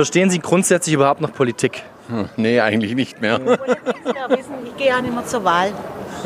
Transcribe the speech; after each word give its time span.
Verstehen 0.00 0.30
Sie 0.30 0.38
grundsätzlich 0.38 0.94
überhaupt 0.94 1.20
noch 1.20 1.30
Politik? 1.30 1.82
Hm, 2.08 2.26
nee, 2.38 2.58
eigentlich 2.58 2.94
nicht 2.94 3.20
mehr. 3.20 3.38
Ich 4.64 4.76
gehe 4.78 4.86
ja 4.86 5.02
nicht 5.02 5.12
mehr 5.12 5.26
zur 5.26 5.44
Wahl. 5.44 5.74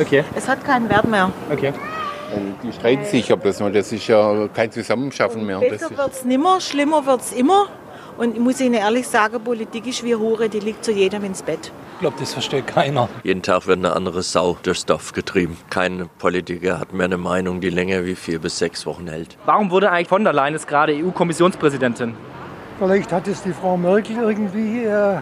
Okay. 0.00 0.22
Es 0.36 0.46
hat 0.46 0.62
keinen 0.62 0.88
Wert 0.88 1.08
mehr. 1.08 1.32
Okay. 1.50 1.72
Die 2.62 2.72
streiten 2.72 3.04
sich 3.04 3.32
ob 3.32 3.42
das 3.42 3.58
mal. 3.58 3.72
Das 3.72 3.90
ist 3.90 4.06
ja 4.06 4.46
kein 4.54 4.70
Zusammenschaffen 4.70 5.44
mehr. 5.44 5.58
Besser 5.58 5.90
wird 5.90 6.12
es 6.12 6.24
nimmer, 6.24 6.60
schlimmer 6.60 7.04
wird 7.04 7.22
es 7.22 7.32
immer. 7.32 7.66
Und 8.16 8.36
ich 8.36 8.40
muss 8.40 8.60
Ihnen 8.60 8.74
ehrlich 8.74 9.08
sagen, 9.08 9.42
Politik 9.42 9.88
ist 9.88 10.04
wie 10.04 10.14
Hure, 10.14 10.48
die 10.48 10.60
liegt 10.60 10.84
zu 10.84 10.92
jedem 10.92 11.24
ins 11.24 11.42
Bett. 11.42 11.72
Ich 11.94 11.98
glaube, 11.98 12.16
das 12.20 12.32
versteht 12.32 12.68
keiner. 12.68 13.08
Jeden 13.24 13.42
Tag 13.42 13.66
wird 13.66 13.78
eine 13.78 13.96
andere 13.96 14.22
Sau 14.22 14.56
durchs 14.62 14.86
Dorf 14.86 15.12
getrieben. 15.14 15.56
Kein 15.70 16.08
Politiker 16.20 16.78
hat 16.78 16.92
mehr 16.92 17.06
eine 17.06 17.18
Meinung, 17.18 17.60
die 17.60 17.70
länger 17.70 18.04
wie 18.04 18.14
vier 18.14 18.38
bis 18.38 18.56
sechs 18.56 18.86
Wochen 18.86 19.08
hält. 19.08 19.36
Warum 19.46 19.72
wurde 19.72 19.90
eigentlich 19.90 20.06
von 20.06 20.22
der 20.22 20.32
Leyen 20.32 20.54
jetzt 20.54 20.68
gerade 20.68 20.94
EU-Kommissionspräsidentin? 20.94 22.14
Vielleicht 22.78 23.12
hat 23.12 23.28
es 23.28 23.42
die 23.42 23.52
Frau 23.52 23.76
Merkel 23.76 24.16
irgendwie 24.16 24.84
äh, 24.84 25.18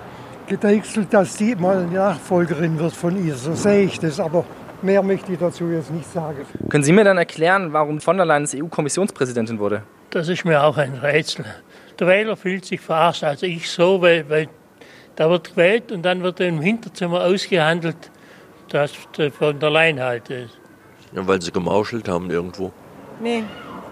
gedeichselt, 0.46 1.12
dass 1.12 1.36
sie 1.36 1.54
mal 1.54 1.78
eine 1.78 1.92
Nachfolgerin 1.92 2.78
wird 2.78 2.92
von 2.92 3.24
ihr. 3.24 3.34
So 3.34 3.54
sehe 3.54 3.84
ich 3.84 4.00
das, 4.00 4.18
aber 4.20 4.44
mehr 4.80 5.02
möchte 5.02 5.32
ich 5.32 5.38
dazu 5.38 5.68
jetzt 5.68 5.90
nicht 5.90 6.10
sagen. 6.10 6.46
Können 6.70 6.84
Sie 6.84 6.92
mir 6.92 7.04
dann 7.04 7.18
erklären, 7.18 7.72
warum 7.72 8.00
von 8.00 8.16
der 8.16 8.24
Leyen 8.24 8.48
EU-Kommissionspräsidentin 8.54 9.58
wurde? 9.58 9.82
Das 10.10 10.28
ist 10.28 10.44
mir 10.44 10.62
auch 10.64 10.78
ein 10.78 10.94
Rätsel. 10.94 11.44
Der 11.98 12.06
Wähler 12.06 12.36
fühlt 12.36 12.64
sich 12.64 12.80
verarscht, 12.80 13.22
also 13.22 13.44
ich 13.44 13.70
so, 13.70 14.00
weil, 14.00 14.28
weil 14.30 14.48
da 15.16 15.28
wird 15.28 15.50
gewählt 15.50 15.92
und 15.92 16.02
dann 16.02 16.22
wird 16.22 16.40
im 16.40 16.60
Hinterzimmer 16.60 17.22
ausgehandelt, 17.22 18.10
dass 18.70 18.92
von 19.38 19.60
der 19.60 19.70
Leyen 19.70 20.00
halt 20.00 20.30
ist. 20.30 20.58
Ja, 21.14 21.26
weil 21.26 21.40
sie 21.42 21.52
gemauschelt 21.52 22.08
haben 22.08 22.30
irgendwo. 22.30 22.72
Nee. 23.20 23.44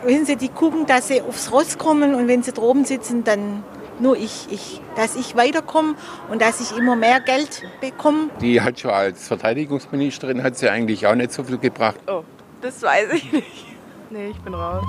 Wenn 0.05 0.25
sie 0.25 0.37
die 0.37 0.49
gucken, 0.49 0.87
dass 0.87 1.09
sie 1.09 1.21
aufs 1.21 1.53
Ross 1.53 1.77
kommen 1.77 2.15
und 2.15 2.27
wenn 2.27 2.43
sie 2.43 2.53
droben 2.53 2.85
sitzen, 2.85 3.23
dann 3.25 3.63
nur 3.99 4.17
ich, 4.17 4.47
ich, 4.51 4.81
dass 4.97 5.15
ich 5.15 5.37
weiterkomme 5.37 5.95
und 6.31 6.41
dass 6.41 6.61
ich 6.61 6.77
immer 6.77 6.97
mehr 6.97 7.21
Geld 7.21 7.63
bekomme. 7.81 8.31
die 8.41 8.61
hat 8.61 8.81
schon 8.81 8.93
als 8.93 9.29
Verteidigungsministerin 9.29 10.43
hat 10.43 10.57
sie 10.57 10.71
eigentlich 10.71 11.07
auch 11.07 11.15
nicht 11.15 11.33
so 11.33 11.45
viel 11.45 11.59
gebracht. 11.59 11.97
Oh, 12.07 12.23
das 12.63 12.83
weiß 12.83 13.13
ich 13.13 13.31
nicht. 13.31 13.67
Nee, 14.09 14.31
ich 14.31 14.39
bin 14.41 14.55
raus. 14.55 14.87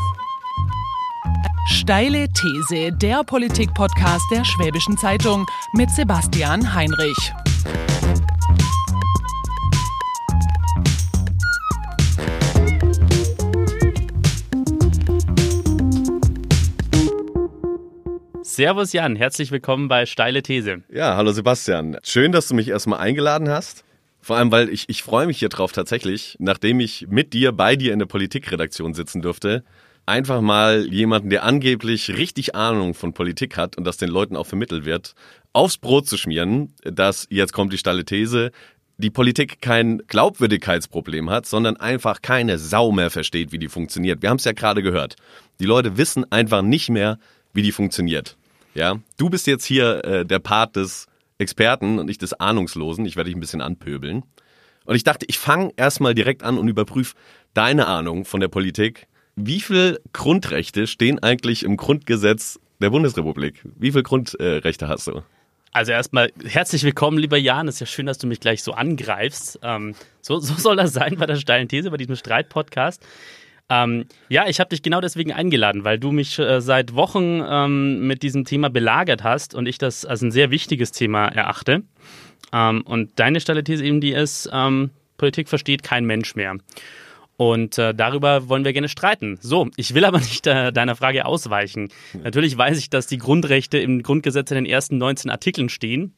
Steile 1.68 2.28
These, 2.34 2.92
der 2.98 3.24
Politik-Podcast 3.24 4.24
der 4.32 4.44
Schwäbischen 4.44 4.98
Zeitung 4.98 5.46
mit 5.74 5.90
Sebastian 5.92 6.74
Heinrich. 6.74 7.34
Servus 18.62 18.94
Jan, 18.94 19.16
herzlich 19.16 19.50
willkommen 19.50 19.88
bei 19.88 20.06
Steile 20.06 20.44
These. 20.44 20.84
Ja, 20.94 21.16
hallo 21.16 21.32
Sebastian. 21.32 21.98
Schön, 22.04 22.32
dass 22.32 22.48
du 22.48 22.54
mich 22.54 22.68
erstmal 22.68 23.00
eingeladen 23.00 23.50
hast. 23.50 23.84
Vor 24.22 24.38
allem, 24.38 24.52
weil 24.52 24.70
ich, 24.70 24.88
ich 24.88 25.02
freue 25.02 25.26
mich 25.26 25.40
hier 25.40 25.50
drauf 25.50 25.72
tatsächlich, 25.72 26.36
nachdem 26.38 26.80
ich 26.80 27.08
mit 27.10 27.34
dir, 27.34 27.54
bei 27.54 27.76
dir 27.76 27.92
in 27.92 27.98
der 27.98 28.06
Politikredaktion 28.06 28.94
sitzen 28.94 29.24
durfte, 29.24 29.64
einfach 30.06 30.42
mal 30.42 30.86
jemanden, 30.86 31.32
der 31.32 31.44
angeblich 31.44 32.16
richtig 32.16 32.54
Ahnung 32.54 32.94
von 32.94 33.14
Politik 33.14 33.58
hat 33.58 33.80
und 33.80 33.84
das 33.84 33.98
den 33.98 34.10
Leuten 34.10 34.38
auch 34.38 34.46
vermittelt 34.46 34.86
wird, 34.86 35.16
aufs 35.54 35.80
Brot 35.80 36.08
zu 36.08 36.16
schmieren, 36.16 36.76
dass, 36.84 37.26
jetzt 37.32 37.54
kommt 37.54 37.74
die 37.74 37.80
steile 37.80 38.06
These, 38.06 38.52
die 38.98 39.10
Politik 39.10 39.64
kein 39.64 40.04
Glaubwürdigkeitsproblem 40.06 41.32
hat, 41.32 41.48
sondern 41.48 41.78
einfach 41.78 42.22
keine 42.22 42.60
Sau 42.60 42.92
mehr 42.92 43.10
versteht, 43.10 43.52
wie 43.52 43.58
die 43.58 43.70
funktioniert. 43.70 44.22
Wir 44.22 44.30
haben 44.30 44.38
es 44.38 44.46
ja 44.46 44.52
gerade 44.52 44.84
gehört. 44.84 45.16
Die 45.60 45.66
Leute 45.66 45.98
wissen 45.98 46.32
einfach 46.32 46.62
nicht 46.62 46.92
mehr, 46.92 47.18
wie 47.54 47.64
die 47.64 47.72
funktioniert. 47.72 48.38
Ja, 48.74 49.00
du 49.18 49.30
bist 49.30 49.48
jetzt 49.48 49.66
hier 49.66 50.04
äh, 50.06 50.26
der 50.26 50.40
Part 50.40 50.76
des 50.76 51.08
Experten 51.38 52.00
und 52.00 52.06
nicht 52.06 52.22
des 52.22 52.34
Ahnungslosen. 52.34 53.06
Ich 53.06 53.16
werde 53.16 53.30
dich 53.30 53.36
ein 53.36 53.42
bisschen 53.42 53.62
anpöbeln. 53.62 54.24
Und 54.86 54.96
ich 54.96 55.04
dachte, 55.04 55.26
ich 55.30 55.38
fange 55.38 55.72
erstmal 55.76 56.16
direkt 56.16 56.44
an 56.44 56.58
und 56.58 56.68
überprüfe 56.68 57.16
deine 57.54 57.88
Ahnung 57.88 58.26
von 58.26 58.40
der 58.40 58.48
Politik. 58.48 59.08
Wie 59.36 59.60
viele 59.60 60.00
Grundrechte 60.14 60.88
stehen 60.88 61.20
eigentlich 61.20 61.64
im 61.64 61.78
Grundgesetz 61.78 62.60
der 62.80 62.90
Bundesrepublik? 62.90 63.62
Wie 63.78 63.92
viele 63.92 64.04
Grundrechte 64.04 64.88
hast 64.88 65.08
du? 65.08 65.22
Also 65.74 65.94
erstmal 65.94 66.34
herzlich 66.44 66.84
willkommen, 66.84 67.18
lieber 67.18 67.38
Jan. 67.38 67.68
Es 67.68 67.76
ist 67.76 67.80
ja 67.80 67.86
schön, 67.86 68.06
dass 68.06 68.18
du 68.18 68.28
mich 68.28 68.42
gleich 68.42 68.62
so 68.62 68.74
angreifst. 68.74 69.60
Ähm, 69.64 69.96
so, 70.22 70.40
so 70.40 70.56
soll 70.56 70.76
das 70.76 70.92
sein 70.92 71.16
bei 71.18 71.26
der 71.26 71.38
steilen 71.38 71.70
These, 71.70 71.92
bei 71.92 71.98
diesem 71.98 72.18
Streit-Podcast. 72.18 73.02
Ähm, 73.72 74.06
ja, 74.28 74.48
ich 74.50 74.60
habe 74.60 74.70
dich 74.70 74.84
genau 74.84 75.00
deswegen 75.00 75.32
eingeladen, 75.32 75.86
weil 75.86 75.98
du 75.98 76.12
mich 76.12 76.38
äh, 76.38 76.60
seit 76.60 76.94
Wochen 76.94 77.42
ähm, 77.48 78.06
mit 78.06 78.22
diesem 78.22 78.44
Thema 78.44 78.70
belagert 78.70 79.24
hast 79.24 79.56
und 79.56 79.66
ich 79.66 79.78
das 79.78 80.04
als 80.04 80.22
ein 80.22 80.32
sehr 80.32 80.52
wichtiges 80.52 80.92
Thema 80.92 81.28
erachte. 81.28 81.84
Ähm, 82.52 82.82
und 82.82 83.18
deine 83.18 83.40
steile 83.40 83.64
These 83.64 83.86
eben 83.86 84.02
die 84.02 84.12
ist, 84.12 84.50
ähm, 84.52 84.90
Politik 85.16 85.48
versteht 85.48 85.84
kein 85.84 86.04
Mensch 86.04 86.36
mehr. 86.36 86.58
Und 87.38 87.78
äh, 87.78 87.96
darüber 87.96 88.50
wollen 88.50 88.66
wir 88.66 88.74
gerne 88.74 88.90
streiten. 88.90 89.40
So, 89.42 89.70
ich 89.78 89.94
will 89.94 90.04
aber 90.04 90.20
nicht 90.20 90.46
äh, 90.48 90.74
deiner 90.74 90.98
Frage 90.98 91.26
ausweichen. 91.26 91.90
Natürlich 92.22 92.58
weiß 92.58 92.78
ich, 92.78 92.90
dass 92.90 93.08
die 93.08 93.20
Grundrechte 93.20 93.78
im 93.78 94.04
Grundgesetz 94.04 94.52
in 94.52 94.56
den 94.56 94.66
ersten 94.66 94.98
19 94.98 95.32
Artikeln 95.32 95.70
stehen. 95.70 96.14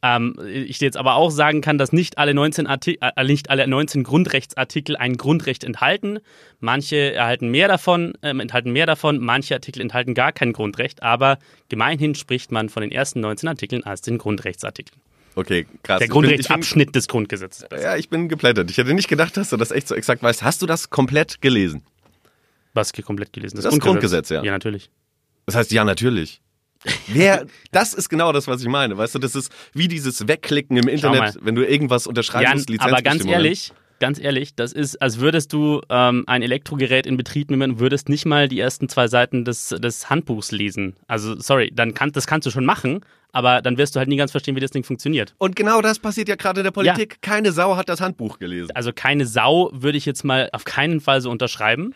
Ähm, 0.00 0.36
ich 0.46 0.80
jetzt 0.80 0.96
aber 0.96 1.16
auch 1.16 1.30
sagen 1.30 1.60
kann, 1.60 1.76
dass 1.76 1.92
nicht 1.92 2.18
alle 2.18 2.32
19, 2.32 2.66
Arti 2.66 2.98
äh, 3.00 3.24
nicht 3.24 3.50
alle 3.50 3.66
19 3.66 4.04
Grundrechtsartikel 4.04 4.96
ein 4.96 5.16
Grundrecht 5.16 5.64
enthalten. 5.64 6.20
Manche 6.60 7.14
erhalten 7.14 7.48
mehr 7.48 7.66
davon, 7.66 8.12
äh, 8.22 8.30
enthalten 8.30 8.72
mehr 8.72 8.86
davon, 8.86 9.18
manche 9.18 9.54
Artikel 9.54 9.82
enthalten 9.82 10.14
gar 10.14 10.32
kein 10.32 10.52
Grundrecht, 10.52 11.02
aber 11.02 11.38
gemeinhin 11.68 12.14
spricht 12.14 12.52
man 12.52 12.68
von 12.68 12.82
den 12.82 12.92
ersten 12.92 13.20
19 13.20 13.48
Artikeln 13.48 13.84
als 13.84 14.00
den 14.00 14.18
Grundrechtsartikeln. 14.18 15.00
Okay, 15.34 15.66
krass. 15.82 15.98
Der 15.98 16.08
Grundrechtsabschnitt 16.08 16.94
des 16.94 17.06
Grundgesetzes. 17.06 17.66
Ja, 17.70 17.96
ich 17.96 18.08
bin 18.08 18.28
geplättet. 18.28 18.70
Ich 18.70 18.78
hätte 18.78 18.94
nicht 18.94 19.08
gedacht, 19.08 19.36
dass 19.36 19.50
du 19.50 19.56
das 19.56 19.70
echt 19.70 19.88
so 19.88 19.94
exakt 19.94 20.22
weißt. 20.22 20.42
Hast 20.42 20.62
du 20.62 20.66
das 20.66 20.90
komplett 20.90 21.40
gelesen? 21.40 21.82
Was 22.74 22.92
komplett 22.92 23.32
gelesen? 23.32 23.56
Das, 23.56 23.64
das 23.64 23.78
Grundgesetz, 23.78 24.30
ja. 24.30 24.42
Ja, 24.42 24.52
natürlich. 24.52 24.90
Das 25.46 25.54
heißt, 25.54 25.72
ja, 25.72 25.84
natürlich. 25.84 26.40
Wer, 27.08 27.46
das 27.72 27.94
ist 27.94 28.08
genau 28.08 28.32
das, 28.32 28.46
was 28.46 28.62
ich 28.62 28.68
meine. 28.68 28.96
Weißt 28.96 29.14
du, 29.14 29.18
das 29.18 29.34
ist 29.34 29.52
wie 29.72 29.88
dieses 29.88 30.28
Wegklicken 30.28 30.76
im 30.76 30.88
Internet, 30.88 31.38
wenn 31.42 31.54
du 31.54 31.66
irgendwas 31.66 32.06
unterschreiben 32.06 32.52
musst, 32.52 32.70
Lizenz 32.70 32.92
Aber 32.92 33.02
ganz 33.02 33.24
ehrlich, 33.24 33.72
ganz 34.00 34.18
ehrlich, 34.18 34.54
das 34.54 34.72
ist, 34.72 35.00
als 35.02 35.18
würdest 35.18 35.52
du 35.52 35.80
ähm, 35.88 36.24
ein 36.26 36.42
Elektrogerät 36.42 37.06
in 37.06 37.16
Betrieb 37.16 37.50
nehmen 37.50 37.72
und 37.72 37.78
würdest 37.80 38.08
nicht 38.08 38.26
mal 38.26 38.48
die 38.48 38.60
ersten 38.60 38.88
zwei 38.88 39.08
Seiten 39.08 39.44
des, 39.44 39.68
des 39.68 40.10
Handbuchs 40.10 40.52
lesen. 40.52 40.94
Also, 41.06 41.38
sorry, 41.38 41.70
dann 41.74 41.94
kann, 41.94 42.12
das 42.12 42.26
kannst 42.26 42.46
du 42.46 42.50
schon 42.50 42.64
machen, 42.64 43.00
aber 43.32 43.60
dann 43.62 43.76
wirst 43.76 43.94
du 43.94 43.98
halt 43.98 44.08
nie 44.08 44.16
ganz 44.16 44.30
verstehen, 44.30 44.56
wie 44.56 44.60
das 44.60 44.70
Ding 44.70 44.84
funktioniert. 44.84 45.34
Und 45.38 45.56
genau 45.56 45.82
das 45.82 45.98
passiert 45.98 46.28
ja 46.28 46.36
gerade 46.36 46.60
in 46.60 46.64
der 46.64 46.70
Politik. 46.70 47.14
Ja. 47.14 47.18
Keine 47.20 47.52
Sau 47.52 47.76
hat 47.76 47.88
das 47.88 48.00
Handbuch 48.00 48.38
gelesen. 48.38 48.70
Also 48.74 48.92
keine 48.94 49.26
Sau 49.26 49.70
würde 49.72 49.98
ich 49.98 50.06
jetzt 50.06 50.24
mal 50.24 50.48
auf 50.52 50.64
keinen 50.64 51.00
Fall 51.00 51.20
so 51.20 51.30
unterschreiben. 51.30 51.94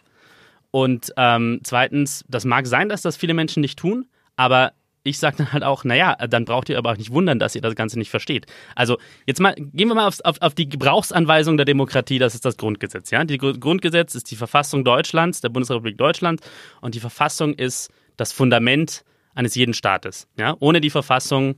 Und 0.70 1.12
ähm, 1.16 1.60
zweitens, 1.64 2.24
das 2.28 2.44
mag 2.44 2.66
sein, 2.66 2.88
dass 2.88 3.02
das 3.02 3.16
viele 3.16 3.34
Menschen 3.34 3.60
nicht 3.60 3.78
tun, 3.78 4.06
aber 4.42 4.72
ich 5.04 5.18
sage 5.18 5.36
dann 5.38 5.52
halt 5.52 5.62
auch, 5.62 5.84
naja, 5.84 6.16
dann 6.28 6.44
braucht 6.44 6.68
ihr 6.68 6.78
aber 6.78 6.92
auch 6.92 6.96
nicht 6.96 7.12
wundern, 7.12 7.38
dass 7.38 7.54
ihr 7.54 7.60
das 7.60 7.76
Ganze 7.76 7.98
nicht 7.98 8.10
versteht. 8.10 8.46
Also 8.74 8.98
jetzt 9.26 9.40
mal, 9.40 9.54
gehen 9.54 9.88
wir 9.88 9.94
mal 9.94 10.08
auf, 10.08 10.18
auf, 10.24 10.40
auf 10.40 10.54
die 10.54 10.68
Gebrauchsanweisung 10.68 11.56
der 11.56 11.66
Demokratie, 11.66 12.18
das 12.18 12.34
ist 12.34 12.44
das 12.44 12.56
Grundgesetz. 12.56 13.10
Ja? 13.10 13.24
Die 13.24 13.38
Grundgesetz 13.38 14.14
ist 14.14 14.30
die 14.30 14.36
Verfassung 14.36 14.84
Deutschlands, 14.84 15.40
der 15.40 15.48
Bundesrepublik 15.48 15.96
Deutschland 15.96 16.40
und 16.80 16.94
die 16.94 17.00
Verfassung 17.00 17.54
ist 17.54 17.90
das 18.16 18.32
Fundament 18.32 19.04
eines 19.34 19.54
jeden 19.54 19.74
Staates. 19.74 20.28
Ja? 20.36 20.56
Ohne 20.58 20.80
die 20.80 20.90
Verfassung 20.90 21.56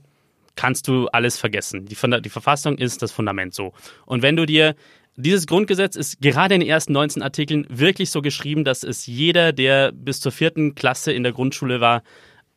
kannst 0.55 0.87
du 0.87 1.07
alles 1.07 1.37
vergessen. 1.37 1.85
Die, 1.85 1.97
die 2.21 2.29
Verfassung 2.29 2.77
ist 2.77 3.01
das 3.01 3.11
Fundament 3.11 3.53
so. 3.53 3.73
Und 4.05 4.21
wenn 4.21 4.35
du 4.35 4.45
dir 4.45 4.75
dieses 5.17 5.47
Grundgesetz 5.47 5.95
ist 5.95 6.21
gerade 6.21 6.55
in 6.55 6.61
den 6.61 6.69
ersten 6.69 6.93
19 6.93 7.21
Artikeln 7.21 7.65
wirklich 7.69 8.09
so 8.09 8.21
geschrieben, 8.21 8.63
dass 8.63 8.83
es 8.83 9.05
jeder, 9.05 9.53
der 9.53 9.91
bis 9.91 10.19
zur 10.19 10.31
vierten 10.31 10.75
Klasse 10.75 11.13
in 11.13 11.23
der 11.23 11.31
Grundschule 11.31 11.79
war, 11.79 12.03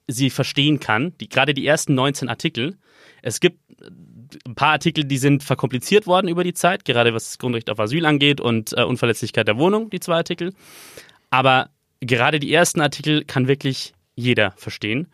sie 0.08 0.30
verstehen 0.30 0.80
kann. 0.80 1.16
Die, 1.18 1.28
gerade 1.28 1.54
die 1.54 1.66
ersten 1.66 1.94
19 1.94 2.28
Artikel. 2.28 2.76
Es 3.22 3.40
gibt 3.40 3.58
ein 4.46 4.54
paar 4.54 4.72
Artikel, 4.72 5.04
die 5.04 5.18
sind 5.18 5.42
verkompliziert 5.42 6.06
worden 6.06 6.28
über 6.28 6.44
die 6.44 6.54
Zeit, 6.54 6.84
gerade 6.84 7.14
was 7.14 7.24
das 7.24 7.38
Grundrecht 7.38 7.70
auf 7.70 7.78
Asyl 7.78 8.04
angeht 8.06 8.40
und 8.40 8.76
äh, 8.76 8.82
Unverletzlichkeit 8.82 9.46
der 9.46 9.58
Wohnung, 9.58 9.90
die 9.90 10.00
zwei 10.00 10.16
Artikel. 10.16 10.52
Aber 11.30 11.70
gerade 12.00 12.40
die 12.40 12.52
ersten 12.52 12.80
Artikel 12.80 13.24
kann 13.24 13.48
wirklich 13.48 13.92
jeder 14.14 14.52
verstehen. 14.56 15.08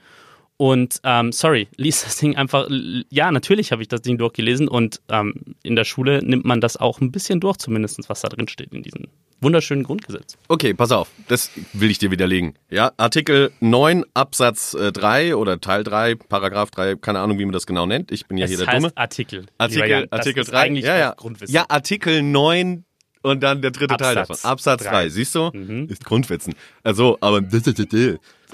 Und 0.57 1.01
ähm, 1.03 1.33
sorry, 1.33 1.69
lies 1.77 2.05
das 2.05 2.17
Ding 2.17 2.37
einfach. 2.37 2.69
Ja, 3.11 3.33
natürlich 3.33 3.73
habe 3.73 3.83
ich 3.83 3.89
das 3.89 4.03
Ding 4.03 4.19
durchgelesen 4.19 4.69
und 4.69 5.01
ähm, 5.09 5.57
in 5.65 5.75
der 5.75 5.85
Schule 5.85 6.25
nimmt 6.25 6.45
man 6.45 6.61
das 6.61 6.77
auch 6.77 7.01
ein 7.01 7.11
bisschen 7.11 7.41
durch, 7.41 7.57
zumindest 7.57 8.09
was 8.09 8.21
da 8.21 8.29
drin 8.29 8.47
steht 8.47 8.73
in 8.73 8.83
diesem 8.83 9.09
wunderschönen 9.45 9.85
Grundgesetz. 9.85 10.37
Okay, 10.49 10.75
pass 10.75 10.91
auf, 10.91 11.11
das 11.29 11.51
will 11.73 11.91
ich 11.91 11.99
dir 11.99 12.11
widerlegen. 12.11 12.55
Ja, 12.71 12.93
Artikel 12.97 13.53
9 13.61 14.05
Absatz 14.15 14.75
äh, 14.75 14.91
3 14.91 15.37
oder 15.37 15.61
Teil 15.61 15.85
3, 15.85 16.17
Paragraph 16.17 16.71
3, 16.71 16.97
keine 16.97 17.21
Ahnung, 17.21 17.39
wie 17.39 17.45
man 17.45 17.53
das 17.53 17.67
genau 17.67 17.87
nennt. 17.87 18.11
Ich 18.11 18.27
bin 18.27 18.39
ja 18.39 18.45
es 18.45 18.51
hier 18.51 18.59
der 18.59 18.67
heißt 18.67 18.77
Dumme. 18.79 18.93
Artikel. 18.97 19.47
Artikel, 19.59 19.89
Jan, 19.89 20.07
Artikel 20.11 20.45
3. 20.45 20.69
ja, 20.69 20.97
ja. 20.97 21.15
ja, 21.47 21.65
Artikel 21.69 22.23
9 22.23 22.85
und 23.23 23.43
dann 23.43 23.63
der 23.63 23.71
dritte 23.71 23.95
Absatz 23.95 24.07
Teil 24.07 24.15
davon. 24.15 24.37
Absatz 24.43 24.83
3, 24.83 24.91
drei. 24.91 25.09
siehst 25.09 25.35
du? 25.35 25.51
Mhm. 25.53 25.89
Ist 25.89 26.05
Grundwitzen. 26.05 26.55
Also, 26.83 27.17
aber 27.21 27.41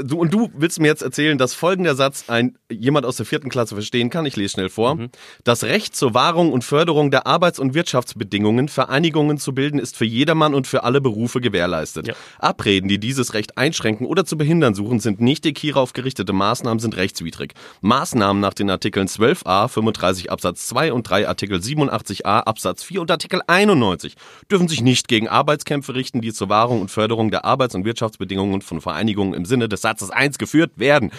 du, 0.03 0.19
und 0.19 0.33
du 0.33 0.51
willst 0.55 0.81
mir 0.81 0.89
jetzt 0.89 1.03
erzählen, 1.03 1.39
dass 1.39 1.55
folgender 1.55 1.95
Satz 1.95 2.25
ein 2.29 2.57
jemand 2.71 3.07
aus 3.07 3.17
der 3.17 3.27
vierten 3.27 3.49
Klasse 3.49 3.75
verstehen 3.75 4.11
kann. 4.11 4.27
Ich 4.27 4.37
lese 4.37 4.51
schnell 4.51 4.69
vor. 4.69 4.97
Mhm. 4.97 5.11
Das 5.45 5.65
Recht 5.65 5.97
zur 5.97 6.15
Wahrung 6.15 6.53
und 6.53 6.65
Förderung 6.65 7.11
der 7.11 7.27
Arbeits- 7.27 7.59
und 7.59 7.75
Wirtschaftsbedingungen, 7.75 8.69
Vereinigungen 8.69 9.39
zu 9.39 9.55
bilden, 9.55 9.79
ist 9.79 9.97
für 9.97 10.05
jedermann 10.05 10.55
und 10.55 10.67
für 10.67 10.85
alle 10.85 11.01
Berufe 11.01 11.41
gewährleistet. 11.41 12.09
Ja. 12.09 12.15
Abreden, 12.39 12.89
die 12.89 12.99
dieses 12.99 13.35
Recht 13.35 13.59
einschränken 13.59 14.07
oder 14.07 14.25
zu 14.25 14.37
behindern 14.37 14.75
suchen, 14.75 15.01
sind 15.01 15.21
nichtig. 15.21 15.59
Hierauf 15.59 15.93
gerichtete 15.93 16.33
Maßnahmen 16.33 16.79
sind 16.79 16.97
rechtswidrig. 16.97 17.55
Maßnahmen 17.81 18.41
nach 18.41 18.55
den 18.55 18.71
Artikeln 18.71 19.07
12a, 19.07 19.69
35 19.69 20.31
Absatz 20.31 20.67
2 20.69 20.93
und 20.93 21.09
3 21.09 21.29
Artikel 21.29 21.59
87a 21.59 22.41
Absatz 22.41 22.83
4 22.83 23.01
und 23.01 23.11
Artikel 23.11 23.41
91 23.47 24.15
dürfen 24.51 24.69
sich 24.69 24.83
nicht 24.83 25.09
gegen 25.09 25.29
Arbeitskämpfe 25.29 25.95
richten, 25.95 26.21
die 26.21 26.33
zur 26.33 26.49
Wahrung 26.49 26.81
und 26.81 26.91
Förderung 26.91 27.31
der 27.31 27.45
Arbeits- 27.45 27.75
und 27.75 27.85
Wirtschaftsbedingungen 27.85 28.63
von 28.63 28.81
Vereinigungen 28.81 29.35
im 29.35 29.45
Sinne 29.45 29.69
des 29.69 29.81
Satzes 29.91 30.11
1 30.11 30.39
geführt 30.39 30.73
werden. 30.77 31.11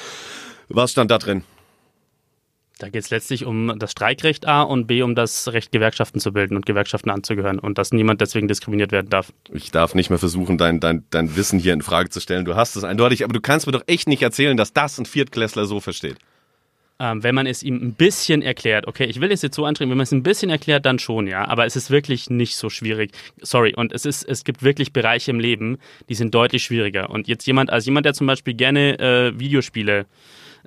Was 0.69 0.91
stand 0.91 1.11
da 1.11 1.17
drin? 1.17 1.43
Da 2.79 2.89
geht 2.89 3.03
es 3.03 3.09
letztlich 3.11 3.45
um 3.45 3.77
das 3.77 3.91
Streikrecht 3.91 4.47
A 4.47 4.63
und 4.63 4.87
B 4.87 5.03
um 5.03 5.13
das 5.13 5.49
Recht, 5.49 5.71
Gewerkschaften 5.71 6.19
zu 6.19 6.31
bilden 6.31 6.55
und 6.55 6.65
Gewerkschaften 6.65 7.11
anzugehören 7.11 7.59
und 7.59 7.77
dass 7.77 7.91
niemand 7.91 8.21
deswegen 8.21 8.47
diskriminiert 8.47 8.91
werden 8.91 9.09
darf. 9.09 9.31
Ich 9.51 9.69
darf 9.69 9.93
nicht 9.93 10.09
mehr 10.09 10.17
versuchen, 10.17 10.57
dein, 10.57 10.79
dein, 10.79 11.03
dein 11.11 11.35
Wissen 11.35 11.59
hier 11.59 11.73
in 11.73 11.83
Frage 11.83 12.09
zu 12.09 12.19
stellen. 12.19 12.45
Du 12.45 12.55
hast 12.55 12.75
es 12.75 12.83
eindeutig, 12.83 13.23
aber 13.23 13.33
du 13.33 13.41
kannst 13.41 13.67
mir 13.67 13.73
doch 13.73 13.83
echt 13.85 14.07
nicht 14.07 14.23
erzählen, 14.23 14.57
dass 14.57 14.73
das 14.73 14.97
ein 14.97 15.05
Viertklässler 15.05 15.65
so 15.65 15.79
versteht. 15.79 16.17
Ähm, 17.01 17.23
wenn 17.23 17.33
man 17.33 17.47
es 17.47 17.63
ihm 17.63 17.77
ein 17.77 17.93
bisschen 17.95 18.43
erklärt, 18.43 18.85
okay, 18.85 19.05
ich 19.05 19.19
will 19.19 19.31
es 19.31 19.41
jetzt 19.41 19.55
so 19.55 19.65
anstrengen, 19.65 19.89
wenn 19.89 19.97
man 19.97 20.03
es 20.03 20.11
ein 20.11 20.21
bisschen 20.21 20.51
erklärt, 20.51 20.85
dann 20.85 20.99
schon, 20.99 21.25
ja. 21.25 21.47
Aber 21.47 21.65
es 21.65 21.75
ist 21.75 21.89
wirklich 21.89 22.29
nicht 22.29 22.55
so 22.55 22.69
schwierig. 22.69 23.11
Sorry. 23.41 23.73
Und 23.75 23.91
es 23.91 24.05
ist, 24.05 24.23
es 24.23 24.43
gibt 24.43 24.61
wirklich 24.61 24.93
Bereiche 24.93 25.31
im 25.31 25.39
Leben, 25.39 25.79
die 26.09 26.13
sind 26.13 26.35
deutlich 26.35 26.61
schwieriger. 26.61 27.09
Und 27.09 27.27
jetzt 27.27 27.47
jemand, 27.47 27.71
als 27.71 27.87
jemand, 27.87 28.05
der 28.05 28.13
zum 28.13 28.27
Beispiel 28.27 28.53
gerne 28.53 28.99
äh, 28.99 29.39
Videospiele 29.39 30.05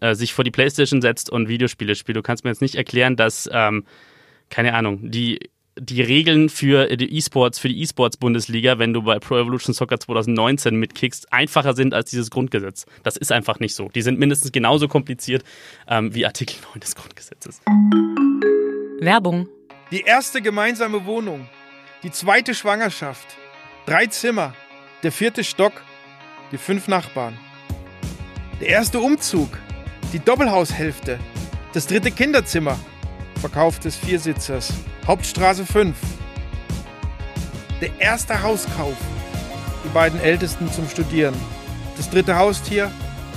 äh, 0.00 0.16
sich 0.16 0.34
vor 0.34 0.42
die 0.42 0.50
Playstation 0.50 1.00
setzt 1.00 1.30
und 1.30 1.48
Videospiele 1.48 1.94
spielt. 1.94 2.16
Du 2.16 2.22
kannst 2.22 2.42
mir 2.42 2.50
jetzt 2.50 2.62
nicht 2.62 2.74
erklären, 2.74 3.14
dass, 3.14 3.48
ähm, 3.52 3.84
keine 4.50 4.74
Ahnung, 4.74 5.12
die 5.12 5.38
die 5.76 6.02
Regeln 6.02 6.48
für 6.48 6.96
die 6.96 7.16
E-Sports, 7.16 7.58
für 7.58 7.68
die 7.68 7.80
E-Sports-Bundesliga, 7.82 8.78
wenn 8.78 8.92
du 8.92 9.02
bei 9.02 9.18
Pro 9.18 9.38
Evolution 9.38 9.74
Soccer 9.74 9.98
2019 9.98 10.76
mitkickst, 10.76 11.32
einfacher 11.32 11.74
sind 11.74 11.94
als 11.94 12.10
dieses 12.10 12.30
Grundgesetz. 12.30 12.86
Das 13.02 13.16
ist 13.16 13.32
einfach 13.32 13.58
nicht 13.58 13.74
so. 13.74 13.88
Die 13.88 14.02
sind 14.02 14.18
mindestens 14.18 14.52
genauso 14.52 14.86
kompliziert 14.86 15.42
ähm, 15.88 16.14
wie 16.14 16.26
Artikel 16.26 16.56
9 16.70 16.80
des 16.80 16.94
Grundgesetzes. 16.94 17.60
Werbung. 19.00 19.48
Die 19.90 20.02
erste 20.02 20.40
gemeinsame 20.40 21.04
Wohnung, 21.06 21.46
die 22.02 22.10
zweite 22.10 22.54
Schwangerschaft, 22.54 23.36
drei 23.86 24.06
Zimmer, 24.06 24.54
der 25.02 25.12
vierte 25.12 25.44
Stock, 25.44 25.72
die 26.52 26.58
fünf 26.58 26.88
Nachbarn. 26.88 27.38
Der 28.60 28.68
erste 28.68 29.00
Umzug, 29.00 29.58
die 30.12 30.20
Doppelhaushälfte, 30.20 31.18
das 31.72 31.86
dritte 31.86 32.12
Kinderzimmer, 32.12 32.78
Verkauf 33.44 33.78
des 33.78 33.94
Viersitzers, 33.94 34.72
Hauptstraße 35.06 35.66
5. 35.66 35.94
Der 37.82 37.90
erste 37.98 38.42
Hauskauf, 38.42 38.96
die 39.84 39.90
beiden 39.90 40.18
Ältesten 40.18 40.72
zum 40.72 40.88
Studieren, 40.88 41.34
das 41.98 42.08
dritte 42.08 42.38
Haustier, 42.38 42.90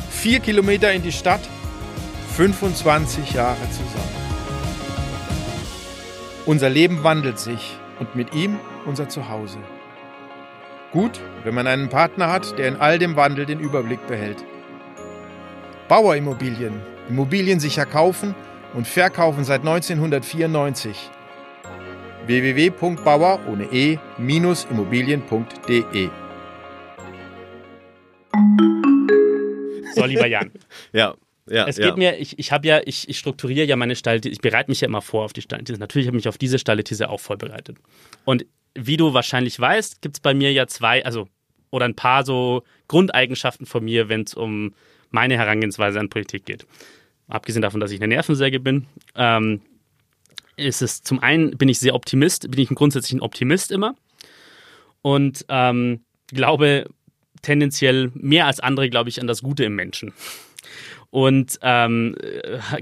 vier 0.10 0.40
Kilometer 0.40 0.94
in 0.94 1.04
die 1.04 1.12
Stadt, 1.12 1.42
25 2.38 3.34
Jahre 3.34 3.58
zusammen. 3.70 4.16
Unser 6.46 6.70
Leben 6.70 7.04
wandelt 7.04 7.38
sich 7.38 7.78
und 8.00 8.16
mit 8.16 8.34
ihm 8.34 8.58
unser 8.86 9.10
Zuhause. 9.10 9.58
Gut, 10.94 11.20
wenn 11.44 11.54
man 11.54 11.68
einen 11.68 11.90
Partner 11.90 12.32
hat, 12.32 12.58
der 12.58 12.70
in 12.70 12.78
all 12.78 12.98
dem 12.98 13.18
Wandel 13.18 13.46
den 13.46 13.60
Überblick 13.60 14.08
behält. 14.08 14.42
Bauerimmobilien. 15.90 16.80
Immobilien 17.10 17.60
sicher 17.60 17.86
kaufen 17.86 18.36
und 18.78 18.88
verkaufen 18.88 19.44
seit 19.44 19.62
1994. 19.62 20.96
www.bauer 22.28 23.40
ohne 23.48 23.64
e-immobilien.de 23.74 26.10
So, 29.96 30.06
lieber 30.06 30.28
Jan. 30.28 30.52
ja. 30.94 31.16
Ja, 31.50 31.66
es 31.66 31.78
ja. 31.78 31.88
geht 31.88 31.96
mir, 31.96 32.20
ich, 32.20 32.38
ich 32.38 32.52
habe 32.52 32.68
ja, 32.68 32.82
ich, 32.84 33.08
ich 33.08 33.18
strukturiere 33.18 33.66
ja 33.66 33.78
meine 33.78 33.96
Stallthese, 33.96 34.34
ich 34.34 34.42
bereite 34.42 34.70
mich 34.70 34.82
ja 34.82 34.88
immer 34.90 35.02
vor 35.02 35.24
auf 35.24 35.32
die 35.32 35.42
Stallthese. 35.42 35.80
Natürlich 35.80 36.06
habe 36.08 36.18
ich 36.18 36.26
mich 36.26 36.28
auf 36.28 36.38
diese 36.38 36.60
Stallthese 36.60 37.10
auch 37.10 37.22
vorbereitet. 37.22 37.78
Und 38.26 38.46
wie 38.76 38.98
du 38.98 39.14
wahrscheinlich 39.14 39.58
weißt, 39.58 40.02
gibt 40.02 40.18
es 40.18 40.20
bei 40.20 40.34
mir 40.34 40.52
ja 40.52 40.68
zwei, 40.68 41.06
also, 41.06 41.30
oder 41.72 41.86
ein 41.86 41.96
paar 41.96 42.26
so 42.26 42.64
Grundeigenschaften 42.90 43.66
von 43.66 43.86
mir, 43.86 44.10
wenn 44.10 44.24
es 44.24 44.34
um 44.34 44.74
meine 45.10 45.38
Herangehensweise 45.38 46.02
an 46.02 46.10
Politik 46.10 46.46
geht. 46.46 46.68
Abgesehen 47.28 47.62
davon, 47.62 47.80
dass 47.80 47.92
ich 47.92 48.00
eine 48.00 48.08
Nervensäge 48.08 48.60
bin, 48.60 48.88
ähm, 49.16 49.62
ist 50.56 50.82
es 50.82 51.04
zum 51.04 51.20
einen, 51.20 51.58
bin 51.58 51.70
ich 51.70 51.80
sehr 51.80 51.94
Optimist, 51.94 52.50
bin 52.50 52.60
ich 52.60 52.72
ein 52.72 53.22
Optimist 53.22 53.72
immer 53.72 53.96
und 55.02 55.46
ähm, 55.50 56.04
glaube 56.28 56.90
tendenziell 57.42 58.12
mehr 58.14 58.48
als 58.48 58.60
andere, 58.60 58.90
glaube 58.90 59.10
ich, 59.10 59.22
an 59.22 59.28
das 59.28 59.42
Gute 59.42 59.64
im 59.66 59.76
Menschen. 59.76 60.14
Und 61.10 61.60
ähm, 61.62 62.16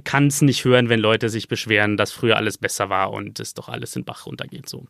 kann 0.03 0.27
es 0.27 0.41
nicht 0.41 0.65
hören, 0.65 0.89
wenn 0.89 0.99
Leute 0.99 1.29
sich 1.29 1.47
beschweren, 1.47 1.97
dass 1.97 2.11
früher 2.11 2.37
alles 2.37 2.57
besser 2.57 2.89
war 2.89 3.11
und 3.11 3.39
es 3.39 3.53
doch 3.53 3.69
alles 3.69 3.95
in 3.95 4.03
Bach 4.03 4.25
runtergeht. 4.25 4.67
So. 4.67 4.87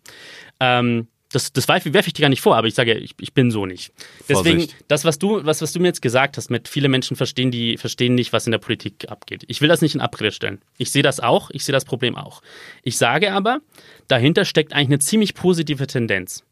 Ähm, 0.59 1.07
das, 1.35 1.51
das 1.51 1.67
werfe 1.67 1.89
ich 1.89 2.13
dir 2.13 2.21
gar 2.21 2.29
nicht 2.29 2.41
vor, 2.41 2.55
aber 2.55 2.67
ich 2.67 2.75
sage, 2.75 2.93
ich, 2.93 3.13
ich 3.19 3.33
bin 3.33 3.51
so 3.51 3.65
nicht. 3.65 3.91
Deswegen, 4.29 4.59
Vorsicht. 4.61 4.85
das, 4.87 5.03
was 5.03 5.19
du, 5.19 5.45
was, 5.45 5.61
was 5.61 5.73
du 5.73 5.81
mir 5.81 5.87
jetzt 5.87 6.01
gesagt 6.01 6.37
hast, 6.37 6.49
mit 6.49 6.69
viele 6.69 6.87
Menschen 6.87 7.17
verstehen, 7.17 7.51
die 7.51 7.77
verstehen 7.77 8.15
nicht, 8.15 8.31
was 8.31 8.47
in 8.47 8.51
der 8.51 8.59
Politik 8.59 9.09
abgeht. 9.09 9.43
Ich 9.47 9.59
will 9.59 9.67
das 9.67 9.81
nicht 9.81 9.95
in 9.95 10.01
Abrede 10.01 10.31
stellen. 10.31 10.61
Ich 10.77 10.91
sehe 10.91 11.03
das 11.03 11.19
auch, 11.19 11.51
ich 11.51 11.65
sehe 11.65 11.73
das 11.73 11.83
Problem 11.83 12.15
auch. 12.15 12.41
Ich 12.83 12.97
sage 12.97 13.33
aber, 13.33 13.59
dahinter 14.07 14.45
steckt 14.45 14.71
eigentlich 14.71 14.87
eine 14.87 14.99
ziemlich 14.99 15.33
positive 15.33 15.87
Tendenz. 15.87 16.43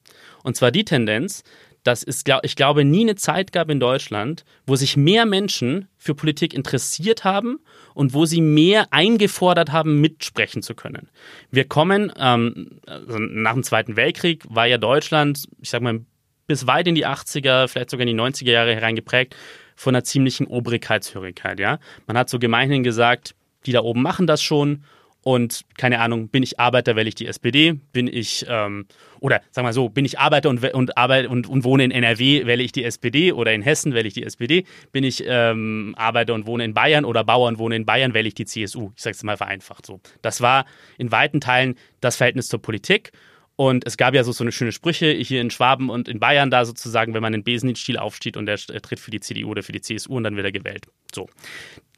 Und 0.44 0.58
zwar 0.58 0.72
die 0.72 0.84
Tendenz, 0.84 1.44
dass 1.84 2.04
es, 2.04 2.24
ich 2.44 2.56
glaube, 2.56 2.86
nie 2.86 3.02
eine 3.02 3.16
Zeit 3.16 3.52
gab 3.52 3.70
in 3.70 3.80
Deutschland, 3.80 4.46
wo 4.66 4.76
sich 4.76 4.96
mehr 4.98 5.26
Menschen 5.26 5.88
für 5.98 6.16
Politik 6.16 6.54
interessiert 6.54 7.24
haben 7.24 7.60
und 7.94 8.14
wo 8.14 8.26
sie 8.26 8.42
mehr 8.42 8.88
eingefordert 8.92 9.72
haben, 9.72 10.00
mitsprechen 10.02 10.62
zu 10.62 10.76
können. 10.76 11.10
Wir 11.52 11.66
kommen, 11.66 12.12
ähm, 12.18 12.80
also 12.86 13.20
nach 13.20 13.54
dem 13.54 13.64
Zweiten 13.64 13.96
Weltkrieg 13.96 14.44
war 14.50 14.66
ja 14.66 14.78
Deutschland, 14.78 15.48
ich 15.60 15.70
sag 15.70 15.82
mal, 15.82 16.02
bis 16.48 16.68
weit 16.68 16.88
in 16.88 16.96
die 16.96 17.06
80er, 17.06 17.68
vielleicht 17.68 17.90
sogar 17.90 18.08
in 18.08 18.16
die 18.16 18.22
90er 18.22 18.52
Jahre 18.52 18.76
hereingeprägt 18.76 19.36
von 19.76 19.96
einer 19.96 20.04
ziemlichen 20.04 20.48
Obrigkeitshörigkeit. 20.48 21.60
Ja? 21.60 21.80
Man 22.08 22.18
hat 22.18 22.30
so 22.30 22.40
gemeinhin 22.40 22.84
gesagt, 22.84 23.36
die 23.66 23.72
da 23.72 23.82
oben 23.82 24.02
machen 24.02 24.28
das 24.28 24.42
schon 24.42 24.84
und 25.24 25.64
keine 25.78 26.00
Ahnung, 26.00 26.28
bin 26.28 26.44
ich 26.44 26.60
Arbeiter, 26.60 26.96
wähle 26.96 27.08
ich 27.08 27.16
die 27.16 27.28
SPD, 27.28 27.80
bin 27.94 28.08
ich, 28.08 28.46
ähm, 28.50 28.86
oder 29.22 29.42
sagen 29.52 29.66
wir 29.66 29.74
so, 29.74 29.88
bin 29.88 30.04
ich 30.04 30.20
Arbeiter 30.20 30.50
und, 30.50 30.64
und, 30.74 30.98
Arbeit 30.98 31.28
und, 31.28 31.48
und 31.48 31.64
wohne 31.64 31.86
in 31.86 31.92
NRW, 31.92 32.46
wähle 32.46 32.62
ich 32.62 32.74
die 32.74 32.84
SPD 32.84 33.32
oder 33.32 33.54
in 33.54 33.62
Hessen 33.62 33.94
wähle 33.94 34.08
ich 34.08 34.14
die 34.14 34.24
SPD, 34.24 34.66
bin 34.92 35.06
ich 35.06 35.24
ähm, 35.26 35.96
Arbeiter 35.98 36.34
und 36.34 36.46
wohne 36.46 36.66
in 36.66 36.74
Bayern 36.74 37.06
oder 37.06 37.24
Bauer 37.24 37.48
und 37.48 37.58
wohne 37.58 37.78
in 37.78 37.86
Bayern, 37.86 38.14
wähle 38.14 38.28
ich 38.28 38.36
die 38.36 38.46
CSU. 38.46 38.92
Ich 38.96 39.02
sage 39.02 39.16
es 39.16 39.24
mal 39.24 39.38
vereinfacht 39.38 39.86
so. 39.86 40.02
Das 40.22 40.42
war 40.42 40.66
in 40.98 41.12
weiten 41.12 41.40
Teilen 41.40 41.76
das 42.02 42.18
Verhältnis 42.18 42.50
zur 42.50 42.62
Politik. 42.62 43.12
Und 43.56 43.86
es 43.86 43.98
gab 43.98 44.16
ja 44.16 44.24
so, 44.24 44.32
so 44.32 44.44
eine 44.44 44.52
schöne 44.52 44.72
Sprüche 44.72 45.12
hier 45.12 45.40
in 45.40 45.52
Schwaben 45.52 45.92
und 45.92 46.08
in 46.08 46.20
Bayern 46.20 46.50
da 46.50 46.66
sozusagen, 46.66 47.14
wenn 47.14 47.22
man 47.22 47.36
in 47.36 47.44
Besenstiel 47.44 47.98
aufsteht 47.98 48.36
und 48.36 48.48
der 48.48 48.58
tritt 48.58 49.00
für 49.00 49.12
die 49.12 49.20
CDU 49.20 49.52
oder 49.52 49.62
für 49.62 49.72
die 49.72 49.82
CSU 49.82 50.18
und 50.18 50.24
dann 50.24 50.36
wird 50.36 50.46
er 50.46 50.52
gewählt. 50.52 50.88
So. 51.14 51.30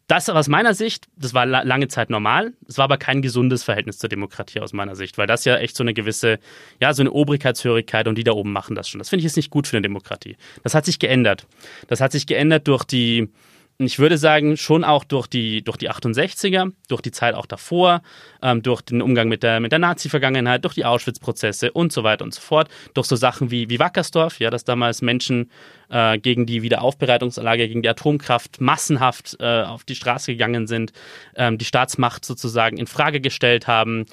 Das 0.08 0.30
aus 0.30 0.48
meiner 0.48 0.76
Sicht, 0.76 1.08
das 1.18 1.34
war 1.34 1.48
lange 1.48 1.88
Zeit 1.88 2.12
normal. 2.12 2.54
Es 2.68 2.78
war 2.78 2.86
aber 2.86 2.98
kein 2.98 3.24
gesundes 3.24 3.64
Verhältnis 3.64 3.98
zur 3.98 4.08
Demokratie 4.08 4.60
aus 4.60 4.72
meiner 4.72 4.96
Sicht, 4.96 5.18
weil 5.18 5.26
das 5.26 5.46
ja 5.46 5.58
echt 5.58 5.76
so 5.76 5.84
eine 5.84 5.96
gewisse, 5.96 6.38
ja, 6.80 6.94
so 6.94 7.02
eine 7.02 7.12
Obrigkeitshörigkeit 7.12 8.08
und 8.08 8.16
die 8.16 8.24
da 8.24 8.34
oben 8.34 8.52
machen 8.52 8.76
das 8.76 8.88
schon. 8.88 9.00
Das 9.00 9.10
finde 9.10 9.22
ich 9.22 9.24
jetzt 9.24 9.36
nicht 9.36 9.50
gut 9.50 9.66
für 9.66 9.78
eine 9.78 9.82
Demokratie. 9.82 10.38
Das 10.62 10.76
hat 10.76 10.86
sich 10.86 11.00
geändert. 11.00 11.48
Das 11.88 12.02
hat 12.02 12.12
sich 12.12 12.28
geändert 12.28 12.68
durch 12.68 12.84
die, 12.84 13.30
ich 13.77 14.00
würde 14.00 14.17
sagen, 14.17 14.55
schon 14.55 14.86
auch 14.86 15.03
durch 15.03 15.27
die, 15.27 15.62
durch 15.62 15.77
die 15.77 15.89
68er, 15.91 16.72
durch 16.88 17.01
die 17.01 17.12
Zeit 17.12 17.36
auch 17.36 17.46
davor, 17.46 18.01
ähm, 18.41 18.62
durch 18.62 18.82
den 18.82 19.01
Umgang 19.01 19.27
mit 19.27 19.44
der, 19.44 19.60
mit 19.60 19.74
der 19.74 19.79
Nazi-Vergangenheit, 19.79 20.63
durch 20.63 20.75
die 20.75 20.86
Auschwitz-Prozesse 20.86 21.74
und 21.74 21.91
so 21.91 22.03
weiter 22.03 22.24
und 22.24 22.34
so 22.34 22.39
fort, 22.39 22.70
durch 22.94 23.08
so 23.08 23.17
Sachen 23.17 23.51
wie, 23.51 23.70
wie 23.70 23.77
Wackersdorf, 23.79 24.39
ja, 24.39 24.50
dass 24.50 24.63
damals 24.63 25.01
Menschen 25.01 25.51
äh, 25.89 26.17
gegen 26.17 26.46
die 26.46 26.62
Wiederaufbereitungsanlage, 26.62 27.67
gegen 27.67 27.82
die 27.82 27.89
Atomkraft 27.89 28.62
massenhaft 28.62 29.36
äh, 29.39 29.63
auf 29.63 29.84
die 29.84 29.96
Straße 29.96 30.32
gegangen 30.32 30.67
sind, 30.67 30.94
ähm, 31.36 31.58
die 31.58 31.65
Staatsmacht 31.65 32.24
sozusagen 32.24 32.77
in 32.77 32.88
Frage 32.88 33.20
gestellt 33.20 33.67
haben 33.67 34.05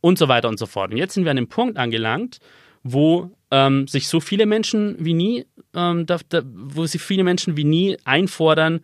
und 0.00 0.18
so 0.18 0.28
weiter 0.28 0.48
und 0.48 0.58
so 0.58 0.64
fort. 0.64 0.92
Und 0.92 0.96
jetzt 0.96 1.12
sind 1.12 1.24
wir 1.24 1.30
an 1.30 1.36
dem 1.36 1.48
Punkt 1.48 1.76
angelangt, 1.76 2.38
wo 2.82 3.30
ähm, 3.50 3.86
sich 3.86 4.08
so 4.08 4.20
viele 4.20 4.46
Menschen 4.46 4.96
wie 4.98 5.12
nie, 5.12 5.46
ähm, 5.74 6.06
da, 6.06 6.18
da, 6.28 6.42
wo 6.44 6.86
sich 6.86 7.02
viele 7.02 7.24
Menschen 7.24 7.58
wie 7.58 7.64
nie 7.64 7.98
einfordern, 8.04 8.80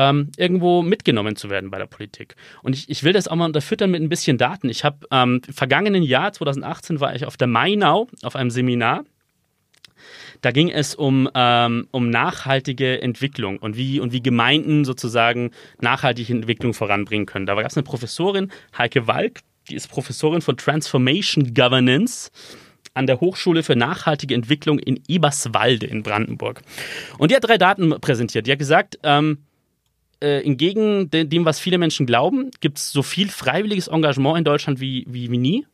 ähm, 0.00 0.30
irgendwo 0.38 0.80
mitgenommen 0.80 1.36
zu 1.36 1.50
werden 1.50 1.70
bei 1.70 1.78
der 1.78 1.86
Politik. 1.86 2.34
Und 2.62 2.74
ich, 2.74 2.88
ich 2.88 3.04
will 3.04 3.12
das 3.12 3.28
auch 3.28 3.36
mal 3.36 3.44
unterfüttern 3.44 3.90
mit 3.90 4.00
ein 4.00 4.08
bisschen 4.08 4.38
Daten. 4.38 4.70
Ich 4.70 4.82
habe 4.82 5.06
ähm, 5.10 5.42
vergangenen 5.52 6.02
Jahr, 6.02 6.32
2018, 6.32 7.00
war 7.00 7.14
ich 7.14 7.26
auf 7.26 7.36
der 7.36 7.48
Mainau 7.48 8.08
auf 8.22 8.34
einem 8.34 8.50
Seminar 8.50 9.04
Da 10.40 10.52
ging 10.52 10.70
es 10.70 10.94
um, 10.94 11.28
ähm, 11.34 11.86
um 11.90 12.08
nachhaltige 12.08 13.02
Entwicklung 13.02 13.58
und 13.58 13.76
wie, 13.76 14.00
und 14.00 14.14
wie 14.14 14.22
Gemeinden 14.22 14.86
sozusagen 14.86 15.50
nachhaltige 15.80 16.32
Entwicklung 16.32 16.72
voranbringen 16.72 17.26
können. 17.26 17.44
Da 17.44 17.54
gab 17.54 17.70
es 17.70 17.76
eine 17.76 17.84
Professorin, 17.84 18.50
Heike 18.78 19.06
Walk, 19.06 19.40
die 19.68 19.74
ist 19.74 19.88
Professorin 19.88 20.40
von 20.40 20.56
Transformation 20.56 21.52
Governance 21.52 22.30
an 22.94 23.06
der 23.06 23.20
Hochschule 23.20 23.62
für 23.62 23.76
nachhaltige 23.76 24.34
Entwicklung 24.34 24.78
in 24.78 24.98
Eberswalde 25.08 25.86
in 25.86 26.02
Brandenburg. 26.02 26.62
Und 27.18 27.30
die 27.30 27.36
hat 27.36 27.44
drei 27.44 27.58
Daten 27.58 27.90
präsentiert. 28.00 28.46
Die 28.46 28.52
hat 28.52 28.58
gesagt, 28.58 28.98
ähm, 29.02 29.44
äh, 30.20 30.44
entgegen 30.44 31.10
dem, 31.10 31.44
was 31.44 31.58
viele 31.58 31.78
Menschen 31.78 32.06
glauben, 32.06 32.50
gibt 32.60 32.78
es 32.78 32.92
so 32.92 33.02
viel 33.02 33.28
freiwilliges 33.28 33.88
Engagement 33.88 34.38
in 34.38 34.44
Deutschland 34.44 34.80
wie, 34.80 35.06
wie, 35.08 35.30
wie 35.30 35.38
nie. 35.38 35.66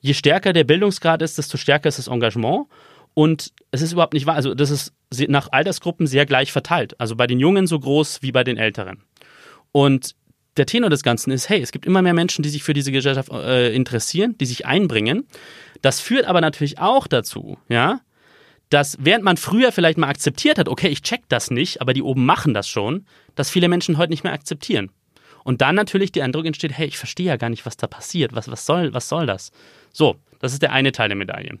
Je 0.00 0.14
stärker 0.14 0.52
der 0.52 0.64
Bildungsgrad 0.64 1.22
ist, 1.22 1.38
desto 1.38 1.56
stärker 1.56 1.88
ist 1.88 1.98
das 1.98 2.08
Engagement. 2.08 2.66
Und 3.14 3.52
es 3.72 3.82
ist 3.82 3.92
überhaupt 3.92 4.14
nicht 4.14 4.26
wahr. 4.26 4.36
Also, 4.36 4.54
das 4.54 4.70
ist 4.70 4.92
nach 5.28 5.50
Altersgruppen 5.50 6.06
sehr 6.06 6.26
gleich 6.26 6.52
verteilt. 6.52 6.94
Also 7.00 7.16
bei 7.16 7.26
den 7.26 7.40
Jungen 7.40 7.66
so 7.66 7.80
groß 7.80 8.22
wie 8.22 8.30
bei 8.30 8.44
den 8.44 8.56
Älteren. 8.56 9.02
Und 9.72 10.14
der 10.56 10.66
Tenor 10.66 10.90
des 10.90 11.02
Ganzen 11.02 11.30
ist, 11.30 11.48
hey, 11.48 11.60
es 11.60 11.72
gibt 11.72 11.86
immer 11.86 12.02
mehr 12.02 12.14
Menschen, 12.14 12.42
die 12.42 12.48
sich 12.48 12.62
für 12.62 12.74
diese 12.74 12.92
Gesellschaft 12.92 13.30
äh, 13.32 13.74
interessieren, 13.74 14.36
die 14.38 14.46
sich 14.46 14.66
einbringen. 14.66 15.26
Das 15.82 16.00
führt 16.00 16.26
aber 16.26 16.40
natürlich 16.40 16.78
auch 16.78 17.06
dazu, 17.06 17.58
ja, 17.68 18.00
dass 18.70 18.98
während 19.00 19.24
man 19.24 19.36
früher 19.36 19.72
vielleicht 19.72 19.98
mal 19.98 20.08
akzeptiert 20.08 20.58
hat, 20.58 20.68
okay, 20.68 20.88
ich 20.88 21.02
check 21.02 21.22
das 21.28 21.50
nicht, 21.50 21.80
aber 21.80 21.94
die 21.94 22.02
oben 22.02 22.26
machen 22.26 22.54
das 22.54 22.68
schon, 22.68 23.06
dass 23.38 23.50
viele 23.50 23.68
Menschen 23.68 23.98
heute 23.98 24.10
nicht 24.10 24.24
mehr 24.24 24.32
akzeptieren. 24.32 24.90
Und 25.44 25.60
dann 25.60 25.76
natürlich 25.76 26.10
der 26.10 26.24
Eindruck 26.24 26.44
entsteht, 26.44 26.72
hey, 26.76 26.88
ich 26.88 26.98
verstehe 26.98 27.26
ja 27.26 27.36
gar 27.36 27.50
nicht, 27.50 27.64
was 27.66 27.76
da 27.76 27.86
passiert. 27.86 28.34
Was, 28.34 28.50
was, 28.50 28.66
soll, 28.66 28.92
was 28.94 29.08
soll 29.08 29.26
das? 29.26 29.52
So, 29.92 30.16
das 30.40 30.52
ist 30.52 30.62
der 30.62 30.72
eine 30.72 30.90
Teil 30.90 31.08
der 31.08 31.16
Medaille. 31.16 31.60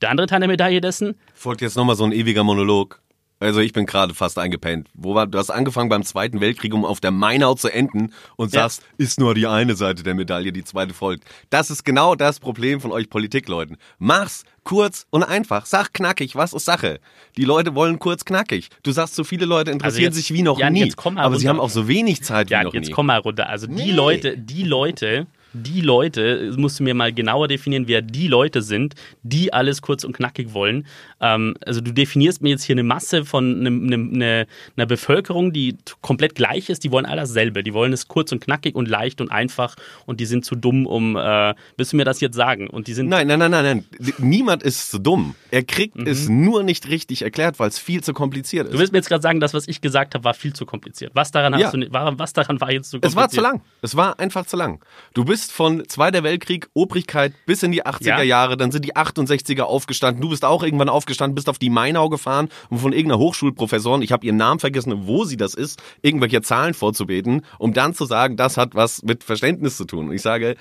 Der 0.00 0.10
andere 0.10 0.26
Teil 0.26 0.40
der 0.40 0.48
Medaille 0.48 0.80
dessen. 0.80 1.14
Folgt 1.32 1.60
jetzt 1.60 1.76
nochmal 1.76 1.94
so 1.94 2.02
ein 2.02 2.10
ewiger 2.10 2.42
Monolog. 2.42 3.00
Also 3.40 3.60
ich 3.60 3.72
bin 3.72 3.86
gerade 3.86 4.12
fast 4.12 4.38
eingepennt. 4.38 4.88
Wo 4.92 5.14
war, 5.14 5.26
du 5.26 5.38
hast 5.38 5.48
angefangen 5.48 5.88
beim 5.88 6.02
Zweiten 6.04 6.42
Weltkrieg, 6.42 6.74
um 6.74 6.84
auf 6.84 7.00
der 7.00 7.10
Mainau 7.10 7.54
zu 7.54 7.72
enden 7.72 8.12
und 8.36 8.52
ja. 8.52 8.60
sagst, 8.60 8.82
ist 8.98 9.18
nur 9.18 9.34
die 9.34 9.46
eine 9.46 9.76
Seite 9.76 10.02
der 10.02 10.14
Medaille, 10.14 10.52
die 10.52 10.62
zweite 10.62 10.92
folgt. 10.92 11.24
Das 11.48 11.70
ist 11.70 11.84
genau 11.84 12.14
das 12.14 12.38
Problem 12.38 12.82
von 12.82 12.92
euch 12.92 13.08
Politikleuten. 13.08 13.78
Mach's 13.98 14.44
kurz 14.62 15.06
und 15.08 15.22
einfach. 15.22 15.64
Sag 15.64 15.94
knackig, 15.94 16.36
was 16.36 16.52
ist 16.52 16.66
Sache? 16.66 17.00
Die 17.38 17.44
Leute 17.44 17.74
wollen 17.74 17.98
kurz 17.98 18.26
knackig. 18.26 18.68
Du 18.82 18.92
sagst, 18.92 19.14
so 19.14 19.24
viele 19.24 19.46
Leute 19.46 19.70
interessieren 19.70 20.08
also 20.08 20.18
jetzt, 20.18 20.28
sich 20.28 20.34
wie 20.34 20.42
noch 20.42 20.58
Jan, 20.58 20.74
nie. 20.74 20.92
aber 20.92 21.22
runter. 21.22 21.38
sie 21.38 21.48
haben 21.48 21.60
auch 21.60 21.70
so 21.70 21.88
wenig 21.88 22.22
Zeit 22.22 22.50
ja, 22.50 22.60
wie 22.60 22.64
noch 22.64 22.74
jetzt 22.74 22.82
nie. 22.82 22.88
Jetzt 22.88 22.94
komm 22.94 23.06
mal 23.06 23.20
runter. 23.20 23.48
Also 23.48 23.66
die 23.66 23.72
nee. 23.72 23.90
Leute, 23.90 24.36
die 24.36 24.64
Leute, 24.64 25.26
die 25.52 25.80
Leute, 25.80 26.52
musst 26.56 26.80
du 26.80 26.84
mir 26.84 26.94
mal 26.94 27.12
genauer 27.12 27.48
definieren, 27.48 27.88
wer 27.88 28.02
die 28.02 28.28
Leute 28.28 28.62
sind, 28.62 28.94
die 29.22 29.52
alles 29.52 29.82
kurz 29.82 30.04
und 30.04 30.12
knackig 30.12 30.54
wollen. 30.54 30.86
Ähm, 31.20 31.56
also 31.64 31.80
du 31.80 31.92
definierst 31.92 32.42
mir 32.42 32.50
jetzt 32.50 32.64
hier 32.64 32.74
eine 32.74 32.82
Masse 32.82 33.24
von 33.24 33.60
ne, 33.62 33.70
ne, 33.70 33.96
ne, 33.96 34.46
einer 34.76 34.86
Bevölkerung, 34.86 35.52
die 35.52 35.76
komplett 36.00 36.34
gleich 36.34 36.68
ist, 36.70 36.84
die 36.84 36.90
wollen 36.90 37.06
all 37.06 37.16
dasselbe. 37.16 37.62
Die 37.62 37.74
wollen 37.74 37.92
es 37.92 38.08
kurz 38.08 38.32
und 38.32 38.40
knackig 38.40 38.74
und 38.74 38.88
leicht 38.88 39.20
und 39.20 39.30
einfach 39.30 39.76
und 40.06 40.20
die 40.20 40.26
sind 40.26 40.44
zu 40.44 40.54
dumm, 40.54 40.86
um, 40.86 41.16
äh, 41.16 41.54
willst 41.76 41.92
du 41.92 41.96
mir 41.96 42.04
das 42.04 42.20
jetzt 42.20 42.36
sagen? 42.36 42.68
Und 42.68 42.86
die 42.86 42.94
sind 42.94 43.08
nein, 43.08 43.26
nein, 43.26 43.38
nein, 43.38 43.50
nein, 43.50 43.84
nein. 43.98 44.14
Niemand 44.18 44.62
ist 44.62 44.90
zu 44.90 44.98
dumm. 44.98 45.34
Er 45.50 45.62
kriegt 45.62 45.96
mhm. 45.96 46.06
es 46.06 46.28
nur 46.28 46.62
nicht 46.62 46.88
richtig 46.88 47.22
erklärt, 47.22 47.58
weil 47.58 47.68
es 47.68 47.78
viel 47.78 48.02
zu 48.02 48.12
kompliziert 48.12 48.66
ist. 48.66 48.74
Du 48.74 48.78
willst 48.78 48.92
mir 48.92 48.98
jetzt 48.98 49.08
gerade 49.08 49.22
sagen, 49.22 49.40
das, 49.40 49.54
was 49.54 49.68
ich 49.68 49.80
gesagt 49.80 50.14
habe, 50.14 50.24
war 50.24 50.34
viel 50.34 50.52
zu 50.52 50.66
kompliziert. 50.66 51.12
Was 51.14 51.30
daran, 51.30 51.58
ja. 51.58 51.66
hast 51.66 51.74
du, 51.74 51.92
war, 51.92 52.18
was 52.18 52.32
daran 52.32 52.60
war 52.60 52.70
jetzt 52.70 52.90
zu 52.90 52.96
kompliziert? 52.96 53.12
Es 53.12 53.16
war 53.16 53.28
zu 53.28 53.40
lang. 53.40 53.62
Es 53.82 53.96
war 53.96 54.18
einfach 54.20 54.46
zu 54.46 54.56
lang. 54.56 54.80
Du 55.14 55.24
bist 55.24 55.39
bist 55.40 55.52
von 55.52 55.88
Zweiter 55.88 56.22
Weltkrieg, 56.22 56.68
Obrigkeit 56.74 57.32
bis 57.46 57.62
in 57.62 57.72
die 57.72 57.86
80er 57.86 58.04
ja. 58.04 58.22
Jahre, 58.22 58.58
dann 58.58 58.70
sind 58.70 58.84
die 58.84 58.94
68er 58.94 59.62
aufgestanden. 59.62 60.20
Du 60.20 60.28
bist 60.28 60.44
auch 60.44 60.62
irgendwann 60.62 60.90
aufgestanden, 60.90 61.34
bist 61.34 61.48
auf 61.48 61.58
die 61.58 61.70
Mainau 61.70 62.10
gefahren, 62.10 62.50
um 62.68 62.78
von 62.78 62.92
irgendeiner 62.92 63.18
Hochschulprofessorin, 63.18 64.02
ich 64.02 64.12
habe 64.12 64.26
ihren 64.26 64.36
Namen 64.36 64.60
vergessen, 64.60 65.06
wo 65.06 65.24
sie 65.24 65.38
das 65.38 65.54
ist, 65.54 65.82
irgendwelche 66.02 66.42
Zahlen 66.42 66.74
vorzubeten, 66.74 67.46
um 67.58 67.72
dann 67.72 67.94
zu 67.94 68.04
sagen, 68.04 68.36
das 68.36 68.58
hat 68.58 68.74
was 68.74 69.02
mit 69.02 69.24
Verständnis 69.24 69.78
zu 69.78 69.86
tun. 69.86 70.08
Und 70.08 70.14
ich 70.14 70.20
sage, 70.20 70.56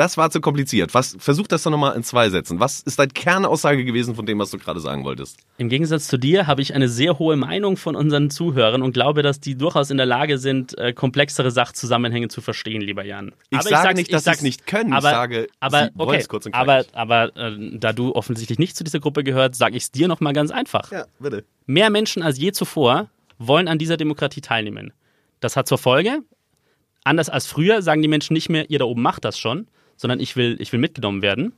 das 0.00 0.16
war 0.16 0.30
zu 0.30 0.40
kompliziert. 0.40 0.94
Was, 0.94 1.14
versuch 1.18 1.46
das 1.46 1.62
doch 1.62 1.70
nochmal 1.70 1.94
in 1.94 2.02
zwei 2.02 2.30
Sätzen. 2.30 2.58
Was 2.58 2.80
ist 2.80 2.98
deine 2.98 3.10
Kernaussage 3.10 3.84
gewesen 3.84 4.14
von 4.14 4.24
dem, 4.24 4.38
was 4.38 4.50
du 4.50 4.56
gerade 4.56 4.80
sagen 4.80 5.04
wolltest? 5.04 5.36
Im 5.58 5.68
Gegensatz 5.68 6.08
zu 6.08 6.16
dir 6.16 6.46
habe 6.46 6.62
ich 6.62 6.74
eine 6.74 6.88
sehr 6.88 7.18
hohe 7.18 7.36
Meinung 7.36 7.76
von 7.76 7.94
unseren 7.94 8.30
Zuhörern 8.30 8.80
und 8.80 8.92
glaube, 8.92 9.20
dass 9.22 9.40
die 9.40 9.56
durchaus 9.56 9.90
in 9.90 9.98
der 9.98 10.06
Lage 10.06 10.38
sind, 10.38 10.76
äh, 10.78 10.94
komplexere 10.94 11.50
Sachzusammenhänge 11.50 12.28
zu 12.28 12.40
verstehen, 12.40 12.80
lieber 12.80 13.04
Jan. 13.04 13.32
Ich 13.50 13.58
aber 13.58 13.68
sage 13.68 13.90
ich 13.90 13.96
nicht, 13.96 14.14
dass 14.14 14.24
sie 14.24 14.30
es 14.30 14.40
nicht 14.40 14.66
können. 14.66 14.94
Aber, 14.94 15.08
ich 15.08 15.14
sage, 15.14 15.48
aber, 15.60 15.90
okay, 15.98 16.16
es 16.16 16.28
kurz 16.30 16.46
und 16.46 16.54
aber, 16.54 16.86
aber 16.94 17.36
äh, 17.36 17.78
da 17.78 17.92
du 17.92 18.14
offensichtlich 18.14 18.58
nicht 18.58 18.76
zu 18.76 18.84
dieser 18.84 19.00
Gruppe 19.00 19.22
gehört, 19.22 19.54
sage 19.54 19.76
ich 19.76 19.82
es 19.82 19.90
dir 19.90 20.08
nochmal 20.08 20.32
ganz 20.32 20.50
einfach. 20.50 20.90
Ja, 20.90 21.04
bitte. 21.18 21.44
Mehr 21.66 21.90
Menschen 21.90 22.22
als 22.22 22.38
je 22.38 22.52
zuvor 22.52 23.10
wollen 23.36 23.68
an 23.68 23.78
dieser 23.78 23.98
Demokratie 23.98 24.40
teilnehmen. 24.40 24.94
Das 25.40 25.56
hat 25.56 25.68
zur 25.68 25.76
Folge, 25.76 26.20
anders 27.04 27.28
als 27.28 27.46
früher 27.46 27.82
sagen 27.82 28.00
die 28.00 28.08
Menschen 28.08 28.32
nicht 28.32 28.48
mehr, 28.48 28.70
ihr 28.70 28.78
da 28.78 28.86
oben 28.86 29.02
macht 29.02 29.26
das 29.26 29.38
schon, 29.38 29.66
sondern 30.00 30.18
ich 30.18 30.34
will, 30.34 30.56
ich 30.60 30.72
will 30.72 30.80
mitgenommen 30.80 31.20
werden. 31.20 31.52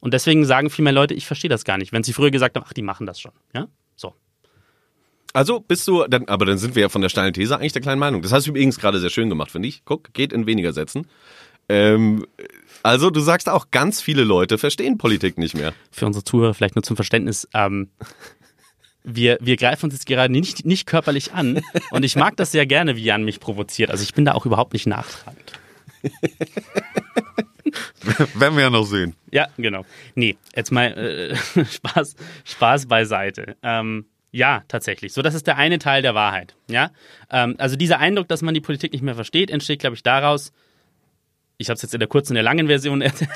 Und 0.00 0.14
deswegen 0.14 0.46
sagen 0.46 0.70
viel 0.70 0.82
mehr 0.82 0.94
Leute, 0.94 1.12
ich 1.12 1.26
verstehe 1.26 1.50
das 1.50 1.64
gar 1.64 1.76
nicht. 1.76 1.92
Wenn 1.92 2.02
sie 2.02 2.14
früher 2.14 2.30
gesagt 2.30 2.56
haben, 2.56 2.64
ach, 2.66 2.72
die 2.72 2.80
machen 2.80 3.06
das 3.06 3.20
schon. 3.20 3.32
Ja? 3.54 3.68
So. 3.96 4.14
Also 5.34 5.60
bist 5.60 5.86
du, 5.86 6.06
dann, 6.08 6.26
aber 6.26 6.46
dann 6.46 6.56
sind 6.56 6.74
wir 6.74 6.80
ja 6.80 6.88
von 6.88 7.02
der 7.02 7.10
steilen 7.10 7.34
These 7.34 7.54
eigentlich 7.54 7.74
der 7.74 7.82
kleinen 7.82 7.98
Meinung. 7.98 8.22
Das 8.22 8.32
hast 8.32 8.46
du 8.46 8.50
übrigens 8.52 8.78
gerade 8.78 8.98
sehr 8.98 9.10
schön 9.10 9.28
gemacht, 9.28 9.50
finde 9.50 9.68
ich. 9.68 9.84
Guck, 9.84 10.14
geht 10.14 10.32
in 10.32 10.46
weniger 10.46 10.72
Sätzen. 10.72 11.06
Ähm, 11.68 12.26
also 12.82 13.10
du 13.10 13.20
sagst 13.20 13.50
auch, 13.50 13.70
ganz 13.70 14.00
viele 14.00 14.24
Leute 14.24 14.56
verstehen 14.56 14.96
Politik 14.96 15.36
nicht 15.36 15.54
mehr. 15.54 15.74
Für 15.90 16.06
unsere 16.06 16.24
Zuhörer 16.24 16.54
vielleicht 16.54 16.76
nur 16.76 16.82
zum 16.82 16.96
Verständnis. 16.96 17.46
Ähm, 17.52 17.90
wir, 19.04 19.36
wir 19.42 19.56
greifen 19.56 19.84
uns 19.84 19.94
jetzt 19.94 20.06
gerade 20.06 20.32
nicht, 20.32 20.64
nicht 20.64 20.86
körperlich 20.86 21.34
an. 21.34 21.60
Und 21.90 22.04
ich 22.04 22.16
mag 22.16 22.38
das 22.38 22.52
sehr 22.52 22.64
gerne, 22.64 22.96
wie 22.96 23.04
Jan 23.04 23.22
mich 23.22 23.38
provoziert. 23.38 23.90
Also 23.90 24.02
ich 24.02 24.14
bin 24.14 24.24
da 24.24 24.32
auch 24.32 24.46
überhaupt 24.46 24.72
nicht 24.72 24.86
nachtragend. 24.86 25.52
Werden 28.34 28.56
wir 28.56 28.64
ja 28.64 28.70
noch 28.70 28.84
sehen. 28.84 29.14
Ja, 29.30 29.48
genau. 29.56 29.84
Nee, 30.14 30.36
jetzt 30.54 30.70
mal 30.72 30.86
äh, 30.86 31.36
Spaß, 31.64 32.16
Spaß 32.44 32.86
beiseite. 32.86 33.56
Ähm, 33.62 34.06
ja, 34.32 34.62
tatsächlich. 34.68 35.12
So, 35.12 35.22
das 35.22 35.34
ist 35.34 35.46
der 35.46 35.56
eine 35.56 35.78
Teil 35.78 36.02
der 36.02 36.14
Wahrheit. 36.14 36.54
Ja, 36.68 36.90
ähm, 37.30 37.56
also 37.58 37.76
dieser 37.76 37.98
Eindruck, 37.98 38.28
dass 38.28 38.42
man 38.42 38.54
die 38.54 38.60
Politik 38.60 38.92
nicht 38.92 39.02
mehr 39.02 39.14
versteht, 39.14 39.50
entsteht, 39.50 39.80
glaube 39.80 39.96
ich, 39.96 40.02
daraus. 40.02 40.52
Ich 41.58 41.68
habe 41.68 41.76
es 41.76 41.82
jetzt 41.82 41.94
in 41.94 42.00
der 42.00 42.08
kurzen 42.08 42.32
und 42.32 42.36
der 42.36 42.44
langen 42.44 42.68
Version 42.68 43.02
erzählt. 43.02 43.30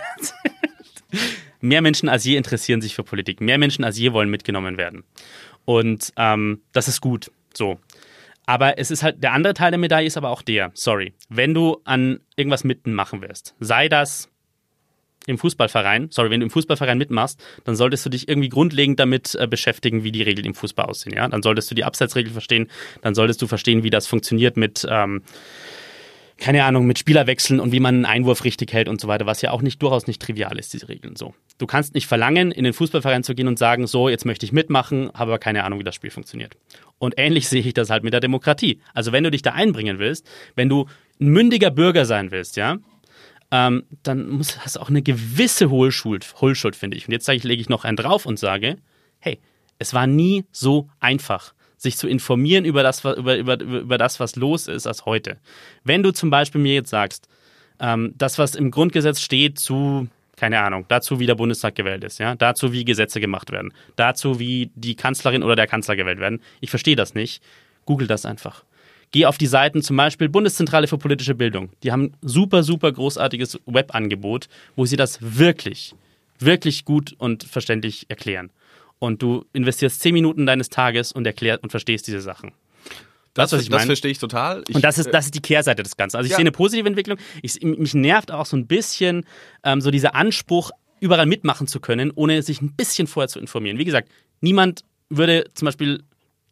Mehr 1.61 1.83
Menschen 1.83 2.09
als 2.09 2.25
je 2.25 2.37
interessieren 2.37 2.81
sich 2.81 2.95
für 2.95 3.05
Politik. 3.05 3.41
Mehr 3.41 3.59
Menschen 3.59 3.85
als 3.85 3.99
je 3.99 4.13
wollen 4.13 4.31
mitgenommen 4.31 4.77
werden. 4.77 5.05
Und 5.65 6.13
ähm, 6.17 6.61
das 6.73 6.89
ist 6.89 7.01
gut. 7.01 7.31
So. 7.55 7.79
Aber 8.47 8.79
es 8.79 8.91
ist 8.91 9.03
halt, 9.03 9.23
der 9.23 9.33
andere 9.33 9.55
Teil 9.55 9.71
der 9.71 9.79
Medaille 9.79 10.07
ist 10.07 10.17
aber 10.17 10.29
auch 10.29 10.43
der, 10.43 10.71
sorry, 10.75 11.15
wenn 11.31 11.55
du 11.55 11.81
an 11.85 12.21
irgendwas 12.37 12.65
mitmachen 12.65 13.23
wirst, 13.23 13.55
sei 13.59 13.89
das 13.89 14.29
im 15.27 15.39
Fußballverein, 15.39 16.09
sorry, 16.11 16.31
wenn 16.31 16.41
du 16.41 16.47
im 16.47 16.51
Fußballverein 16.51 16.99
mitmachst, 16.99 17.43
dann 17.65 17.77
solltest 17.77 18.05
du 18.05 18.11
dich 18.11 18.29
irgendwie 18.29 18.49
grundlegend 18.49 19.01
damit 19.01 19.35
äh, 19.35 19.47
beschäftigen, 19.47 20.05
wie 20.05 20.13
die 20.13 20.23
Regeln 20.23 20.47
im 20.47 20.55
Fußball 20.55 20.87
aussehen, 20.87 21.15
ja. 21.15 21.29
Dann 21.29 21.43
solltest 21.43 21.71
du 21.71 21.75
die 21.75 21.85
Abseitsregeln 21.85 22.33
verstehen, 22.33 22.69
dann 23.03 23.15
solltest 23.15 23.41
du 23.43 23.47
verstehen, 23.47 23.83
wie 23.83 23.91
das 23.91 24.07
funktioniert 24.07 24.57
mit, 24.57 24.87
ähm, 24.89 25.23
keine 26.37 26.65
Ahnung, 26.65 26.87
mit 26.87 26.99
Spielerwechseln 26.99 27.61
und 27.61 27.73
wie 27.73 27.81
man 27.81 27.95
einen 27.95 28.05
Einwurf 28.05 28.45
richtig 28.45 28.73
hält 28.73 28.89
und 28.89 29.01
so 29.01 29.09
weiter, 29.09 29.25
was 29.25 29.41
ja 29.41 29.53
auch 29.53 29.63
nicht 29.63 29.81
durchaus 29.81 30.07
nicht 30.07 30.21
trivial 30.21 30.59
ist, 30.59 30.73
diese 30.73 30.89
Regeln 30.89 31.17
so. 31.17 31.35
Du 31.59 31.67
kannst 31.67 31.95
nicht 31.95 32.07
verlangen, 32.07 32.51
in 32.51 32.65
den 32.65 32.73
Fußballverein 32.73 33.23
zu 33.23 33.35
gehen 33.35 33.47
und 33.47 33.59
sagen, 33.59 33.87
so, 33.87 34.09
jetzt 34.09 34.25
möchte 34.25 34.45
ich 34.45 34.53
mitmachen, 34.53 35.11
habe 35.15 35.31
aber 35.31 35.39
keine 35.39 35.65
Ahnung, 35.65 35.79
wie 35.79 35.85
das 35.85 35.95
Spiel 35.95 36.11
funktioniert. 36.11 36.57
Und 36.99 37.15
ähnlich 37.17 37.49
sehe 37.49 37.61
ich 37.61 37.75
das 37.75 37.91
halt 37.91 38.03
mit 38.03 38.13
der 38.13 38.21
Demokratie. 38.21 38.81
Also 38.93 39.13
wenn 39.13 39.25
du 39.25 39.31
dich 39.31 39.43
da 39.43 39.53
einbringen 39.53 39.99
willst, 39.99 40.27
wenn 40.57 40.69
du 40.69 40.87
ein 41.21 41.29
mündiger 41.29 41.71
Bürger 41.71 42.05
sein 42.05 42.33
willst, 42.33 42.57
ja, 42.57 42.79
ähm, 43.51 43.85
dann 44.03 44.29
muss, 44.29 44.59
hast 44.59 44.77
du 44.77 44.81
auch 44.81 44.89
eine 44.89 45.03
gewisse 45.03 45.71
Hohlschuld, 45.71 46.35
Hohlschuld, 46.41 46.77
finde 46.77 46.97
ich. 46.97 47.07
Und 47.07 47.13
jetzt 47.13 47.27
sage 47.27 47.37
ich, 47.37 47.45
lege 47.45 47.61
ich 47.61 47.69
noch 47.69 47.85
einen 47.85 47.97
drauf 47.97 48.27
und 48.27 48.39
sage, 48.39 48.77
hey, 49.21 49.39
es 49.79 49.95
war 49.95 50.07
nie 50.07 50.45
so 50.53 50.89
einfach 51.01 51.55
sich 51.77 51.97
zu 51.97 52.09
informieren 52.09 52.65
über 52.65 52.83
das, 52.83 53.05
über, 53.05 53.37
über, 53.37 53.61
über 53.61 53.99
das, 53.99 54.19
was 54.19 54.37
los 54.37 54.69
ist, 54.69 54.87
als 54.87 55.05
heute. 55.05 55.39
Wenn 55.85 56.03
du 56.03 56.13
zum 56.13 56.31
Beispiel 56.31 56.61
mir 56.61 56.75
jetzt 56.75 56.91
sagst, 56.91 57.29
ähm, 57.79 58.15
das, 58.17 58.39
was 58.39 58.55
im 58.55 58.71
Grundgesetz 58.71 59.21
steht 59.21 59.59
zu, 59.59 60.09
keine 60.37 60.61
Ahnung, 60.61 60.87
dazu, 60.89 61.21
wie 61.21 61.27
der 61.27 61.35
Bundestag 61.35 61.75
gewählt 61.75 62.05
ist, 62.05 62.19
ja, 62.19 62.35
dazu, 62.35 62.73
wie 62.73 62.85
Gesetze 62.85 63.21
gemacht 63.21 63.53
werden, 63.53 63.73
dazu, 63.97 64.39
wie 64.39 64.71
die 64.75 64.97
Kanzlerin 64.97 65.43
oder 65.43 65.57
der 65.57 65.67
Kanzler 65.67 65.97
gewählt 65.97 66.19
werden, 66.19 66.41
ich 66.61 66.71
verstehe 66.71 66.97
das 66.97 67.15
nicht. 67.15 67.43
Google 67.85 68.07
das 68.07 68.25
einfach. 68.25 68.65
Geh 69.15 69.27
auf 69.27 69.39
die 69.39 69.47
Seiten 69.47 69.81
zum 69.81 69.97
Beispiel 69.97 70.29
Bundeszentrale 70.29 70.89
für 70.89 70.99
politische 70.99 71.37
Bildung. 71.37 71.71
Die 71.85 71.93
haben 71.93 72.15
super, 72.21 72.65
super 72.65 72.91
großartiges 72.91 73.61
Webangebot, 73.65 74.49
wo 74.75 74.87
sie 74.87 74.97
das 74.97 75.19
wirklich, 75.21 75.95
wirklich 76.41 76.85
gut 76.85 77.15
und 77.19 77.45
verständlich 77.45 78.07
erklären 78.09 78.51
und 78.99 79.23
du 79.23 79.45
investierst 79.53 80.01
zehn 80.01 80.15
Minuten 80.15 80.47
deines 80.47 80.69
Tages 80.69 81.13
und 81.13 81.29
erklärst 81.29 81.63
und 81.63 81.71
verstehst 81.71 82.09
diese 82.09 82.21
Sachen. 82.21 82.51
Das, 83.35 83.51
das, 83.51 83.69
das 83.69 83.85
verstehe 83.85 84.11
ich 84.11 84.19
total. 84.19 84.65
Ich, 84.67 84.75
und 84.75 84.83
das 84.83 84.99
ist, 84.99 85.15
das 85.15 85.27
ist 85.27 85.35
die 85.37 85.41
Kehrseite 85.41 85.85
des 85.85 85.97
Ganzen. 85.97 86.17
Also 86.17 86.27
ich 86.27 86.33
ja. 86.33 86.39
sehe 86.39 86.43
eine 86.43 86.51
positive 86.51 86.89
Entwicklung. 86.89 87.17
Ich, 87.41 87.63
mich 87.63 87.95
nervt 87.95 88.33
auch 88.33 88.47
so 88.47 88.57
ein 88.57 88.67
bisschen 88.67 89.27
ähm, 89.63 89.81
so 89.81 89.93
dieser 89.93 90.17
Anspruch, 90.17 90.73
überall 90.99 91.27
mitmachen 91.27 91.69
zu 91.69 91.79
können, 91.79 92.11
ohne 92.17 92.43
sich 92.43 92.61
ein 92.61 92.73
bisschen 92.73 93.07
vorher 93.07 93.29
zu 93.29 93.39
informieren. 93.39 93.79
Wie 93.79 93.85
gesagt, 93.85 94.09
niemand 94.41 94.85
würde 95.09 95.45
zum 95.55 95.67
Beispiel 95.67 96.03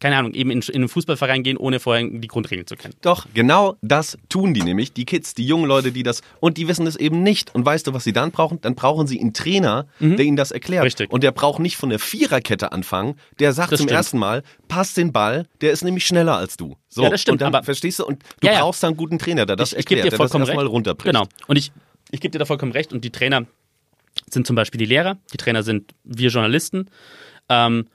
keine 0.03 0.17
Ahnung, 0.17 0.35
eben 0.35 0.51
in, 0.51 0.61
in 0.63 0.75
einen 0.75 0.89
Fußballverein 0.89 1.45
gehen, 1.45 1.57
ohne 1.57 1.79
vorher 1.81 2.07
die 2.07 2.27
Grundregeln 2.27 2.67
zu 2.67 2.77
kennen. 2.77 2.95
Doch, 3.03 3.27
genau 3.35 3.77
das 3.83 4.19
tun 4.29 4.53
die 4.53 4.63
nämlich, 4.63 4.93
die 4.93 5.05
Kids, 5.05 5.33
die 5.35 5.47
jungen 5.47 5.67
Leute, 5.67 5.93
die 5.93 6.03
das, 6.03 6.23
und 6.41 6.59
die 6.59 6.67
wissen 6.67 6.87
es 6.87 6.97
eben 6.97 7.23
nicht. 7.23 7.55
Und 7.55 7.65
weißt 7.65 7.87
du, 7.87 7.95
was 7.95 8.03
sie 8.05 8.13
dann 8.13 8.33
brauchen? 8.33 8.61
Dann 8.61 8.75
brauchen 8.75 9.07
sie 9.07 9.21
einen 9.21 9.33
Trainer, 9.33 9.87
Mhm. 10.01 10.17
der 10.17 10.27
ihnen 10.27 10.37
das 10.37 10.51
erklärt. 10.51 10.85
Richtig. 10.85 11.13
Und 11.13 11.23
der 11.23 11.31
braucht 11.31 11.61
nicht 11.61 11.77
von 11.77 11.89
der 11.89 12.01
Viererkette 12.01 12.73
anfangen, 12.73 13.15
der 13.39 13.53
sagt 13.53 13.71
Das 13.73 13.79
zum 13.79 13.87
stimmt. 13.87 13.97
ersten 13.97 14.19
Mal, 14.19 14.43
pass 14.69 14.95
den 14.95 15.13
Ball, 15.13 15.47
der 15.61 15.71
ist 15.73 15.85
nämlich 15.85 16.05
schneller 16.07 16.37
als 16.37 16.57
du. 16.57 16.77
So, 16.89 17.05
Ja, 17.05 17.09
das 17.11 17.23
stimmt, 17.23 17.35
Und 17.35 17.41
dann, 17.43 17.55
aber- 17.55 17.65
verstehst 17.65 18.01
du? 18.01 18.05
Und 18.05 18.23
du 18.41 18.47
Ja, 18.49 18.55
ja. 18.55 18.61
brauchst 18.61 18.83
da 18.83 18.89
einen 18.89 18.97
guten 18.97 19.19
Trainer, 19.19 19.47
der 19.47 19.57
das 19.57 19.73
ich, 19.73 19.79
ich 19.79 19.87
gebe 19.87 20.01
erklärt, 20.01 20.07
dir 20.07 20.11
der 20.11 20.19
das 20.19 20.31
vollkommen 20.33 20.47
erstmal 20.49 20.65
recht. 20.65 20.73
runterbricht. 20.75 21.15
Genau. 21.15 21.27
Und 21.47 21.57
ich, 21.57 21.71
ich 22.11 22.21
gebe 22.21 22.33
dir 22.33 22.39
da 22.41 22.45
vollkommen 22.45 22.73
recht. 22.73 22.93
Und 22.93 23.05
die 23.05 23.11
Trainer 23.11 23.47
sind 24.31 24.47
zum 24.47 24.57
Beispiel 24.57 24.79
die 24.79 24.85
Lehrer. 24.87 25.17
Die 25.33 25.37
Trainer 25.37 25.63
sind 25.63 25.95
wir 26.05 26.29
Journalisten. 26.31 26.89
Ähm, 27.49 27.87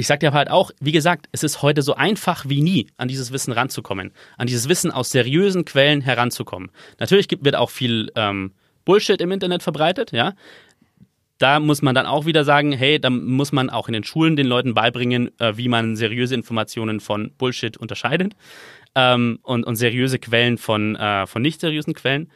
ich 0.00 0.06
sage 0.06 0.20
dir 0.20 0.32
halt 0.32 0.50
auch, 0.50 0.70
wie 0.80 0.92
gesagt, 0.92 1.28
es 1.30 1.42
ist 1.42 1.60
heute 1.60 1.82
so 1.82 1.94
einfach 1.94 2.48
wie 2.48 2.62
nie, 2.62 2.86
an 2.96 3.08
dieses 3.08 3.32
Wissen 3.32 3.52
ranzukommen, 3.52 4.12
an 4.38 4.46
dieses 4.46 4.66
Wissen 4.66 4.90
aus 4.90 5.10
seriösen 5.10 5.66
Quellen 5.66 6.00
heranzukommen. 6.00 6.70
Natürlich 6.98 7.28
gibt, 7.28 7.44
wird 7.44 7.54
auch 7.54 7.68
viel 7.68 8.10
ähm, 8.16 8.52
Bullshit 8.86 9.20
im 9.20 9.30
Internet 9.30 9.62
verbreitet, 9.62 10.12
ja. 10.12 10.32
Da 11.36 11.60
muss 11.60 11.82
man 11.82 11.94
dann 11.94 12.06
auch 12.06 12.24
wieder 12.24 12.44
sagen, 12.44 12.72
hey, 12.72 12.98
da 12.98 13.10
muss 13.10 13.52
man 13.52 13.68
auch 13.68 13.88
in 13.88 13.92
den 13.92 14.04
Schulen 14.04 14.36
den 14.36 14.46
Leuten 14.46 14.72
beibringen, 14.72 15.38
äh, 15.38 15.56
wie 15.56 15.68
man 15.68 15.96
seriöse 15.96 16.34
Informationen 16.34 17.00
von 17.00 17.32
Bullshit 17.36 17.76
unterscheidet 17.76 18.34
ähm, 18.94 19.38
und, 19.42 19.64
und 19.64 19.76
seriöse 19.76 20.18
Quellen 20.18 20.56
von, 20.56 20.96
äh, 20.96 21.26
von 21.26 21.42
nicht 21.42 21.60
seriösen 21.60 21.92
Quellen. 21.92 22.30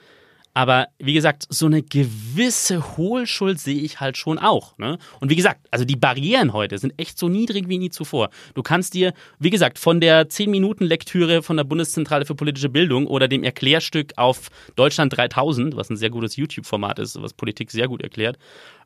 Aber 0.57 0.87
wie 0.99 1.15
gesagt, 1.15 1.47
so 1.49 1.67
eine 1.67 1.83
gewisse 1.83 2.97
Hohlschuld 2.97 3.59
sehe 3.59 3.81
ich 3.81 3.99
halt 3.99 4.17
schon 4.17 4.39
auch. 4.39 4.79
Ne? 4.79 4.99
Und 5.19 5.29
wie 5.31 5.35
gesagt, 5.37 5.67
also 5.73 5.85
die 5.85 5.97
Barrieren 5.97 6.53
heute 6.53 6.79
sind 6.79 6.95
echt 6.97 7.19
so 7.19 7.29
niedrig 7.29 7.69
wie 7.69 7.79
nie 7.79 7.91
zuvor. 7.91 8.31
Du 8.55 8.63
kannst 8.63 8.95
dir, 8.95 9.13
wie 9.41 9.51
gesagt, 9.51 9.81
von 9.81 10.01
der 10.01 10.29
10-Minuten-Lektüre 10.29 11.43
von 11.43 11.57
der 11.57 11.65
Bundeszentrale 11.65 12.25
für 12.25 12.37
politische 12.37 12.69
Bildung 12.69 13.09
oder 13.09 13.27
dem 13.27 13.43
Erklärstück 13.43 14.13
auf 14.17 14.49
Deutschland 14.77 15.17
3000, 15.17 15.77
was 15.77 15.91
ein 15.91 15.97
sehr 15.97 16.11
gutes 16.11 16.37
YouTube-Format 16.37 17.01
ist, 17.01 17.21
was 17.21 17.35
Politik 17.35 17.73
sehr 17.73 17.89
gut 17.89 18.03
erklärt, 18.03 18.39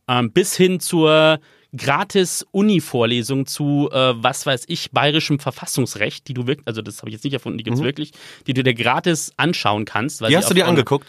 ähm, 0.08 0.32
bis 0.32 0.56
hin 0.56 0.80
zur 0.80 1.38
gratis 1.76 2.46
Uni-Vorlesung 2.50 3.44
zu, 3.44 3.90
äh, 3.92 4.14
was 4.16 4.46
weiß 4.46 4.64
ich, 4.68 4.90
bayerischem 4.90 5.38
Verfassungsrecht, 5.38 6.26
die 6.26 6.32
du 6.32 6.46
wirklich, 6.46 6.66
also 6.66 6.80
das 6.80 7.00
habe 7.00 7.10
ich 7.10 7.12
jetzt 7.14 7.25
nicht 7.25 7.34
erfunden, 7.34 7.58
die 7.58 7.64
gibt 7.64 7.75
es 7.75 7.82
Mhm. 7.82 7.87
wirklich, 7.87 8.12
die 8.46 8.54
du 8.54 8.62
dir 8.62 8.72
gratis 8.72 9.32
anschauen 9.37 9.84
kannst. 9.84 10.22
weil 10.22 10.30
Die 10.30 10.37
hast 10.38 10.48
du 10.48 10.54
dir 10.54 10.66
angeguckt? 10.66 11.06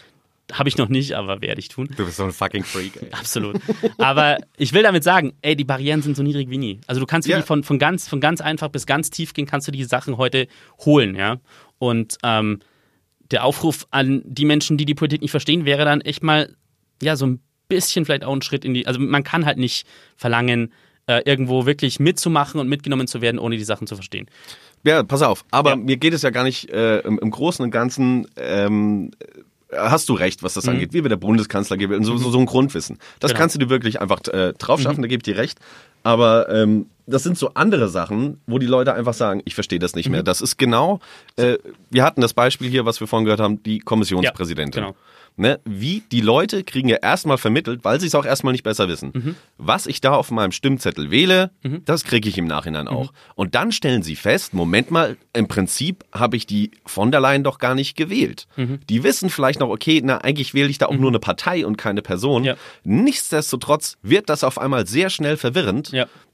Habe 0.52 0.68
ich 0.68 0.76
noch 0.78 0.88
nicht, 0.88 1.12
aber 1.14 1.40
werde 1.40 1.60
ich 1.60 1.68
tun. 1.68 1.88
Du 1.96 2.04
bist 2.04 2.16
so 2.16 2.24
ein 2.24 2.32
fucking 2.32 2.64
Freak, 2.64 2.96
ey. 3.02 3.08
Absolut. 3.12 3.60
Aber 3.98 4.38
ich 4.56 4.72
will 4.72 4.82
damit 4.82 5.04
sagen, 5.04 5.32
ey, 5.42 5.56
die 5.56 5.64
Barrieren 5.64 6.02
sind 6.02 6.16
so 6.16 6.22
niedrig 6.22 6.50
wie 6.50 6.58
nie. 6.58 6.80
Also 6.86 7.00
du 7.00 7.06
kannst 7.06 7.28
Ja. 7.28 7.36
wirklich 7.36 7.46
von, 7.46 7.62
von, 7.64 7.78
ganz, 7.78 8.08
von 8.08 8.20
ganz 8.20 8.40
einfach 8.40 8.68
bis 8.68 8.86
ganz 8.86 9.10
tief 9.10 9.32
gehen, 9.34 9.46
kannst 9.46 9.68
du 9.68 9.72
die 9.72 9.84
Sachen 9.84 10.16
heute 10.16 10.46
holen, 10.84 11.14
ja. 11.14 11.38
Und 11.78 12.18
ähm, 12.22 12.60
der 13.30 13.44
Aufruf 13.44 13.86
an 13.90 14.22
die 14.24 14.44
Menschen, 14.44 14.76
die 14.76 14.84
die 14.84 14.94
Politik 14.94 15.22
nicht 15.22 15.30
verstehen, 15.30 15.64
wäre 15.64 15.84
dann 15.84 16.00
echt 16.00 16.22
mal, 16.22 16.54
ja, 17.02 17.16
so 17.16 17.26
ein 17.26 17.40
bisschen 17.68 18.04
vielleicht 18.04 18.24
auch 18.24 18.32
ein 18.34 18.42
Schritt 18.42 18.64
in 18.64 18.74
die, 18.74 18.86
also 18.86 18.98
man 18.98 19.22
kann 19.22 19.46
halt 19.46 19.56
nicht 19.58 19.86
verlangen, 20.16 20.72
äh, 21.06 21.22
irgendwo 21.24 21.64
wirklich 21.66 22.00
mitzumachen 22.00 22.60
und 22.60 22.68
mitgenommen 22.68 23.06
zu 23.06 23.20
werden, 23.20 23.38
ohne 23.38 23.56
die 23.56 23.64
Sachen 23.64 23.86
zu 23.86 23.94
verstehen. 23.94 24.26
Ja, 24.84 25.02
pass 25.02 25.22
auf. 25.22 25.44
Aber 25.50 25.76
mir 25.76 25.96
geht 25.96 26.12
es 26.14 26.22
ja 26.22 26.30
gar 26.30 26.44
nicht 26.44 26.70
äh, 26.70 26.98
im, 27.00 27.18
im 27.18 27.30
Großen 27.30 27.62
und 27.64 27.70
Ganzen. 27.70 28.26
Ähm, 28.36 29.10
hast 29.76 30.08
du 30.08 30.14
recht, 30.14 30.42
was 30.42 30.54
das 30.54 30.64
Mhm. 30.64 30.70
angeht. 30.72 30.92
Wie 30.92 31.02
wir 31.04 31.08
der 31.08 31.16
Bundeskanzler 31.16 31.76
gewählt 31.76 31.98
und 32.00 32.04
so, 32.04 32.16
so, 32.16 32.30
so 32.30 32.38
ein 32.38 32.46
Grundwissen. 32.46 32.98
Das 33.20 33.30
Genau. 33.30 33.40
kannst 33.40 33.54
du 33.54 33.58
dir 33.58 33.68
wirklich 33.70 34.00
einfach 34.00 34.20
äh, 34.28 34.52
drauf 34.54 34.80
schaffen, 34.80 34.98
Mhm. 34.98 35.02
da 35.02 35.08
gebe 35.08 35.20
ich 35.20 35.24
dir 35.34 35.36
recht. 35.40 35.58
Aber 36.02 36.48
ähm, 36.48 36.86
das 37.06 37.22
sind 37.24 37.36
so 37.36 37.50
andere 37.54 37.88
Sachen, 37.88 38.40
wo 38.46 38.58
die 38.58 38.66
Leute 38.66 38.94
einfach 38.94 39.12
sagen, 39.14 39.42
ich 39.44 39.54
verstehe 39.54 39.78
das 39.78 39.94
nicht 39.94 40.06
Mhm. 40.06 40.12
mehr. 40.12 40.22
Das 40.22 40.40
ist 40.40 40.56
genau, 40.56 41.00
äh, 41.36 41.58
wir 41.90 42.04
hatten 42.04 42.20
das 42.20 42.32
Beispiel 42.34 42.68
hier, 42.70 42.84
was 42.86 43.00
wir 43.00 43.06
vorhin 43.06 43.24
gehört 43.26 43.40
haben, 43.40 43.62
die 43.62 43.80
Kommissionspräsidentin. 43.80 44.82
Ja, 44.82 44.88
genau. 44.90 44.98
Ne, 45.36 45.58
wie 45.64 46.02
die 46.12 46.20
Leute 46.20 46.64
kriegen 46.64 46.88
ja 46.88 46.96
erstmal 46.96 47.38
vermittelt, 47.38 47.82
weil 47.82 47.98
sie 47.98 48.06
es 48.06 48.14
auch 48.14 48.26
erstmal 48.26 48.52
nicht 48.52 48.62
besser 48.62 48.88
wissen. 48.88 49.12
Mhm. 49.14 49.36
Was 49.56 49.86
ich 49.86 50.02
da 50.02 50.12
auf 50.12 50.30
meinem 50.30 50.52
Stimmzettel 50.52 51.10
wähle, 51.10 51.50
das 51.86 52.04
kriege 52.04 52.28
ich 52.28 52.36
im 52.36 52.46
Nachhinein 52.46 52.88
auch. 52.88 53.12
Und 53.36 53.54
dann 53.54 53.72
stellen 53.72 54.02
sie 54.02 54.16
fest, 54.16 54.52
Moment 54.52 54.90
mal, 54.90 55.16
im 55.32 55.48
Prinzip 55.48 56.04
habe 56.12 56.36
ich 56.36 56.44
die 56.44 56.72
von 56.84 57.10
der 57.10 57.20
Leyen 57.20 57.42
doch 57.42 57.58
gar 57.58 57.74
nicht 57.74 57.96
gewählt. 57.96 58.48
Mhm. 58.56 58.80
Die 58.90 59.02
wissen 59.02 59.30
vielleicht 59.30 59.60
noch, 59.60 59.70
okay, 59.70 60.02
na, 60.04 60.18
eigentlich 60.18 60.52
wähle 60.52 60.68
ich 60.68 60.78
da 60.78 60.86
auch 60.86 60.96
nur 60.96 61.10
eine 61.10 61.20
Partei 61.20 61.64
und 61.64 61.78
keine 61.78 62.02
Person. 62.02 62.44
Nichtsdestotrotz 62.84 63.96
wird 64.02 64.28
das 64.28 64.44
auf 64.44 64.58
einmal 64.58 64.86
sehr 64.86 65.08
schnell 65.08 65.38
verwirrend. 65.38 65.90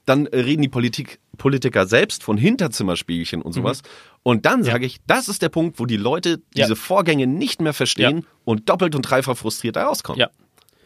Dann 0.06 0.26
reden 0.28 0.62
die 0.62 0.68
Politik, 0.68 1.18
Politiker 1.36 1.86
selbst 1.86 2.22
von 2.22 2.38
Hinterzimmerspielchen 2.38 3.42
und 3.42 3.52
sowas. 3.52 3.82
Und 4.22 4.46
dann 4.46 4.62
sage 4.64 4.86
ich, 4.86 4.98
das 5.06 5.28
ist 5.28 5.42
der 5.42 5.48
Punkt, 5.50 5.78
wo 5.78 5.86
die 5.86 5.96
Leute 5.96 6.40
diese 6.56 6.76
Vorgänge 6.76 7.26
nicht 7.26 7.60
mehr 7.60 7.74
verstehen 7.74 8.26
und 8.44 8.68
doppelt 8.68 8.94
und 8.94 9.02
dreifach 9.02 9.36
frustriert 9.36 9.76
da 9.76 9.86
rauskommen. 9.86 10.20
Ja. 10.20 10.30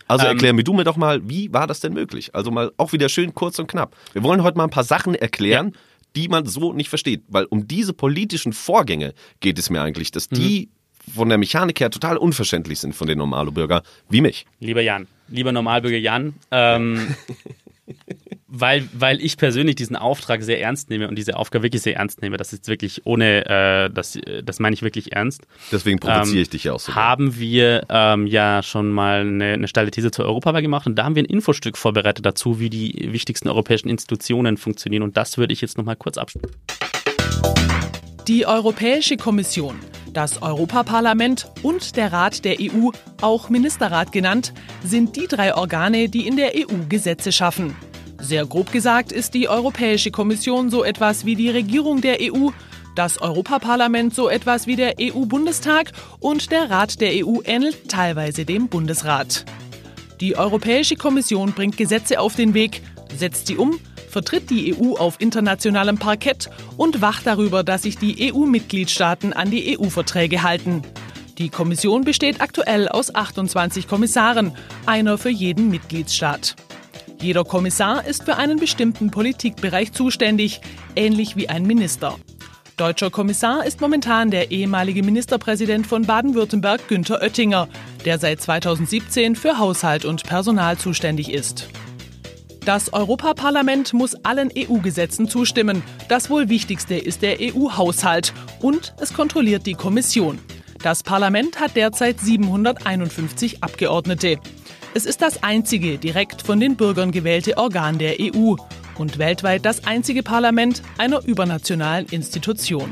Also 0.09 0.27
Ähm, 0.27 0.33
erklär 0.33 0.53
mir 0.55 0.65
du 0.65 0.73
mir 0.73 0.85
doch 0.85 0.97
mal, 0.97 1.21
wie 1.29 1.53
war 1.53 1.69
das 1.69 1.79
denn 1.81 1.93
möglich? 1.93 2.35
Also 2.35 2.51
mal 2.51 2.73
auch 2.79 2.93
wieder 2.93 3.09
schön 3.09 3.33
kurz 3.33 3.59
und 3.61 3.69
knapp. 3.69 3.95
Wir 4.13 4.25
wollen 4.25 4.43
heute 4.43 4.59
mal 4.59 4.65
ein 4.65 4.71
paar 4.71 4.83
Sachen 4.85 5.15
erklären, 5.15 5.77
die 6.17 6.29
man 6.29 6.47
so 6.47 6.73
nicht 6.73 6.89
versteht. 6.89 7.23
Weil 7.29 7.45
um 7.45 7.69
diese 7.69 7.93
politischen 7.93 8.53
Vorgänge 8.53 9.15
geht 9.39 9.59
es 9.59 9.71
mir 9.71 9.83
eigentlich, 9.83 10.11
dass 10.11 10.29
die 10.29 10.69
von 11.15 11.29
der 11.29 11.39
Mechanik 11.39 11.79
her 11.81 11.91
total 11.91 12.17
unverständlich 12.17 12.81
sind 12.81 12.95
von 12.95 13.07
den 13.07 13.19
Normalbürger 13.19 13.83
wie 14.09 14.21
mich. 14.21 14.47
Lieber 14.59 14.83
Jan, 14.83 15.07
lieber 15.29 15.53
Normalbürger 15.53 15.99
Jan, 15.99 16.35
ähm, 16.51 17.15
weil, 18.51 18.89
weil 18.93 19.23
ich 19.23 19.37
persönlich 19.37 19.77
diesen 19.77 19.97
Auftrag 19.97 20.43
sehr 20.43 20.61
ernst 20.61 20.91
nehme 20.91 21.09
und 21.09 21.17
diese 21.17 21.37
Aufgabe 21.37 21.65
wirklich 21.65 21.83
sehr 21.83 21.97
ernst 21.97 22.21
nehme, 22.21 22.37
das 22.37 22.53
ist 22.53 22.67
wirklich 22.69 23.03
ohne, 23.05 23.47
äh, 23.47 23.91
das, 23.91 24.19
das 24.45 24.59
meine 24.59 24.75
ich 24.75 24.83
wirklich 24.83 25.13
ernst. 25.13 25.47
Deswegen 25.71 26.01
provoziere 26.01 26.43
ich 26.43 26.51
dich 26.51 26.65
ja 26.65 26.73
auch 26.73 26.81
so. 26.81 26.95
Haben 26.95 27.39
wir 27.39 27.87
ähm, 27.89 28.27
ja 28.27 28.63
schon 28.63 28.91
mal 28.91 29.21
eine, 29.21 29.53
eine 29.53 29.69
steile 29.69 29.91
These 29.91 30.11
zur 30.11 30.25
Europawahl 30.25 30.63
gemacht 30.63 30.87
und 30.87 30.97
da 30.97 31.05
haben 31.05 31.15
wir 31.15 31.23
ein 31.23 31.27
Infostück 31.27 31.79
vorbereitet 31.79 32.27
dazu, 32.27 32.59
wie 32.59 32.71
die 32.71 33.09
wichtigsten 33.13 33.49
europäischen 33.49 33.89
Institutionen 33.89 34.57
funktionieren 34.57 35.05
und 35.05 35.17
das 35.17 35.39
würde 35.39 35.53
ich 35.53 35.61
jetzt 35.61 35.79
nochmal 35.79 35.97
kurz 35.97 36.19
abspielen. 36.19 36.51
Die 38.27 38.47
Europäische 38.47 39.17
Kommission, 39.17 39.79
das 40.13 40.43
Europaparlament 40.43 41.51
und 41.63 41.97
der 41.97 42.13
Rat 42.13 42.45
der 42.45 42.57
EU, 42.61 42.91
auch 43.21 43.49
Ministerrat 43.49 44.13
genannt, 44.13 44.53
sind 44.85 45.17
die 45.17 45.29
drei 45.29 45.55
Organe, 45.55 46.09
die 46.09 46.27
in 46.27 46.37
der 46.37 46.53
EU 46.57 46.75
Gesetze 46.89 47.33
schaffen. 47.33 47.77
Sehr 48.21 48.47
grob 48.47 48.71
gesagt 48.71 49.13
ist 49.13 49.35
die 49.35 49.49
Europäische 49.49 50.11
Kommission 50.11 50.71
so 50.71 50.85
etwas 50.85 51.25
wie 51.25 51.35
die 51.35 51.51
Regierung 51.51 52.01
der 52.01 52.19
EU, 52.21 52.51
das 52.95 53.21
Europaparlament 53.21 54.15
so 54.15 54.29
etwas 54.29 54.67
wie 54.67 54.77
der 54.77 54.95
EU-Bundestag 55.01 55.93
und 56.19 56.51
der 56.51 56.71
Rat 56.71 57.01
der 57.01 57.27
EU 57.27 57.41
ähnelt 57.45 57.89
teilweise 57.89 58.45
dem 58.45 58.69
Bundesrat. 58.69 59.45
Die 60.21 60.37
Europäische 60.37 60.97
Kommission 60.97 61.53
bringt 61.53 61.79
Gesetze 61.79 62.21
auf 62.21 62.37
den 62.37 62.53
Weg, 62.53 62.83
setzt 63.17 63.47
sie 63.47 63.57
um, 63.57 63.81
vertritt 64.11 64.51
die 64.51 64.75
EU 64.75 64.97
auf 64.97 65.17
internationalem 65.19 65.97
Parkett 65.97 66.51
und 66.77 67.01
wacht 67.01 67.27
darüber, 67.27 67.65
dass 67.65 67.83
sich 67.83 67.97
die 67.97 68.33
EU-Mitgliedstaaten 68.33 69.33
an 69.33 69.51
die 69.51 69.79
EU-Verträge 69.79 70.43
halten. 70.43 70.83
Die 71.39 71.49
Kommission 71.49 72.05
besteht 72.05 72.43
aktuell 72.43 72.87
aus 72.87 73.15
28 73.15 73.89
Kommissaren, 73.89 74.53
einer 74.85 75.17
für 75.17 75.31
jeden 75.31 75.71
Mitgliedsstaat. 75.71 76.55
Jeder 77.21 77.45
Kommissar 77.45 78.07
ist 78.07 78.25
für 78.25 78.37
einen 78.37 78.59
bestimmten 78.59 79.11
Politikbereich 79.11 79.93
zuständig, 79.93 80.63
ähnlich 80.97 81.37
wie 81.37 81.51
ein 81.51 81.65
Minister. 81.65 82.17
Deutscher 82.79 83.11
Kommissar 83.11 83.67
ist 83.67 83.83
momentan 83.83 84.31
der 84.31 84.51
ehemalige 84.51 85.03
Ministerpräsident 85.03 85.87
von 85.87 86.07
Baden-Württemberg 86.07 86.89
Günther 86.89 87.21
Oettinger, 87.21 87.69
der 88.07 88.19
seit 88.19 88.41
2017 88.41 89.37
für 89.37 89.59
Haushalt 89.59 90.07
und 90.07 90.25
Personal 90.25 90.79
zuständig 90.79 91.31
ist. 91.31 91.69
Das 92.65 92.93
Europaparlament 92.95 93.93
muss 93.93 94.15
allen 94.25 94.51
EU-Gesetzen 94.57 95.29
zustimmen. 95.29 95.83
Das 96.09 96.31
wohl 96.31 96.49
wichtigste 96.49 96.95
ist 96.95 97.21
der 97.21 97.37
EU-Haushalt 97.41 98.33
und 98.61 98.95
es 98.99 99.13
kontrolliert 99.13 99.67
die 99.67 99.75
Kommission. 99.75 100.39
Das 100.83 101.03
Parlament 101.03 101.61
hat 101.61 101.77
derzeit 101.77 102.19
751 102.19 103.63
Abgeordnete. 103.63 104.39
Es 104.93 105.07
ist 105.07 105.23
das 105.23 105.45
einzige 105.45 105.99
direkt 105.99 106.43
von 106.43 106.59
den 106.59 106.75
Bürgern 106.75 107.13
gewählte 107.13 107.57
Organ 107.57 107.99
der 107.99 108.17
EU 108.19 108.57
und 108.99 109.19
weltweit 109.19 109.65
das 109.65 109.87
einzige 109.87 110.25
Parlament 110.25 110.83
einer 110.99 111.25
übernationalen 111.25 112.07
Institution. 112.07 112.91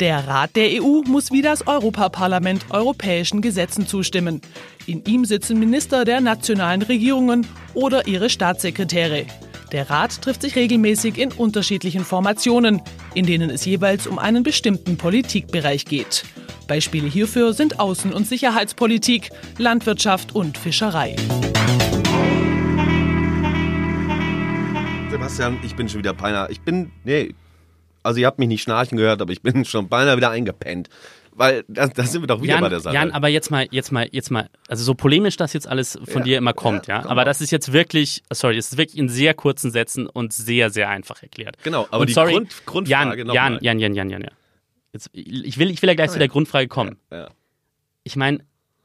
Der 0.00 0.26
Rat 0.26 0.56
der 0.56 0.82
EU 0.82 1.02
muss 1.06 1.30
wie 1.30 1.40
das 1.40 1.68
Europaparlament 1.68 2.66
europäischen 2.70 3.42
Gesetzen 3.42 3.86
zustimmen. 3.86 4.40
In 4.86 5.04
ihm 5.04 5.24
sitzen 5.24 5.60
Minister 5.60 6.04
der 6.04 6.20
nationalen 6.20 6.82
Regierungen 6.82 7.46
oder 7.74 8.08
ihre 8.08 8.28
Staatssekretäre. 8.28 9.26
Der 9.72 9.90
Rat 9.90 10.22
trifft 10.22 10.42
sich 10.42 10.54
regelmäßig 10.54 11.18
in 11.18 11.32
unterschiedlichen 11.32 12.04
Formationen, 12.04 12.82
in 13.14 13.26
denen 13.26 13.50
es 13.50 13.64
jeweils 13.64 14.06
um 14.06 14.18
einen 14.18 14.44
bestimmten 14.44 14.96
Politikbereich 14.96 15.84
geht. 15.84 16.24
Beispiele 16.68 17.08
hierfür 17.08 17.52
sind 17.52 17.80
Außen- 17.80 18.12
und 18.12 18.28
Sicherheitspolitik, 18.28 19.30
Landwirtschaft 19.58 20.34
und 20.34 20.56
Fischerei. 20.56 21.16
Sebastian, 25.10 25.58
ich 25.64 25.74
bin 25.74 25.88
schon 25.88 25.98
wieder 25.98 26.14
beinahe. 26.14 26.48
Ich 26.50 26.60
bin, 26.60 26.92
nee, 27.02 27.34
also 28.04 28.20
ihr 28.20 28.26
habt 28.26 28.38
mich 28.38 28.48
nicht 28.48 28.62
schnarchen 28.62 28.96
gehört, 28.96 29.20
aber 29.20 29.32
ich 29.32 29.42
bin 29.42 29.64
schon 29.64 29.88
beinahe 29.88 30.16
wieder 30.16 30.30
eingepennt. 30.30 30.88
Weil 31.38 31.64
da, 31.68 31.86
da 31.88 32.02
sind 32.04 32.22
wir 32.22 32.26
doch 32.26 32.40
wieder 32.42 32.54
Jan, 32.54 32.60
bei 32.62 32.68
der 32.70 32.80
Sache. 32.80 32.94
Jan, 32.94 33.10
aber 33.12 33.28
jetzt 33.28 33.50
mal, 33.50 33.68
jetzt 33.70 33.92
mal, 33.92 34.08
jetzt 34.10 34.30
mal, 34.30 34.48
also 34.68 34.82
so 34.82 34.94
polemisch 34.94 35.36
das 35.36 35.52
jetzt 35.52 35.68
alles 35.68 35.98
von 36.04 36.22
Ja, 36.22 36.24
dir 36.24 36.38
immer 36.38 36.54
kommt, 36.54 36.86
ja. 36.86 37.02
komm 37.02 37.10
aber 37.10 37.20
mal. 37.20 37.24
das 37.26 37.42
ist 37.42 37.50
jetzt 37.50 37.72
wirklich, 37.74 38.22
sorry, 38.32 38.56
das 38.56 38.72
ist 38.72 38.78
wirklich 38.78 38.96
in 38.98 39.10
sehr 39.10 39.34
kurzen 39.34 39.70
Sätzen 39.70 40.06
und 40.06 40.32
sehr, 40.32 40.70
sehr 40.70 40.88
einfach 40.88 41.22
erklärt. 41.22 41.58
Genau, 41.62 41.86
aber 41.90 42.00
und 42.00 42.08
die 42.08 42.14
sorry, 42.14 42.32
Grund- 42.32 42.64
Grundfrage 42.64 43.18
Jan, 43.18 43.34
Jan. 43.34 43.58
Jan, 43.60 43.78
Jan, 43.78 43.94
Jan, 43.94 44.10
Jan, 44.10 44.20
Jan. 44.22 44.30
Jetzt, 44.94 45.10
ich 45.12 45.58
will, 45.58 45.70
ich 45.70 45.82
will 45.82 45.88
ja 45.90 45.94
gleich 45.94 46.10
zu 46.10 46.18
der 46.18 46.28
Grundfrage 46.28 46.68
kommen. 46.68 46.96
Ja. 47.12 47.28
Ich 48.02 48.16
meine, 48.16 48.38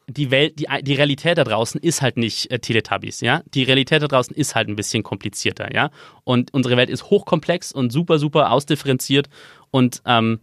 die 0.08 0.30
Welt, 0.30 0.60
die, 0.60 0.68
die 0.82 0.96
Realität 0.96 1.38
da 1.38 1.46
draußen 1.46 1.80
ist 1.80 2.02
halt 2.02 2.18
nicht 2.18 2.52
äh, 2.52 2.60
Teletubbies, 2.60 3.22
ja. 3.22 3.44
Die 3.54 3.64
Realität 3.64 4.02
da 4.02 4.08
draußen 4.10 4.36
ist 4.36 4.56
halt 4.56 4.68
ein 4.68 4.76
bisschen 4.76 5.04
komplizierter, 5.04 5.74
ja. 5.74 5.90
Und 6.26 6.54
unsere 6.54 6.76
Welt 6.76 6.90
ist 6.90 7.06
hochkomplex 7.10 7.72
und 7.72 7.92
super, 7.94 8.20
super 8.20 8.52
ausdifferenziert 8.52 9.30
und 9.70 10.02
ähm, 10.06 10.40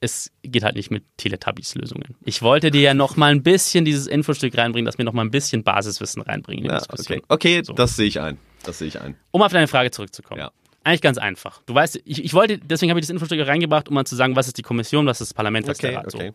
es 0.00 0.30
geht 0.42 0.62
halt 0.62 0.76
nicht 0.76 0.90
mit 0.90 1.04
Teletubbies-Lösungen. 1.16 2.16
Ich 2.24 2.42
wollte 2.42 2.70
dir 2.70 2.82
ja 2.82 2.94
noch 2.94 3.16
mal 3.16 3.30
ein 3.30 3.42
bisschen 3.42 3.84
dieses 3.84 4.06
Infostück 4.06 4.56
reinbringen, 4.56 4.84
dass 4.84 4.98
wir 4.98 5.04
noch 5.04 5.12
mal 5.12 5.22
ein 5.22 5.30
bisschen 5.30 5.64
Basiswissen 5.64 6.22
reinbringen 6.22 6.66
Ja, 6.66 6.82
okay, 6.90 7.22
okay 7.28 7.62
das 7.74 7.96
sehe 7.96 8.06
ich 8.06 8.20
ein. 8.20 8.38
Das 8.62 8.78
sehe 8.78 8.88
ich 8.88 9.00
ein. 9.00 9.16
Um 9.30 9.42
auf 9.42 9.52
deine 9.52 9.68
Frage 9.68 9.90
zurückzukommen. 9.90 10.48
Eigentlich 10.84 11.00
ganz 11.00 11.18
einfach. 11.18 11.62
Du 11.66 11.74
weißt, 11.74 12.00
ich, 12.04 12.24
ich 12.24 12.32
wollte, 12.32 12.58
deswegen 12.58 12.90
habe 12.90 13.00
ich 13.00 13.06
das 13.06 13.10
Infostück 13.10 13.44
reingebracht, 13.44 13.88
um 13.88 13.94
mal 13.94 14.04
zu 14.04 14.14
sagen, 14.14 14.36
was 14.36 14.46
ist 14.46 14.58
die 14.58 14.62
Kommission, 14.62 15.06
was 15.06 15.20
ist 15.20 15.30
das 15.30 15.34
Parlament, 15.34 15.66
was 15.66 15.78
ist 15.78 15.84
Okay, 15.84 15.92
der 15.92 15.98
Rat. 16.00 16.10
So. 16.12 16.18
okay. 16.18 16.32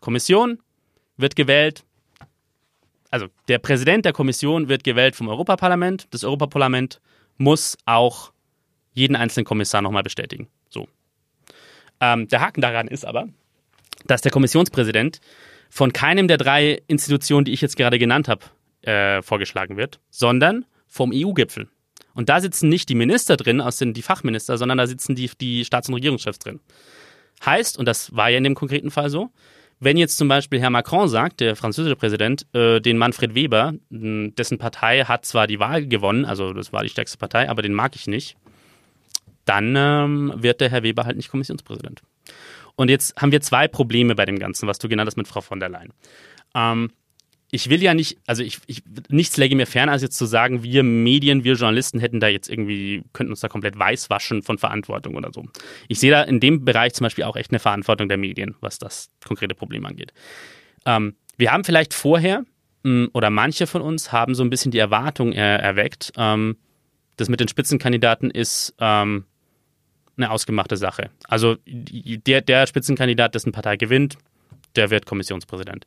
Kommission 0.00 0.60
wird 1.16 1.34
gewählt, 1.34 1.84
also 3.10 3.26
der 3.48 3.58
Präsident 3.58 4.04
der 4.04 4.12
Kommission 4.12 4.68
wird 4.68 4.84
gewählt 4.84 5.16
vom 5.16 5.28
Europaparlament. 5.28 6.06
Das 6.10 6.22
Europaparlament 6.22 7.00
muss 7.38 7.76
auch 7.86 8.32
jeden 8.92 9.16
einzelnen 9.16 9.46
Kommissar 9.46 9.82
nochmal 9.82 10.04
bestätigen. 10.04 10.48
So. 10.68 10.86
Ähm, 12.00 12.28
der 12.28 12.40
Haken 12.40 12.60
daran 12.60 12.88
ist 12.88 13.04
aber, 13.04 13.28
dass 14.06 14.22
der 14.22 14.32
Kommissionspräsident 14.32 15.20
von 15.70 15.92
keinem 15.92 16.28
der 16.28 16.38
drei 16.38 16.82
Institutionen, 16.86 17.44
die 17.44 17.52
ich 17.52 17.60
jetzt 17.60 17.76
gerade 17.76 17.98
genannt 17.98 18.28
habe, 18.28 18.44
äh, 18.82 19.22
vorgeschlagen 19.22 19.76
wird, 19.76 20.00
sondern 20.10 20.64
vom 20.86 21.10
EU-Gipfel. 21.12 21.68
Und 22.14 22.28
da 22.28 22.40
sitzen 22.40 22.68
nicht 22.68 22.88
die 22.88 22.94
Minister 22.94 23.36
drin, 23.36 23.60
aus 23.60 23.76
den 23.76 23.92
die 23.92 24.02
Fachminister, 24.02 24.56
sondern 24.56 24.78
da 24.78 24.86
sitzen 24.86 25.14
die, 25.14 25.30
die 25.40 25.64
Staats- 25.64 25.88
und 25.88 25.94
Regierungschefs 25.94 26.38
drin. 26.38 26.60
Heißt, 27.44 27.78
und 27.78 27.86
das 27.86 28.16
war 28.16 28.30
ja 28.30 28.38
in 28.38 28.44
dem 28.44 28.54
konkreten 28.54 28.90
Fall 28.90 29.10
so, 29.10 29.30
wenn 29.78 29.98
jetzt 29.98 30.16
zum 30.16 30.28
Beispiel 30.28 30.58
Herr 30.60 30.70
Macron 30.70 31.08
sagt, 31.08 31.40
der 31.40 31.54
französische 31.54 31.96
Präsident, 31.96 32.46
äh, 32.54 32.80
den 32.80 32.96
Manfred 32.96 33.34
Weber, 33.34 33.74
dessen 33.90 34.56
Partei 34.56 35.04
hat 35.04 35.26
zwar 35.26 35.46
die 35.46 35.60
Wahl 35.60 35.86
gewonnen, 35.86 36.24
also 36.24 36.54
das 36.54 36.72
war 36.72 36.82
die 36.82 36.88
stärkste 36.88 37.18
Partei, 37.18 37.50
aber 37.50 37.60
den 37.60 37.74
mag 37.74 37.94
ich 37.94 38.06
nicht, 38.06 38.36
dann 39.46 39.74
ähm, 39.76 40.34
wird 40.36 40.60
der 40.60 40.70
Herr 40.70 40.82
Weber 40.82 41.06
halt 41.06 41.16
nicht 41.16 41.30
Kommissionspräsident. 41.30 42.02
Und 42.74 42.90
jetzt 42.90 43.16
haben 43.16 43.32
wir 43.32 43.40
zwei 43.40 43.68
Probleme 43.68 44.14
bei 44.14 44.26
dem 44.26 44.38
Ganzen, 44.38 44.68
was 44.68 44.78
du 44.78 44.88
genannt 44.88 45.06
hast 45.06 45.16
mit 45.16 45.26
Frau 45.26 45.40
von 45.40 45.60
der 45.60 45.70
Leyen. 45.70 45.92
Ähm, 46.54 46.90
ich 47.50 47.70
will 47.70 47.82
ja 47.82 47.94
nicht, 47.94 48.18
also 48.26 48.42
ich, 48.42 48.58
ich, 48.66 48.82
nichts 49.08 49.36
läge 49.36 49.54
mir 49.54 49.66
fern, 49.66 49.88
als 49.88 50.02
jetzt 50.02 50.18
zu 50.18 50.26
sagen, 50.26 50.62
wir 50.62 50.82
Medien, 50.82 51.44
wir 51.44 51.54
Journalisten 51.54 52.00
hätten 52.00 52.18
da 52.18 52.26
jetzt 52.26 52.50
irgendwie, 52.50 53.04
könnten 53.12 53.32
uns 53.32 53.40
da 53.40 53.48
komplett 53.48 53.78
weiß 53.78 54.10
waschen 54.10 54.42
von 54.42 54.58
Verantwortung 54.58 55.14
oder 55.14 55.32
so. 55.32 55.44
Ich 55.88 56.00
sehe 56.00 56.10
da 56.10 56.22
in 56.22 56.40
dem 56.40 56.64
Bereich 56.64 56.92
zum 56.94 57.04
Beispiel 57.04 57.24
auch 57.24 57.36
echt 57.36 57.52
eine 57.52 57.60
Verantwortung 57.60 58.08
der 58.08 58.18
Medien, 58.18 58.56
was 58.60 58.78
das 58.78 59.10
konkrete 59.24 59.54
Problem 59.54 59.86
angeht. 59.86 60.12
Ähm, 60.84 61.14
wir 61.36 61.52
haben 61.52 61.62
vielleicht 61.62 61.94
vorher, 61.94 62.44
mh, 62.82 63.08
oder 63.12 63.30
manche 63.30 63.68
von 63.68 63.80
uns 63.80 64.10
haben 64.10 64.34
so 64.34 64.42
ein 64.42 64.50
bisschen 64.50 64.72
die 64.72 64.78
Erwartung 64.78 65.32
er, 65.32 65.60
erweckt, 65.60 66.12
ähm, 66.16 66.56
das 67.16 67.28
mit 67.28 67.40
den 67.40 67.48
Spitzenkandidaten 67.48 68.30
ist 68.30 68.74
ähm, 68.80 69.24
eine 70.16 70.30
ausgemachte 70.30 70.76
Sache. 70.76 71.10
Also 71.28 71.56
der, 71.66 72.40
der 72.40 72.66
Spitzenkandidat, 72.66 73.34
dessen 73.34 73.52
Partei 73.52 73.76
gewinnt, 73.76 74.16
der 74.76 74.90
wird 74.90 75.06
Kommissionspräsident. 75.06 75.86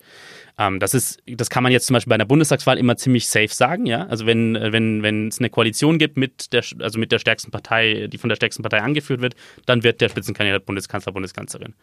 Ähm, 0.57 0.79
das 0.79 0.93
ist, 0.93 1.21
das 1.27 1.49
kann 1.49 1.63
man 1.63 1.71
jetzt 1.71 1.87
zum 1.87 1.93
Beispiel 1.93 2.09
bei 2.09 2.15
einer 2.15 2.25
Bundestagswahl 2.25 2.77
immer 2.77 2.97
ziemlich 2.97 3.27
safe 3.27 3.49
sagen, 3.49 3.85
ja. 3.85 4.05
Also 4.07 4.25
wenn, 4.25 4.55
wenn, 4.55 5.03
wenn 5.03 5.27
es 5.27 5.39
eine 5.39 5.49
Koalition 5.49 5.97
gibt 5.97 6.17
mit 6.17 6.51
der, 6.53 6.63
also 6.79 6.99
mit 6.99 7.11
der 7.11 7.19
stärksten 7.19 7.51
Partei, 7.51 8.07
die 8.07 8.17
von 8.17 8.29
der 8.29 8.35
stärksten 8.35 8.63
Partei 8.63 8.81
angeführt 8.81 9.21
wird, 9.21 9.35
dann 9.65 9.83
wird 9.83 10.01
der 10.01 10.09
Spitzenkandidat 10.09 10.65
Bundeskanzler, 10.65 11.11
Bundeskanzlerin. 11.11 11.75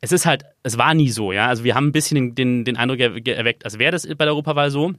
Es 0.00 0.12
ist 0.12 0.26
halt, 0.26 0.44
es 0.62 0.78
war 0.78 0.94
nie 0.94 1.10
so, 1.10 1.32
ja. 1.32 1.48
Also 1.48 1.64
wir 1.64 1.74
haben 1.74 1.88
ein 1.88 1.92
bisschen 1.92 2.34
den, 2.34 2.64
den, 2.64 2.76
Eindruck 2.76 3.00
er, 3.00 3.36
erweckt, 3.36 3.64
als 3.64 3.78
wäre 3.78 3.92
das 3.92 4.06
bei 4.06 4.24
der 4.24 4.28
Europawahl 4.28 4.70
so. 4.70 4.92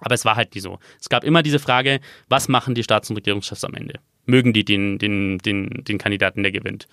Aber 0.00 0.14
es 0.14 0.24
war 0.24 0.36
halt 0.36 0.54
nie 0.54 0.60
so. 0.60 0.78
Es 1.00 1.08
gab 1.08 1.24
immer 1.24 1.42
diese 1.42 1.58
Frage, 1.58 2.00
was 2.28 2.48
machen 2.48 2.74
die 2.74 2.82
Staats- 2.82 3.08
und 3.08 3.16
Regierungschefs 3.16 3.64
am 3.64 3.74
Ende? 3.74 4.00
Mögen 4.26 4.52
die 4.52 4.64
den, 4.64 4.98
den, 4.98 5.38
den, 5.38 5.84
den 5.84 5.98
Kandidaten, 5.98 6.42
der 6.42 6.52
gewinnt? 6.52 6.86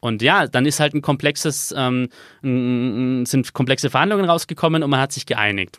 Und 0.00 0.20
ja, 0.20 0.46
dann 0.46 0.66
ist 0.66 0.80
halt 0.80 0.94
ein 0.94 1.02
komplexes, 1.02 1.72
ähm, 1.76 2.08
sind 2.42 3.52
komplexe 3.52 3.88
Verhandlungen 3.88 4.24
rausgekommen 4.24 4.82
und 4.82 4.90
man 4.90 5.00
hat 5.00 5.12
sich 5.12 5.26
geeinigt. 5.26 5.78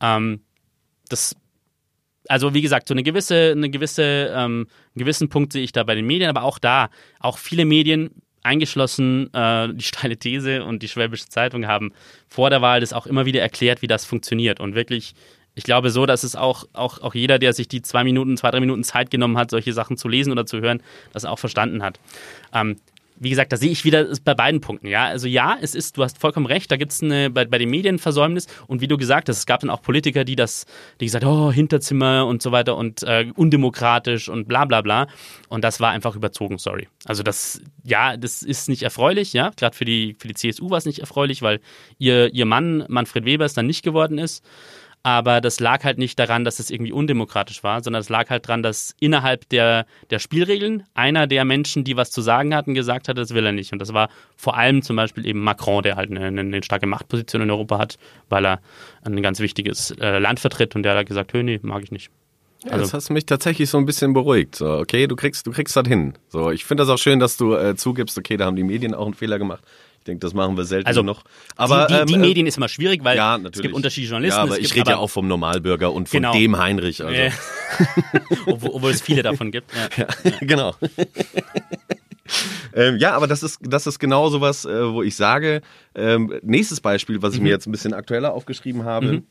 Ähm, 0.00 0.40
das, 1.08 1.36
also 2.28 2.52
wie 2.52 2.62
gesagt, 2.62 2.88
so 2.88 2.94
eine 2.94 3.04
gewisse, 3.04 3.52
eine 3.52 3.70
gewisse, 3.70 4.32
ähm, 4.34 4.66
einen 4.94 4.96
gewissen 4.96 5.28
Punkt 5.28 5.52
sehe 5.52 5.62
ich 5.62 5.72
da 5.72 5.84
bei 5.84 5.94
den 5.94 6.06
Medien, 6.06 6.28
aber 6.28 6.42
auch 6.42 6.58
da, 6.58 6.90
auch 7.20 7.38
viele 7.38 7.64
Medien, 7.64 8.10
eingeschlossen 8.42 9.32
äh, 9.34 9.68
die 9.72 9.84
steile 9.84 10.16
These 10.16 10.64
und 10.64 10.82
die 10.82 10.88
Schwäbische 10.88 11.28
Zeitung 11.28 11.66
haben 11.66 11.92
vor 12.26 12.50
der 12.50 12.62
Wahl 12.62 12.80
das 12.80 12.92
auch 12.92 13.06
immer 13.06 13.26
wieder 13.26 13.40
erklärt, 13.40 13.82
wie 13.82 13.86
das 13.86 14.04
funktioniert. 14.04 14.60
Und 14.60 14.74
wirklich, 14.74 15.14
ich 15.54 15.64
glaube 15.64 15.90
so, 15.90 16.06
dass 16.06 16.22
es 16.22 16.36
auch, 16.36 16.64
auch, 16.72 17.00
auch 17.00 17.14
jeder, 17.14 17.38
der 17.38 17.52
sich 17.52 17.68
die 17.68 17.82
zwei 17.82 18.04
Minuten, 18.04 18.36
zwei, 18.36 18.50
drei 18.50 18.60
Minuten 18.60 18.84
Zeit 18.84 19.10
genommen 19.10 19.36
hat, 19.36 19.50
solche 19.50 19.72
Sachen 19.72 19.96
zu 19.96 20.08
lesen 20.08 20.32
oder 20.32 20.46
zu 20.46 20.60
hören, 20.60 20.82
das 21.12 21.24
auch 21.24 21.38
verstanden 21.38 21.82
hat. 21.82 21.98
Ähm, 22.54 22.76
wie 23.22 23.28
gesagt, 23.28 23.52
da 23.52 23.58
sehe 23.58 23.70
ich 23.70 23.84
wieder 23.84 24.08
bei 24.24 24.34
beiden 24.34 24.62
Punkten. 24.62 24.86
Ja, 24.86 25.04
also 25.04 25.28
ja, 25.28 25.56
es 25.60 25.74
ist, 25.74 25.98
du 25.98 26.02
hast 26.02 26.18
vollkommen 26.18 26.46
recht, 26.46 26.70
da 26.72 26.76
gibt 26.78 26.90
es 26.90 27.00
bei, 27.00 27.28
bei 27.28 27.58
den 27.58 27.68
Medien 27.68 27.98
Versäumnis 27.98 28.46
und 28.66 28.80
wie 28.80 28.88
du 28.88 28.96
gesagt 28.96 29.28
hast, 29.28 29.36
es 29.36 29.46
gab 29.46 29.60
dann 29.60 29.68
auch 29.68 29.82
Politiker, 29.82 30.24
die 30.24 30.36
das, 30.36 30.64
die 31.00 31.04
gesagt, 31.04 31.26
oh, 31.26 31.52
Hinterzimmer 31.52 32.26
und 32.26 32.40
so 32.40 32.50
weiter 32.50 32.76
und 32.76 33.02
äh, 33.02 33.26
undemokratisch 33.36 34.30
und 34.30 34.48
bla 34.48 34.64
bla 34.64 34.80
bla. 34.80 35.06
Und 35.50 35.64
das 35.64 35.80
war 35.80 35.90
einfach 35.90 36.16
überzogen, 36.16 36.56
sorry. 36.56 36.88
Also 37.04 37.22
das, 37.22 37.60
ja, 37.84 38.16
das 38.16 38.42
ist 38.42 38.70
nicht 38.70 38.82
erfreulich, 38.82 39.34
ja. 39.34 39.50
Gerade 39.54 39.76
für 39.76 39.84
die, 39.84 40.16
für 40.18 40.28
die 40.28 40.34
CSU 40.34 40.70
war 40.70 40.78
es 40.78 40.86
nicht 40.86 41.00
erfreulich, 41.00 41.42
weil 41.42 41.60
ihr, 41.98 42.32
ihr 42.32 42.46
Mann, 42.46 42.86
Manfred 42.88 43.26
Weber, 43.26 43.44
es 43.44 43.52
dann 43.52 43.66
nicht 43.66 43.82
geworden 43.82 44.16
ist. 44.16 44.42
Aber 45.02 45.40
das 45.40 45.60
lag 45.60 45.82
halt 45.84 45.96
nicht 45.96 46.18
daran, 46.18 46.44
dass 46.44 46.58
es 46.58 46.70
irgendwie 46.70 46.92
undemokratisch 46.92 47.62
war, 47.62 47.82
sondern 47.82 48.00
es 48.00 48.10
lag 48.10 48.28
halt 48.28 48.46
daran, 48.46 48.62
dass 48.62 48.94
innerhalb 49.00 49.48
der, 49.48 49.86
der 50.10 50.18
Spielregeln 50.18 50.84
einer 50.92 51.26
der 51.26 51.46
Menschen, 51.46 51.84
die 51.84 51.96
was 51.96 52.10
zu 52.10 52.20
sagen 52.20 52.54
hatten, 52.54 52.74
gesagt 52.74 53.08
hat, 53.08 53.16
das 53.16 53.32
will 53.32 53.46
er 53.46 53.52
nicht. 53.52 53.72
Und 53.72 53.78
das 53.78 53.94
war 53.94 54.10
vor 54.36 54.58
allem 54.58 54.82
zum 54.82 54.96
Beispiel 54.96 55.26
eben 55.26 55.42
Macron, 55.42 55.82
der 55.82 55.96
halt 55.96 56.10
eine, 56.10 56.26
eine, 56.26 56.62
starke 56.62 56.86
Machtposition 56.86 57.40
in 57.40 57.50
Europa 57.50 57.78
hat, 57.78 57.98
weil 58.28 58.44
er 58.44 58.60
ein 59.02 59.22
ganz 59.22 59.40
wichtiges 59.40 59.92
äh, 59.92 60.18
Land 60.18 60.40
vertritt 60.40 60.76
und 60.76 60.82
der 60.82 60.96
hat 60.96 61.06
gesagt, 61.06 61.32
hö, 61.32 61.42
nee, 61.42 61.58
mag 61.62 61.82
ich 61.82 61.92
nicht. 61.92 62.10
Ja, 62.68 62.76
das 62.76 62.92
hast 62.92 63.08
mich 63.10 63.24
tatsächlich 63.26 63.70
so 63.70 63.78
ein 63.78 63.86
bisschen 63.86 64.12
beruhigt. 64.12 64.56
So, 64.56 64.66
okay, 64.78 65.06
du 65.06 65.16
kriegst, 65.16 65.46
du 65.46 65.50
kriegst 65.50 65.74
das 65.76 65.88
hin. 65.88 66.14
So, 66.28 66.50
ich 66.50 66.64
finde 66.66 66.82
das 66.82 66.90
auch 66.90 66.98
schön, 66.98 67.18
dass 67.18 67.36
du 67.38 67.54
äh, 67.54 67.74
zugibst, 67.74 68.18
okay, 68.18 68.36
da 68.36 68.44
haben 68.44 68.56
die 68.56 68.64
Medien 68.64 68.94
auch 68.94 69.06
einen 69.06 69.14
Fehler 69.14 69.38
gemacht. 69.38 69.62
Ich 70.00 70.04
denke, 70.04 70.20
das 70.20 70.32
machen 70.34 70.56
wir 70.56 70.64
selten 70.64 70.86
Also, 70.86 71.02
noch. 71.02 71.24
Aber 71.56 71.86
die, 71.86 71.94
die, 71.94 72.04
die 72.06 72.14
ähm, 72.14 72.20
Medien 72.22 72.46
ist 72.46 72.56
immer 72.56 72.68
schwierig, 72.68 73.04
weil 73.04 73.16
ja, 73.18 73.36
es 73.36 73.60
gibt 73.60 73.74
unterschiedliche 73.74 74.12
Journalisten. 74.12 74.36
Ja, 74.38 74.42
aber 74.42 74.52
es 74.52 74.58
ich 74.58 74.64
gibt 74.74 74.86
rede 74.86 74.90
ja 74.92 74.96
auch 74.98 75.08
vom 75.10 75.28
Normalbürger 75.28 75.92
und 75.92 76.08
von 76.08 76.18
Genau. 76.20 76.32
dem 76.32 76.56
Heinrich. 76.58 77.02
Also. 77.04 77.14
Äh, 77.14 77.30
obwohl, 78.46 78.70
obwohl 78.74 78.90
es 78.92 79.02
viele 79.02 79.22
davon 79.22 79.50
gibt. 79.50 79.70
Ja. 79.74 80.06
Ja, 80.24 80.30
genau. 80.40 80.74
ähm, 82.74 82.96
ja, 82.98 83.12
aber 83.12 83.26
das 83.26 83.42
ist, 83.42 83.58
das 83.62 83.86
ist 83.86 83.98
genau 83.98 84.28
sowas, 84.28 84.64
äh, 84.64 84.92
wo 84.92 85.02
ich 85.02 85.16
sage, 85.16 85.62
ähm, 85.94 86.32
nächstes 86.42 86.80
Beispiel, 86.80 87.20
was 87.22 87.34
ich 87.34 87.40
Mhm. 87.40 87.44
mir 87.44 87.50
jetzt 87.50 87.66
ein 87.66 87.72
bisschen 87.72 87.92
aktueller 87.92 88.32
aufgeschrieben 88.32 88.84
habe, 88.84 89.06
Mhm. 89.06 89.22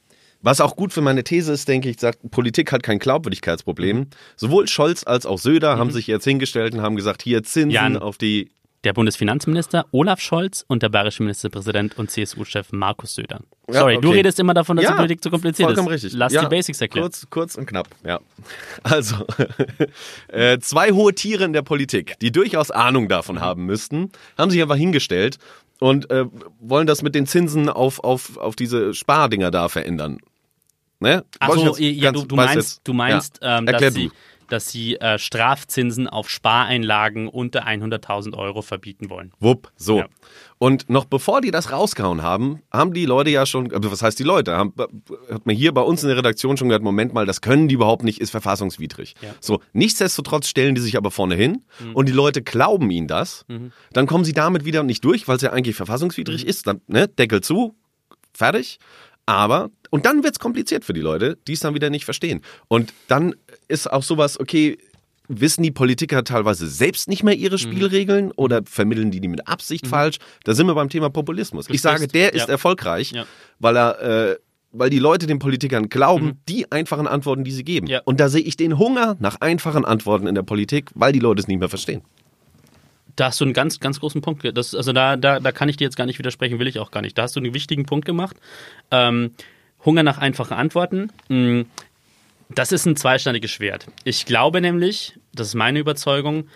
Was 0.42 0.62
auch 0.62 0.76
gut 0.76 0.94
für 0.94 1.02
meine 1.02 1.24
These 1.24 1.52
ist, 1.54 1.68
denke 1.68 1.90
ich, 1.90 2.00
sagt, 2.00 2.20
Politik 2.32 2.72
hat 2.72 2.84
kein 2.84 3.00
Glaubwürdigkeitsproblem. 3.00 3.98
Mhm. 3.98 4.08
Sowohl 4.36 4.68
Scholz 4.68 5.04
als 5.06 5.26
auch 5.26 5.38
Söder 5.38 5.78
haben 5.78 5.92
sich 5.92 6.08
jetzt 6.08 6.24
hingestellt 6.24 6.74
und 6.74 6.82
haben 6.82 6.96
gesagt, 6.96 7.22
hier 7.22 7.44
Zinsen 7.44 7.72
Jan. 7.72 7.98
auf 7.98 8.18
die 8.18 8.50
Der 8.86 8.94
Bundesfinanzminister 8.94 9.86
Olaf 9.92 10.22
Scholz 10.22 10.64
und 10.68 10.82
der 10.84 10.88
bayerische 10.90 11.22
Ministerpräsident 11.24 11.98
und 11.98 12.10
CSU-Chef 12.10 12.72
Markus 12.72 13.16
Söder. 13.16 13.42
Ja, 13.68 13.82
Sorry, 13.82 13.96
du 14.00 14.08
okay. 14.08 14.18
redest 14.18 14.40
immer 14.40 14.54
davon, 14.54 14.78
dass 14.78 14.86
Ja, 14.86 14.92
die 14.92 14.96
Politik 14.98 15.22
zu 15.22 15.30
kompliziert 15.30 15.68
vollkommen 15.68 15.90
ist. 15.90 16.06
richtig. 16.06 16.18
Lass 16.18 16.32
Ja, 16.32 16.44
die 16.44 16.48
Basics 16.48 16.80
erklären. 16.80 17.04
Kurz, 17.08 17.28
kurz 17.30 17.56
und 17.56 17.66
knapp, 17.66 17.90
ja. 18.06 18.20
Also, 18.84 19.16
äh, 20.30 20.60
zwei 20.60 20.92
hohe 20.92 21.14
Tiere 21.14 21.44
in 21.44 21.54
der 21.54 21.62
Politik, 21.62 22.18
die 22.20 22.32
durchaus 22.32 22.72
Ahnung 22.72 23.10
davon 23.10 23.42
haben 23.42 23.66
müssten, 23.66 24.12
haben 24.38 24.50
sich 24.52 24.62
einfach 24.62 24.78
hingestellt 24.78 25.38
und 25.80 26.10
äh, 26.12 26.26
wollen 26.60 26.88
das 26.88 27.02
mit 27.02 27.16
den 27.16 27.26
Zinsen 27.28 27.70
auf, 27.70 28.04
auf, 28.04 28.38
auf 28.38 28.56
diese 28.56 28.94
Spardinger 28.94 29.52
da 29.52 29.70
verändern. 29.70 30.20
Ne? 31.00 31.24
Ach 31.40 31.48
Wollte 31.50 31.62
ich 31.62 31.68
so, 31.68 31.78
jetzt 31.78 32.02
ja, 32.02 32.12
du, 32.12 32.26
du 32.26 32.36
meinst, 32.36 32.82
du 32.84 32.94
meinst 32.94 33.40
ja. 33.42 33.60
ähm, 33.60 33.66
dass, 33.66 33.94
sie, 33.94 34.12
dass 34.50 34.70
sie 34.70 34.96
äh, 35.00 35.18
Strafzinsen 35.18 36.08
auf 36.08 36.30
Spareinlagen 36.30 37.30
unter 37.30 37.66
100.000 37.66 38.36
Euro 38.38 38.62
verbieten 38.62 39.10
wollen. 39.10 39.32
Wupp, 39.40 39.72
so. 39.78 40.04
Und 40.58 40.90
noch 40.90 41.06
bevor 41.06 41.40
die 41.40 41.52
das 41.52 41.72
rausgehauen 41.72 42.22
haben, 42.22 42.62
haben 42.70 42.94
die 42.94 43.06
Leute 43.06 43.30
ja 43.30 43.46
schon, 43.46 43.74
also 43.74 43.90
was 43.94 44.02
heißt 44.02 44.20
die 44.20 44.24
Leute? 44.24 44.58
Haben, 44.58 44.74
hat 45.32 45.46
man 45.46 45.56
hier 45.56 45.74
bei 45.74 45.80
uns 45.82 46.04
in 46.04 46.10
der 46.10 46.18
Redaktion 46.18 46.58
schon 46.58 46.68
gehört, 46.68 46.84
Moment 46.84 47.14
mal, 47.14 47.26
das 47.26 47.40
können 47.40 47.70
die 47.70 47.76
überhaupt 47.76 48.04
nicht, 48.04 48.20
ist 48.20 48.32
verfassungswidrig. 48.32 49.16
Ja. 49.22 49.30
So, 49.40 49.62
nichtsdestotrotz 49.72 50.50
stellen 50.50 50.76
die 50.76 50.82
sich 50.82 50.98
aber 50.98 51.12
vorne 51.12 51.36
hin 51.36 51.64
Mhm. 51.82 51.96
und 51.96 52.10
die 52.10 52.14
Leute 52.14 52.42
glauben 52.42 52.92
ihnen 52.92 53.08
das. 53.08 53.46
Mhm. 53.48 53.72
Dann 53.94 54.06
kommen 54.06 54.26
sie 54.26 54.34
damit 54.34 54.66
wieder 54.66 54.84
nicht 54.84 55.06
durch, 55.06 55.30
weil 55.30 55.38
es 55.38 55.42
ja 55.44 55.54
eigentlich 55.54 55.78
verfassungswidrig 55.78 56.46
ist. 56.46 56.68
Dann, 56.68 56.82
ne, 56.88 57.08
Deckel 57.08 57.40
zu, 57.40 57.76
fertig. 58.34 58.80
Aber, 59.26 59.70
und 59.90 60.06
dann 60.06 60.24
wird's 60.24 60.40
kompliziert 60.40 60.86
für 60.86 60.94
die 60.94 61.02
Leute, 61.02 61.38
die 61.48 61.54
es 61.54 61.60
dann 61.60 61.74
wieder 61.74 61.90
nicht 61.90 62.06
verstehen. 62.06 62.42
Und 62.68 62.94
dann 63.08 63.36
ist 63.68 63.92
auch 63.92 64.04
sowas, 64.04 64.40
okay, 64.40 64.78
wissen 65.30 65.64
die 65.64 65.72
Politiker 65.72 66.24
teilweise 66.24 66.68
selbst 66.68 67.08
nicht 67.08 67.24
mehr 67.24 67.36
ihre 67.36 67.58
Spielregeln 67.58 68.32
oder 68.32 68.62
vermitteln 68.66 69.12
die 69.12 69.22
die 69.22 69.28
mit 69.28 69.48
Absicht 69.48 69.88
falsch? 69.88 70.18
Da 70.44 70.54
sind 70.54 70.68
wir 70.68 70.76
beim 70.76 70.90
Thema 70.90 71.10
Populismus. 71.10 71.70
Ich 71.70 71.82
sage, 71.82 72.08
der 72.08 72.34
ist 72.34 72.48
ja. 72.48 72.50
erfolgreich, 72.50 73.12
Ja. 73.12 73.26
weil 73.60 73.78
er, 73.78 74.02
äh, 74.32 74.36
weil 74.72 74.90
die 74.90 75.00
Leute 75.00 75.28
den 75.28 75.40
Politikern 75.40 75.90
glauben, 75.90 76.40
die 76.48 76.72
einfachen 76.72 77.08
Antworten, 77.08 77.44
die 77.44 77.52
sie 77.52 77.64
geben. 77.64 77.88
Ja. 77.88 78.02
Und 78.06 78.20
da 78.20 78.30
sehe 78.30 78.42
ich 78.42 78.58
den 78.58 78.78
Hunger 78.78 79.18
nach 79.20 79.38
einfachen 79.40 79.86
Antworten 79.86 80.28
in 80.28 80.36
der 80.36 80.44
Politik, 80.44 80.90
weil 80.96 81.12
die 81.12 81.20
Leute 81.20 81.42
es 81.42 81.48
nicht 81.48 81.60
mehr 81.60 81.70
verstehen. 81.70 82.02
Da 83.16 83.26
hast 83.26 83.40
du 83.42 83.46
einen 83.46 83.54
ganz, 83.54 83.80
ganz 83.80 84.00
großen 84.00 84.22
Punkt. 84.22 84.46
Das, 84.58 84.74
also 84.74 84.94
da, 84.94 85.18
da, 85.18 85.40
da 85.40 85.52
kann 85.52 85.70
ich 85.70 85.78
dir 85.78 85.84
jetzt 85.84 85.98
gar 85.98 86.06
nicht 86.06 86.20
widersprechen, 86.20 86.58
will 86.60 86.68
ich 86.68 86.80
auch 86.80 86.92
gar 86.92 87.02
nicht. 87.02 87.18
Da 87.18 87.24
hast 87.24 87.36
du 87.36 87.40
einen 87.40 87.54
wichtigen 87.54 87.86
Punkt 87.86 88.06
gemacht. 88.06 88.38
Ähm, 88.92 89.32
Hunger 89.86 90.04
nach 90.04 90.18
einfachen 90.18 90.54
Antworten. 90.54 91.12
Mm, 91.30 91.62
Das 92.50 92.72
ist 92.72 92.86
ein 92.88 92.96
zweischneidiges 92.96 93.52
Schwert. 93.52 93.86
Ich 94.04 94.26
glaube 94.26 94.60
nämlich, 94.60 95.20
das 95.34 95.48
ist 95.50 95.54
meine 95.54 95.80
Überzeugung, 95.80 96.48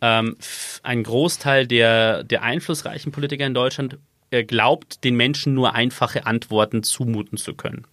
ähm, 0.00 0.36
ein 0.82 1.02
Großteil 1.02 1.66
der, 1.66 2.24
der 2.24 2.42
einflussreichen 2.42 3.12
Politiker 3.12 3.46
in 3.46 3.52
Deutschland 3.54 3.98
äh, 4.30 4.44
glaubt, 4.44 5.04
den 5.04 5.14
Menschen 5.14 5.52
nur 5.52 5.74
einfache 5.74 6.24
Antworten 6.26 6.82
zumuten 6.82 7.36
zu 7.36 7.54
können 7.54 7.86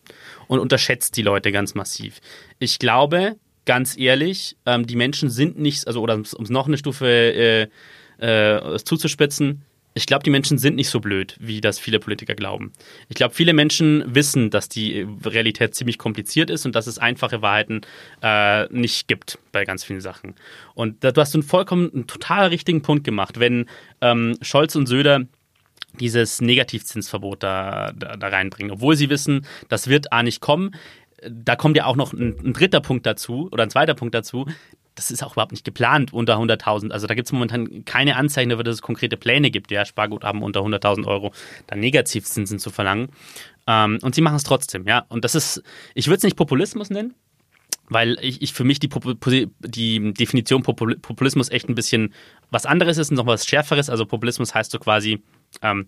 und 0.47 0.60
unterschätzt 0.60 1.17
die 1.17 1.21
Leute 1.21 1.52
ganz 1.52 1.75
massiv. 1.75 2.21
Ich 2.60 2.80
glaube, 2.80 3.36
ganz 3.65 3.97
ehrlich, 3.97 4.56
ähm, 4.65 4.88
die 4.88 4.95
Menschen 4.95 5.30
sind 5.30 5.60
nicht, 5.60 5.86
also 5.86 6.02
oder 6.02 6.15
um 6.15 6.21
es 6.21 6.49
noch 6.49 6.67
eine 6.67 6.78
Stufe 6.78 7.08
äh, 7.08 7.67
äh, 8.25 8.80
zuzuspitzen, 8.84 9.63
ich 10.00 10.06
glaube, 10.06 10.24
die 10.24 10.30
Menschen 10.30 10.58
sind 10.58 10.78
nicht 10.78 10.90
so 10.90 11.02
blöd, 11.02 11.36
wie 11.42 11.60
das 11.60 11.78
viele 11.78 12.00
Politiker 12.00 12.34
glauben. 12.34 12.72
Ich 13.10 13.16
glaube, 13.16 13.36
viele 13.36 13.52
Menschen 13.52 14.04
wissen, 14.08 14.50
dass 14.50 14.70
die 14.70 15.06
Realität 15.26 15.76
ziemlich 15.76 15.98
kompliziert 15.98 16.50
ist 16.50 16.66
und 16.66 16.74
dass 16.74 16.88
es 16.88 16.98
einfache 16.98 17.42
Wahrheiten 17.42 17.82
äh, 18.24 18.66
nicht 18.74 19.10
gibt 19.10 19.40
bei 19.52 19.66
ganz 19.66 19.84
vielen 19.84 20.00
Sachen. 20.00 20.36
Und 20.74 21.04
da, 21.04 21.12
du 21.12 21.20
hast 21.20 21.36
einen 21.36 21.44
vollkommen, 21.44 21.92
einen 21.94 22.08
total 22.08 22.48
richtigen 22.48 22.82
Punkt 22.82 23.04
gemacht, 23.04 23.42
wenn 23.42 23.66
ähm, 24.00 24.38
Scholz 24.42 24.78
und 24.78 24.88
Söder 24.88 25.26
dieses 26.00 26.40
Negativzinsverbot 26.40 27.44
da, 27.44 27.92
da, 27.94 28.16
da 28.16 28.28
reinbringen, 28.30 28.72
obwohl 28.72 28.96
sie 28.96 29.10
wissen, 29.10 29.46
das 29.68 29.90
wird 29.90 30.14
A 30.14 30.24
nicht 30.24 30.40
kommen. 30.40 30.76
Da 31.30 31.58
kommt 31.58 31.76
ja 31.76 31.86
auch 31.86 31.98
noch 31.98 32.14
ein, 32.14 32.38
ein 32.42 32.54
dritter 32.54 32.80
Punkt 32.80 33.06
dazu 33.06 33.50
oder 33.52 33.64
ein 33.64 33.70
zweiter 33.70 33.96
Punkt 33.96 34.16
dazu. 34.16 34.46
Das 35.00 35.12
ist 35.12 35.24
auch 35.24 35.32
überhaupt 35.32 35.54
nicht 35.54 35.64
geplant 35.64 36.12
unter 36.12 36.36
100.000. 36.36 36.92
Also 36.92 37.08
da 37.08 37.14
gibt 37.14 37.30
es 37.30 37.32
momentan 37.32 37.86
keine 37.86 38.18
Anzeichen 38.18 38.50
dafür, 38.50 38.66
dass 38.66 38.76
es 38.76 38.82
konkrete 38.82 39.16
Pläne 39.16 39.50
gibt, 39.50 39.72
ja, 39.72 39.86
Sparguthaben 39.86 40.44
unter 40.44 40.60
100.000 40.60 41.08
Euro, 41.08 41.32
dann 41.68 41.80
Negativzinsen 41.80 42.60
zu 42.60 42.70
verlangen. 42.70 43.08
Ähm, 43.66 44.00
und 44.02 44.14
sie 44.14 44.20
machen 44.20 44.36
es 44.36 44.44
trotzdem, 44.44 44.86
ja. 44.86 45.06
Und 45.08 45.24
das 45.24 45.36
ist, 45.36 45.64
ich 45.96 46.08
würde 46.08 46.18
es 46.18 46.24
nicht 46.24 46.36
Populismus 46.36 46.90
nennen, 46.90 47.14
weil 47.88 48.18
ich, 48.20 48.42
ich 48.42 48.52
für 48.52 48.66
mich 48.66 48.82
die, 48.82 48.90
die 49.62 50.14
Definition 50.14 50.64
Popul- 50.64 51.00
Populismus 51.00 51.50
echt 51.50 51.70
ein 51.70 51.76
bisschen 51.76 52.14
was 52.52 52.66
anderes 52.66 52.98
ist 52.98 53.10
und 53.10 53.16
noch 53.16 53.26
was 53.26 53.48
Schärferes. 53.48 53.90
Also 53.90 54.06
Populismus 54.06 54.54
heißt 54.54 54.72
so 54.72 54.80
quasi, 54.80 55.24
ähm, 55.62 55.88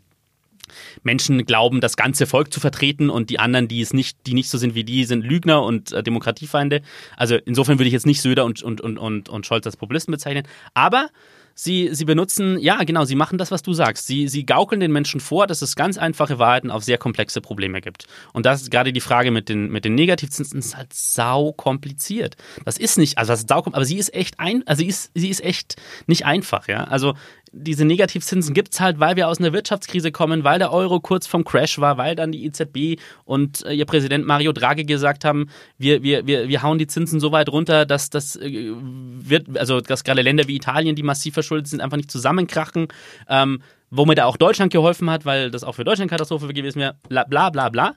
Menschen 1.04 1.46
glauben, 1.46 1.82
das 1.82 1.98
ganze 1.98 2.26
Volk 2.26 2.54
zu 2.54 2.60
vertreten 2.60 3.10
und 3.10 3.30
die 3.30 3.40
anderen, 3.40 3.68
die 3.68 3.82
es 3.82 3.94
nicht, 3.94 4.18
die 4.28 4.34
nicht 4.34 4.50
so 4.50 4.58
sind 4.58 4.76
wie 4.76 4.84
die, 4.84 5.04
sind 5.06 5.24
Lügner 5.24 5.64
und 5.64 5.92
äh, 5.92 6.04
Demokratiefeinde. 6.04 6.82
Also 7.18 7.36
insofern 7.36 7.80
würde 7.80 7.88
ich 7.88 7.94
jetzt 7.94 8.06
nicht 8.06 8.22
Söder 8.22 8.46
und, 8.46 8.62
und, 8.64 8.82
und, 8.82 8.98
und, 8.98 9.30
und 9.30 9.46
Scholz 9.46 9.66
als 9.66 9.78
Populisten 9.78 10.12
bezeichnen. 10.12 10.48
Aber 10.74 11.10
sie, 11.54 11.90
sie 11.94 12.06
benutzen, 12.06 12.58
ja 12.60 12.84
genau, 12.84 13.06
sie 13.06 13.16
machen 13.16 13.38
das, 13.38 13.52
was 13.52 13.62
du 13.62 13.74
sagst. 13.74 14.08
Sie, 14.08 14.28
sie 14.28 14.46
gaukeln 14.46 14.80
den 14.80 14.92
Menschen 14.92 15.20
vor, 15.20 15.48
dass 15.48 15.62
es 15.62 15.76
ganz 15.76 15.98
einfache 15.98 16.40
Wahrheiten 16.40 16.72
auf 16.72 16.84
sehr 16.84 16.98
komplexe 16.98 17.42
Probleme 17.42 17.82
gibt. 17.82 18.06
Und 18.34 18.46
das 18.46 18.62
ist 18.62 18.72
gerade 18.72 18.94
die 18.94 19.02
Frage 19.02 19.32
mit 19.32 19.50
den, 19.50 19.70
mit 19.72 19.86
den 19.86 19.96
Negativzinsen, 19.96 20.60
ist 20.60 20.78
halt 20.78 20.94
sau 20.94 21.52
kompliziert. 21.54 22.36
Das 22.66 22.78
ist 22.78 22.98
nicht, 22.98 23.18
also 23.18 23.34
das 23.34 23.42
ist 23.42 23.50
sau, 23.50 23.66
aber 23.66 23.86
sie 23.86 23.98
ist 23.98 24.14
echt 24.14 24.40
ein, 24.40 24.64
also 24.66 24.82
sie 24.82 24.88
ist, 24.88 25.12
sie 25.14 25.30
ist 25.30 25.44
echt 25.44 25.76
nicht 26.08 26.26
einfach, 26.26 26.68
ja. 26.68 26.84
Also 26.86 27.14
diese 27.54 27.84
Negativzinsen 27.84 28.54
gibt 28.54 28.74
es 28.74 28.80
halt, 28.80 29.00
weil 29.00 29.18
wir 29.18 29.28
aus 29.28 29.40
einer 29.40 29.52
Wirtschaftskrise 29.52 30.12
kommen, 30.12 30.44
weil 30.44 30.60
der 30.60 30.72
Euro 30.72 31.02
kurz 31.02 31.28
vom 31.28 31.44
Crash 31.44 31.80
war, 31.80 31.98
weil 31.98 32.16
dann 32.16 32.32
die 32.32 32.46
EZB 32.46 33.02
und 33.26 33.66
äh, 33.66 33.74
ihr 33.74 33.86
Präsident 33.86 34.26
Mario 34.26 34.54
Draghi 34.54 34.86
gesagt 34.86 35.26
haben, 35.26 35.50
wir, 35.78 36.02
wir, 36.02 36.26
wir, 36.26 36.48
wir 36.48 36.64
hauen 36.64 36.80
die 36.80 36.88
Zinsen 36.88 37.20
so 37.20 37.32
weit 37.32 37.50
runter, 37.50 37.86
dass 37.86 38.10
das 38.10 38.38
äh, 38.38 38.72
wird, 38.74 39.58
also 39.58 39.82
dass 39.82 40.04
gerade 40.04 40.22
Länder 40.22 40.48
wie 40.48 40.56
Italien, 40.56 40.96
die 40.96 41.04
massiv 41.04 41.36
verschuldet 41.42 41.68
sind, 41.68 41.82
einfach 41.82 41.98
nicht 41.98 42.12
zusammenkrachen. 42.12 42.88
Ähm, 43.28 43.62
womit 43.92 44.18
er 44.18 44.28
auch 44.28 44.38
Deutschland 44.38 44.72
geholfen 44.72 45.10
hat, 45.10 45.26
weil 45.26 45.52
das 45.52 45.64
auch 45.64 45.76
für 45.76 45.84
Deutschland 45.84 46.10
Katastrophe 46.10 46.48
gewesen 46.54 46.80
wäre, 46.80 46.96
bla 47.10 47.26
bla 47.26 47.50
bla 47.50 47.70
bla. 47.70 47.96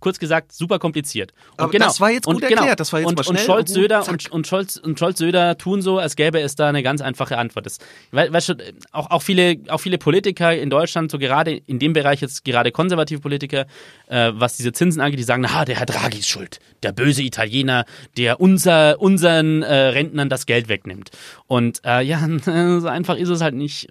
Kurz 0.00 0.18
gesagt, 0.18 0.52
super 0.52 0.78
kompliziert. 0.78 1.32
Und 1.52 1.64
Aber 1.64 1.78
das 1.78 2.00
war 2.00 2.10
jetzt 2.10 2.26
gut 2.26 2.36
und 2.36 2.40
genau. 2.40 2.62
erklärt, 2.62 2.80
das 2.80 2.92
war 2.92 3.00
jetzt 3.00 3.08
und, 3.08 3.16
mal 3.16 3.24
schnell 3.24 3.38
und 3.38 3.44
Scholz, 3.44 3.72
Söder 3.72 4.08
und, 4.08 4.30
und 4.30 4.46
Scholz 4.46 4.76
und 4.76 4.98
Scholz 4.98 5.18
Söder 5.18 5.58
tun 5.58 5.82
so, 5.82 5.98
als 5.98 6.16
gäbe 6.16 6.40
es 6.40 6.54
da 6.54 6.68
eine 6.68 6.82
ganz 6.82 7.00
einfache 7.00 7.38
Antwort. 7.38 7.66
Das, 7.66 7.78
we, 8.10 8.32
weißt 8.32 8.50
du, 8.50 8.54
auch, 8.92 9.10
auch, 9.10 9.22
viele, 9.22 9.58
auch 9.68 9.78
viele 9.78 9.98
Politiker 9.98 10.54
in 10.56 10.70
Deutschland, 10.70 11.10
so 11.10 11.18
gerade 11.18 11.52
in 11.54 11.78
dem 11.78 11.92
Bereich 11.92 12.20
jetzt 12.20 12.44
gerade 12.44 12.72
konservative 12.72 13.20
Politiker, 13.20 13.66
äh, 14.08 14.32
was 14.34 14.56
diese 14.56 14.72
Zinsen 14.72 15.00
angeht, 15.00 15.18
die 15.18 15.24
sagen, 15.24 15.42
na, 15.42 15.64
der 15.64 15.78
Herr 15.78 15.86
Draghi 15.86 16.18
ist 16.18 16.28
schuld, 16.28 16.58
der 16.82 16.92
böse 16.92 17.22
Italiener, 17.22 17.84
der 18.16 18.40
unser, 18.40 19.00
unseren 19.00 19.62
äh, 19.62 19.74
Rentnern 19.74 20.28
das 20.28 20.46
Geld 20.46 20.68
wegnimmt. 20.68 21.10
Und 21.46 21.80
äh, 21.84 22.02
ja, 22.02 22.26
so 22.80 22.88
einfach 22.88 23.16
ist 23.16 23.28
es 23.28 23.40
halt 23.40 23.54
nicht. 23.54 23.88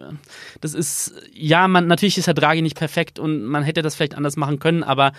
Das 0.61 0.73
ist, 0.73 1.13
ja, 1.33 1.67
man, 1.67 1.87
natürlich 1.87 2.17
ist 2.17 2.27
Herr 2.27 2.33
Draghi 2.33 2.61
nicht 2.61 2.77
perfekt 2.77 3.19
und 3.19 3.43
man 3.43 3.63
hätte 3.63 3.81
das 3.81 3.95
vielleicht 3.95 4.15
anders 4.15 4.37
machen 4.37 4.59
können, 4.59 4.83
aber 4.83 5.11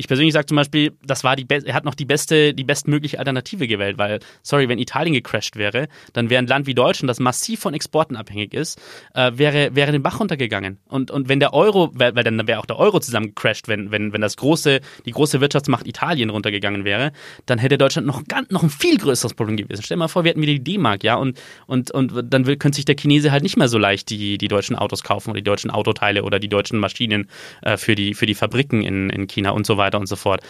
ich 0.00 0.06
persönlich 0.06 0.32
sage 0.32 0.46
zum 0.46 0.56
Beispiel, 0.56 0.92
das 1.04 1.24
war 1.24 1.34
die 1.34 1.44
Be 1.44 1.60
er 1.66 1.74
hat 1.74 1.84
noch 1.84 1.96
die 1.96 2.04
beste, 2.04 2.54
die 2.54 2.62
bestmögliche 2.62 3.18
Alternative 3.18 3.66
gewählt, 3.66 3.98
weil, 3.98 4.20
sorry, 4.42 4.68
wenn 4.68 4.78
Italien 4.78 5.12
gecrashed 5.12 5.56
wäre, 5.56 5.88
dann 6.12 6.30
wäre 6.30 6.40
ein 6.40 6.46
Land 6.46 6.68
wie 6.68 6.74
Deutschland, 6.74 7.10
das 7.10 7.18
massiv 7.18 7.58
von 7.58 7.74
Exporten 7.74 8.14
abhängig 8.14 8.54
ist, 8.54 8.80
äh, 9.14 9.32
wäre, 9.34 9.74
wäre 9.74 9.90
den 9.90 10.04
Bach 10.04 10.20
runtergegangen. 10.20 10.78
Und, 10.86 11.10
und 11.10 11.28
wenn 11.28 11.40
der 11.40 11.52
Euro, 11.52 11.90
weil 11.94 12.12
dann 12.12 12.46
wäre 12.46 12.60
auch 12.60 12.66
der 12.66 12.78
Euro 12.78 13.00
zusammen 13.00 13.34
gecrashed, 13.34 13.66
wenn, 13.66 13.90
wenn, 13.90 14.12
wenn 14.12 14.20
das 14.20 14.36
große, 14.36 14.80
die 15.04 15.10
große 15.10 15.40
Wirtschaftsmacht 15.40 15.84
Italien 15.88 16.30
runtergegangen 16.30 16.84
wäre, 16.84 17.10
dann 17.46 17.58
hätte 17.58 17.76
Deutschland 17.76 18.06
noch, 18.06 18.22
ganz, 18.28 18.50
noch 18.50 18.62
ein 18.62 18.70
viel 18.70 18.98
größeres 18.98 19.34
Problem 19.34 19.56
gewesen. 19.56 19.82
Stell 19.82 19.96
dir 19.96 19.98
mal 19.98 20.08
vor, 20.08 20.22
wir 20.22 20.30
hätten 20.30 20.42
wieder 20.42 20.52
die 20.52 20.62
D-Mark, 20.62 21.02
ja, 21.02 21.16
und, 21.16 21.40
und, 21.66 21.90
und 21.90 22.12
dann 22.32 22.46
will, 22.46 22.56
könnte 22.56 22.76
sich 22.76 22.84
der 22.84 22.96
Chinese 22.96 23.32
halt 23.32 23.42
nicht 23.42 23.56
mehr 23.56 23.68
so 23.68 23.78
leicht 23.78 24.10
die, 24.10 24.38
die 24.38 24.48
deutschen 24.48 24.76
Autos 24.76 25.02
kaufen 25.02 25.30
oder 25.30 25.40
die 25.40 25.44
deutschen 25.44 25.72
Autoteile 25.72 26.22
oder 26.22 26.38
die 26.38 26.48
deutschen 26.48 26.78
Maschinen 26.78 27.28
äh, 27.62 27.76
für, 27.76 27.96
die, 27.96 28.14
für 28.14 28.26
die 28.26 28.34
Fabriken 28.34 28.82
in, 28.84 29.10
in 29.10 29.26
China 29.26 29.50
und 29.50 29.66
so 29.66 29.76
weiter 29.76 29.87
und 29.96 30.06
so 30.06 30.16
fort. 30.16 30.42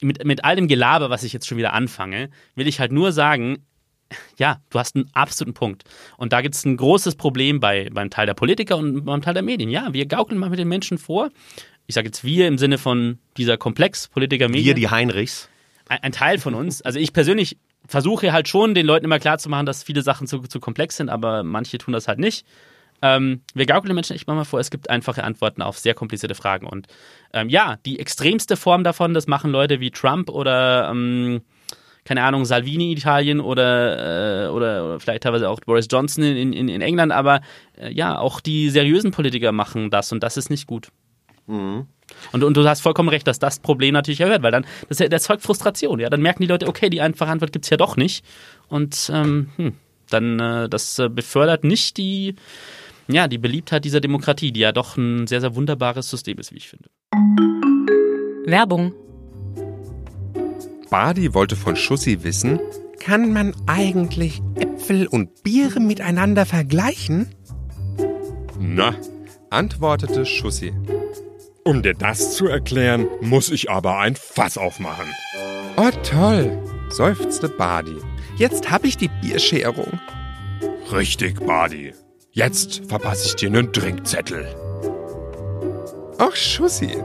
Mit, 0.00 0.24
mit 0.24 0.44
all 0.44 0.56
dem 0.56 0.68
Gelaber, 0.68 1.10
was 1.10 1.22
ich 1.22 1.32
jetzt 1.32 1.46
schon 1.46 1.58
wieder 1.58 1.72
anfange, 1.72 2.30
will 2.54 2.66
ich 2.68 2.80
halt 2.80 2.92
nur 2.92 3.12
sagen, 3.12 3.64
ja, 4.38 4.60
du 4.70 4.78
hast 4.78 4.96
einen 4.96 5.10
absoluten 5.12 5.54
Punkt. 5.54 5.84
Und 6.16 6.32
da 6.32 6.40
gibt 6.40 6.54
es 6.54 6.64
ein 6.64 6.76
großes 6.76 7.16
Problem 7.16 7.60
bei, 7.60 7.88
beim 7.92 8.10
Teil 8.10 8.26
der 8.26 8.34
Politiker 8.34 8.76
und 8.76 9.04
beim 9.04 9.22
Teil 9.22 9.34
der 9.34 9.42
Medien. 9.42 9.70
Ja, 9.70 9.92
wir 9.92 10.06
gaukeln 10.06 10.38
mal 10.38 10.50
mit 10.50 10.58
den 10.58 10.68
Menschen 10.68 10.98
vor. 10.98 11.30
Ich 11.86 11.94
sage 11.94 12.08
jetzt 12.08 12.24
wir 12.24 12.48
im 12.48 12.58
Sinne 12.58 12.78
von 12.78 13.18
dieser 13.36 13.56
Komplex 13.56 14.08
Politiker 14.08 14.48
Medien. 14.48 14.66
Wir, 14.66 14.74
die 14.74 14.90
Heinrichs. 14.90 15.48
Ein, 15.88 16.02
ein 16.02 16.12
Teil 16.12 16.38
von 16.38 16.54
uns. 16.54 16.82
Also 16.82 16.98
ich 16.98 17.12
persönlich 17.12 17.58
versuche 17.86 18.32
halt 18.32 18.48
schon, 18.48 18.74
den 18.74 18.86
Leuten 18.86 19.04
immer 19.04 19.18
klarzumachen, 19.18 19.66
dass 19.66 19.82
viele 19.82 20.02
Sachen 20.02 20.26
zu, 20.26 20.40
zu 20.42 20.60
komplex 20.60 20.96
sind, 20.96 21.08
aber 21.08 21.42
manche 21.42 21.78
tun 21.78 21.92
das 21.92 22.08
halt 22.08 22.18
nicht. 22.18 22.46
Ähm, 23.02 23.42
wir 23.52 23.66
gaukeln 23.66 23.88
den 23.88 23.96
Menschen 23.96 24.14
echt 24.14 24.26
mal 24.26 24.44
vor, 24.44 24.60
es 24.60 24.70
gibt 24.70 24.88
einfache 24.88 25.24
Antworten 25.24 25.60
auf 25.60 25.78
sehr 25.78 25.94
komplizierte 25.94 26.34
Fragen. 26.34 26.66
Und 26.66 26.86
ähm, 27.32 27.48
ja, 27.48 27.76
die 27.84 27.98
extremste 27.98 28.56
Form 28.56 28.84
davon, 28.84 29.12
das 29.12 29.26
machen 29.26 29.50
Leute 29.50 29.80
wie 29.80 29.90
Trump 29.90 30.30
oder 30.30 30.88
ähm, 30.90 31.42
keine 32.04 32.24
Ahnung, 32.24 32.44
Salvini 32.44 32.92
in 32.92 32.98
Italien 32.98 33.40
oder, 33.40 34.46
äh, 34.46 34.48
oder, 34.48 34.84
oder 34.84 35.00
vielleicht 35.00 35.22
teilweise 35.22 35.48
auch 35.48 35.60
Boris 35.60 35.86
Johnson 35.90 36.24
in, 36.24 36.52
in, 36.52 36.68
in 36.68 36.80
England, 36.80 37.12
aber 37.12 37.40
äh, 37.78 37.92
ja, 37.92 38.18
auch 38.18 38.40
die 38.40 38.70
seriösen 38.70 39.12
Politiker 39.12 39.52
machen 39.52 39.90
das 39.90 40.10
und 40.10 40.22
das 40.22 40.36
ist 40.36 40.50
nicht 40.50 40.66
gut. 40.66 40.88
Mhm. 41.46 41.86
Und, 42.32 42.44
und 42.44 42.56
du 42.56 42.66
hast 42.68 42.80
vollkommen 42.80 43.08
recht, 43.08 43.26
dass 43.26 43.38
das 43.38 43.58
Problem 43.58 43.94
natürlich 43.94 44.20
erhöht, 44.20 44.42
weil 44.42 44.52
dann 44.52 44.66
das 44.88 45.00
erzeugt 45.00 45.42
Frustration. 45.42 45.98
Ja, 45.98 46.10
dann 46.10 46.22
merken 46.22 46.42
die 46.42 46.48
Leute, 46.48 46.68
okay, 46.68 46.90
die 46.90 47.00
einfache 47.00 47.30
Antwort 47.30 47.52
gibt 47.52 47.64
es 47.64 47.70
ja 47.70 47.76
doch 47.76 47.96
nicht. 47.96 48.24
Und 48.68 49.10
ähm, 49.12 49.50
hm, 49.56 49.74
dann 50.10 50.40
äh, 50.40 50.68
das 50.68 50.98
äh, 50.98 51.08
befördert 51.08 51.64
nicht 51.64 51.96
die, 51.96 52.34
ja, 53.08 53.28
die 53.28 53.38
Beliebtheit 53.38 53.84
dieser 53.84 54.00
Demokratie, 54.00 54.52
die 54.52 54.60
ja 54.60 54.72
doch 54.72 54.96
ein 54.96 55.26
sehr, 55.26 55.40
sehr 55.40 55.54
wunderbares 55.54 56.08
System 56.08 56.38
ist, 56.38 56.52
wie 56.52 56.58
ich 56.58 56.68
finde. 56.68 56.88
Werbung. 58.44 58.92
Badi 60.90 61.32
wollte 61.34 61.56
von 61.56 61.76
Schussi 61.76 62.22
wissen, 62.22 62.60
Kann 63.00 63.32
man 63.32 63.54
eigentlich 63.66 64.42
Äpfel 64.56 65.06
und 65.06 65.42
Biere 65.42 65.80
miteinander 65.80 66.46
vergleichen? 66.46 67.28
Na, 68.60 68.94
antwortete 69.50 70.24
Schussi. 70.26 70.72
Um 71.64 71.82
dir 71.82 71.94
das 71.94 72.34
zu 72.34 72.46
erklären, 72.46 73.06
muss 73.20 73.50
ich 73.50 73.70
aber 73.70 73.98
ein 73.98 74.16
Fass 74.16 74.58
aufmachen. 74.58 75.06
Oh 75.76 75.90
toll, 76.02 76.58
seufzte 76.90 77.48
Badi. 77.48 77.96
Jetzt 78.36 78.70
hab 78.70 78.84
ich 78.84 78.96
die 78.96 79.10
Bierscherung. 79.22 79.98
Richtig, 80.92 81.40
Badi. 81.44 81.92
Jetzt 82.34 82.86
verpasse 82.88 83.26
ich 83.26 83.36
dir 83.36 83.48
einen 83.48 83.72
Drinkzettel. 83.72 84.46
Ach, 86.16 86.34
Schussi, 86.34 86.96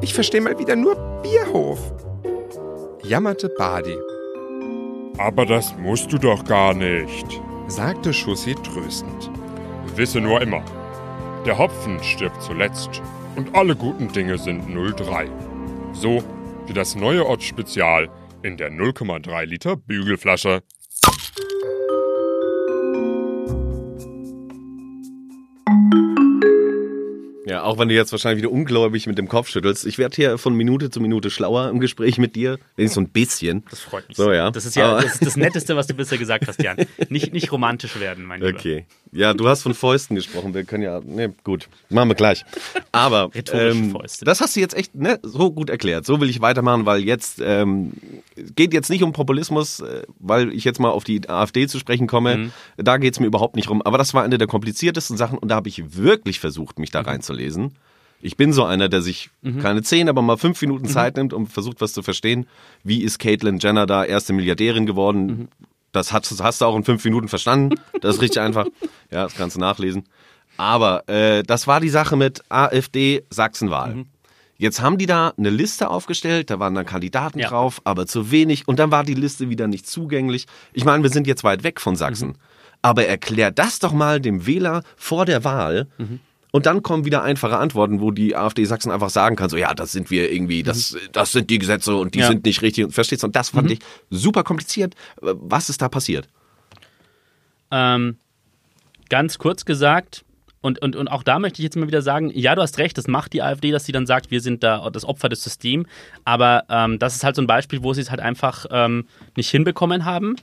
ich 0.00 0.12
verstehe 0.12 0.40
mal 0.40 0.58
wieder 0.58 0.74
nur 0.74 0.96
Bierhof, 1.22 1.78
jammerte 3.04 3.50
Badi. 3.50 3.96
Aber 5.16 5.46
das 5.46 5.76
musst 5.76 6.12
du 6.12 6.18
doch 6.18 6.44
gar 6.44 6.74
nicht, 6.74 7.40
sagte 7.68 8.12
Schussi 8.12 8.56
tröstend. 8.64 9.30
Wisse 9.94 10.20
nur 10.20 10.42
immer, 10.42 10.64
der 11.46 11.56
Hopfen 11.56 12.02
stirbt 12.02 12.42
zuletzt 12.42 13.00
und 13.36 13.54
alle 13.54 13.76
guten 13.76 14.08
Dinge 14.08 14.38
sind 14.38 14.64
03. 14.66 15.28
So 15.92 16.20
wie 16.66 16.72
das 16.72 16.96
neue 16.96 17.24
Ott-Spezial 17.24 18.10
in 18.42 18.56
der 18.56 18.72
0,3 18.72 19.44
Liter 19.44 19.76
Bügelflasche. 19.76 20.64
Auch 27.64 27.78
wenn 27.78 27.88
du 27.88 27.94
jetzt 27.94 28.12
wahrscheinlich 28.12 28.42
wieder 28.42 28.52
ungläubig 28.52 29.06
mit 29.06 29.18
dem 29.18 29.28
Kopf 29.28 29.48
schüttelst. 29.48 29.86
Ich 29.86 29.98
werde 29.98 30.14
hier 30.14 30.38
von 30.38 30.54
Minute 30.54 30.90
zu 30.90 31.00
Minute 31.00 31.30
schlauer 31.30 31.68
im 31.70 31.80
Gespräch 31.80 32.18
mit 32.18 32.36
dir. 32.36 32.58
Wenigstens 32.76 32.94
so 32.94 33.00
ein 33.00 33.08
bisschen. 33.08 33.64
Das 33.70 33.80
freut 33.80 34.08
mich. 34.08 34.16
So, 34.16 34.32
ja. 34.32 34.50
Das 34.50 34.64
ist 34.64 34.76
ja 34.76 35.00
das, 35.00 35.14
ist 35.14 35.26
das 35.26 35.36
Netteste, 35.36 35.76
was 35.76 35.86
du 35.86 35.94
bisher 35.94 36.18
gesagt 36.18 36.46
hast, 36.46 36.62
Jan. 36.62 36.76
Nicht, 37.08 37.32
nicht 37.32 37.50
romantisch 37.50 37.98
werden, 37.98 38.24
mein 38.24 38.40
Lieber. 38.42 38.58
Okay. 38.58 38.86
Ja, 39.14 39.32
du 39.32 39.48
hast 39.48 39.62
von 39.62 39.74
Fäusten 39.74 40.16
gesprochen. 40.16 40.54
Wir 40.54 40.64
können 40.64 40.82
ja. 40.82 41.00
Ne, 41.00 41.32
gut. 41.44 41.68
Machen 41.88 42.08
wir 42.10 42.16
gleich. 42.16 42.44
Aber 42.90 43.30
ähm, 43.52 43.92
Fäuste. 43.92 44.24
das 44.24 44.40
hast 44.40 44.56
du 44.56 44.60
jetzt 44.60 44.74
echt 44.76 44.94
ne, 44.94 45.20
so 45.22 45.52
gut 45.52 45.70
erklärt. 45.70 46.04
So 46.04 46.20
will 46.20 46.28
ich 46.28 46.40
weitermachen, 46.40 46.84
weil 46.84 47.00
jetzt 47.04 47.40
ähm, 47.40 47.92
geht 48.56 48.74
jetzt 48.74 48.90
nicht 48.90 49.04
um 49.04 49.12
Populismus, 49.12 49.78
äh, 49.80 50.02
weil 50.18 50.52
ich 50.52 50.64
jetzt 50.64 50.80
mal 50.80 50.90
auf 50.90 51.04
die 51.04 51.28
AfD 51.28 51.68
zu 51.68 51.78
sprechen 51.78 52.08
komme. 52.08 52.36
Mhm. 52.36 52.52
Da 52.76 52.96
geht 52.96 53.14
es 53.14 53.20
mir 53.20 53.26
überhaupt 53.26 53.54
nicht 53.54 53.70
rum. 53.70 53.82
Aber 53.82 53.98
das 53.98 54.14
war 54.14 54.24
eine 54.24 54.36
der 54.36 54.48
kompliziertesten 54.48 55.16
Sachen 55.16 55.38
und 55.38 55.48
da 55.48 55.54
habe 55.54 55.68
ich 55.68 55.96
wirklich 55.96 56.40
versucht, 56.40 56.80
mich 56.80 56.90
da 56.90 57.02
reinzulesen. 57.02 57.72
Ich 58.20 58.36
bin 58.36 58.52
so 58.52 58.64
einer, 58.64 58.88
der 58.88 59.00
sich 59.02 59.30
Mhm. 59.42 59.60
keine 59.60 59.82
zehn, 59.82 60.08
aber 60.08 60.22
mal 60.22 60.38
fünf 60.38 60.60
Minuten 60.62 60.86
Zeit 60.86 61.16
nimmt 61.18 61.32
und 61.34 61.48
versucht, 61.48 61.80
was 61.80 61.92
zu 61.92 62.02
verstehen. 62.02 62.46
Wie 62.82 63.02
ist 63.02 63.18
Caitlyn 63.18 63.58
Jenner 63.58 63.86
da 63.86 64.04
erste 64.04 64.32
Milliardärin 64.32 64.86
geworden? 64.86 65.48
Das, 65.94 66.12
hast, 66.12 66.42
hast 66.42 66.60
du 66.60 66.64
auch 66.66 66.76
in 66.76 66.84
fünf 66.84 67.04
Minuten 67.04 67.28
verstanden. 67.28 67.74
Das 68.02 68.16
ist 68.16 68.22
richtig 68.22 68.40
einfach. 68.42 68.66
Ja, 69.10 69.22
das 69.24 69.34
kannst 69.36 69.54
du 69.54 69.60
nachlesen. 69.60 70.04
Aber 70.56 71.08
äh, 71.08 71.44
das 71.44 71.68
war 71.68 71.78
die 71.80 71.88
Sache 71.88 72.16
mit 72.16 72.42
AfD 72.48 73.22
Sachsenwahl. 73.30 73.94
Mhm. 73.94 74.06
Jetzt 74.56 74.80
haben 74.82 74.98
die 74.98 75.06
da 75.06 75.32
eine 75.38 75.50
Liste 75.50 75.88
aufgestellt, 75.88 76.50
da 76.50 76.58
waren 76.58 76.74
dann 76.74 76.84
Kandidaten 76.86 77.38
Ja. 77.38 77.48
drauf, 77.48 77.80
aber 77.84 78.06
zu 78.06 78.32
wenig 78.32 78.66
und 78.66 78.78
dann 78.80 78.90
war 78.90 79.04
die 79.04 79.14
Liste 79.14 79.48
wieder 79.50 79.68
nicht 79.68 79.86
zugänglich. 79.86 80.46
Ich 80.72 80.84
meine, 80.84 81.02
wir 81.04 81.10
sind 81.10 81.28
jetzt 81.28 81.44
weit 81.44 81.62
weg 81.62 81.80
von 81.80 81.94
Sachsen. 81.94 82.28
Mhm. 82.30 82.34
Aber 82.82 83.06
erklär 83.06 83.52
das 83.52 83.78
doch 83.78 83.92
mal 83.92 84.20
dem 84.20 84.46
Wähler 84.46 84.82
vor 84.96 85.26
der 85.26 85.44
Wahl. 85.44 85.86
Mhm. 85.98 86.18
Und 86.54 86.66
dann 86.66 86.84
kommen 86.84 87.04
wieder 87.04 87.24
einfache 87.24 87.56
Antworten, 87.58 88.00
wo 88.00 88.12
die 88.12 88.36
AfD 88.36 88.64
Sachsen 88.64 88.92
einfach 88.92 89.10
sagen 89.10 89.34
kann, 89.34 89.50
so 89.50 89.56
ja, 89.56 89.74
das 89.74 89.90
sind 89.90 90.12
wir 90.12 90.30
irgendwie, 90.30 90.62
das, 90.62 90.96
das 91.10 91.32
sind 91.32 91.50
die 91.50 91.58
Gesetze 91.58 91.96
und 91.96 92.14
die 92.14 92.18
Mhm. 92.18 92.22
Ja. 92.22 92.28
sind 92.28 92.44
nicht 92.44 92.62
richtig. 92.62 92.92
Verstehst 92.92 93.24
du? 93.24 93.26
Und 93.26 93.34
das 93.34 93.48
fand 93.48 93.66
Mhm. 93.66 93.72
ich 93.72 93.78
super 94.10 94.44
kompliziert. 94.44 94.94
Was 95.20 95.68
ist 95.68 95.82
da 95.82 95.88
passiert? 95.88 96.28
Ähm, 97.72 98.18
ganz 99.08 99.38
kurz 99.38 99.64
gesagt, 99.64 100.24
und, 100.60 100.80
und, 100.80 100.94
und 100.94 101.08
auch 101.08 101.24
da 101.24 101.40
möchte 101.40 101.60
ich 101.60 101.64
jetzt 101.64 101.76
mal 101.76 101.88
wieder 101.88 102.02
sagen, 102.02 102.30
ja, 102.32 102.54
du 102.54 102.62
hast 102.62 102.78
recht, 102.78 102.96
das 102.96 103.08
macht 103.08 103.32
die 103.32 103.42
AfD, 103.42 103.72
dass 103.72 103.84
sie 103.84 103.92
dann 103.92 104.06
sagt, 104.06 104.30
wir 104.30 104.40
sind 104.40 104.62
da 104.62 104.88
das 104.90 105.04
Opfer 105.04 105.28
des 105.28 105.42
Systems. 105.42 105.88
Aber 106.24 106.64
ähm, 106.70 107.00
das 107.00 107.16
ist 107.16 107.24
halt 107.24 107.34
so 107.34 107.42
ein 107.42 107.48
Beispiel, 107.48 107.82
wo 107.82 107.92
sie 107.94 108.00
es 108.00 108.10
halt 108.10 108.20
einfach 108.20 108.64
ähm, 108.70 109.06
nicht 109.36 109.50
hinbekommen 109.50 110.04
haben, 110.04 110.36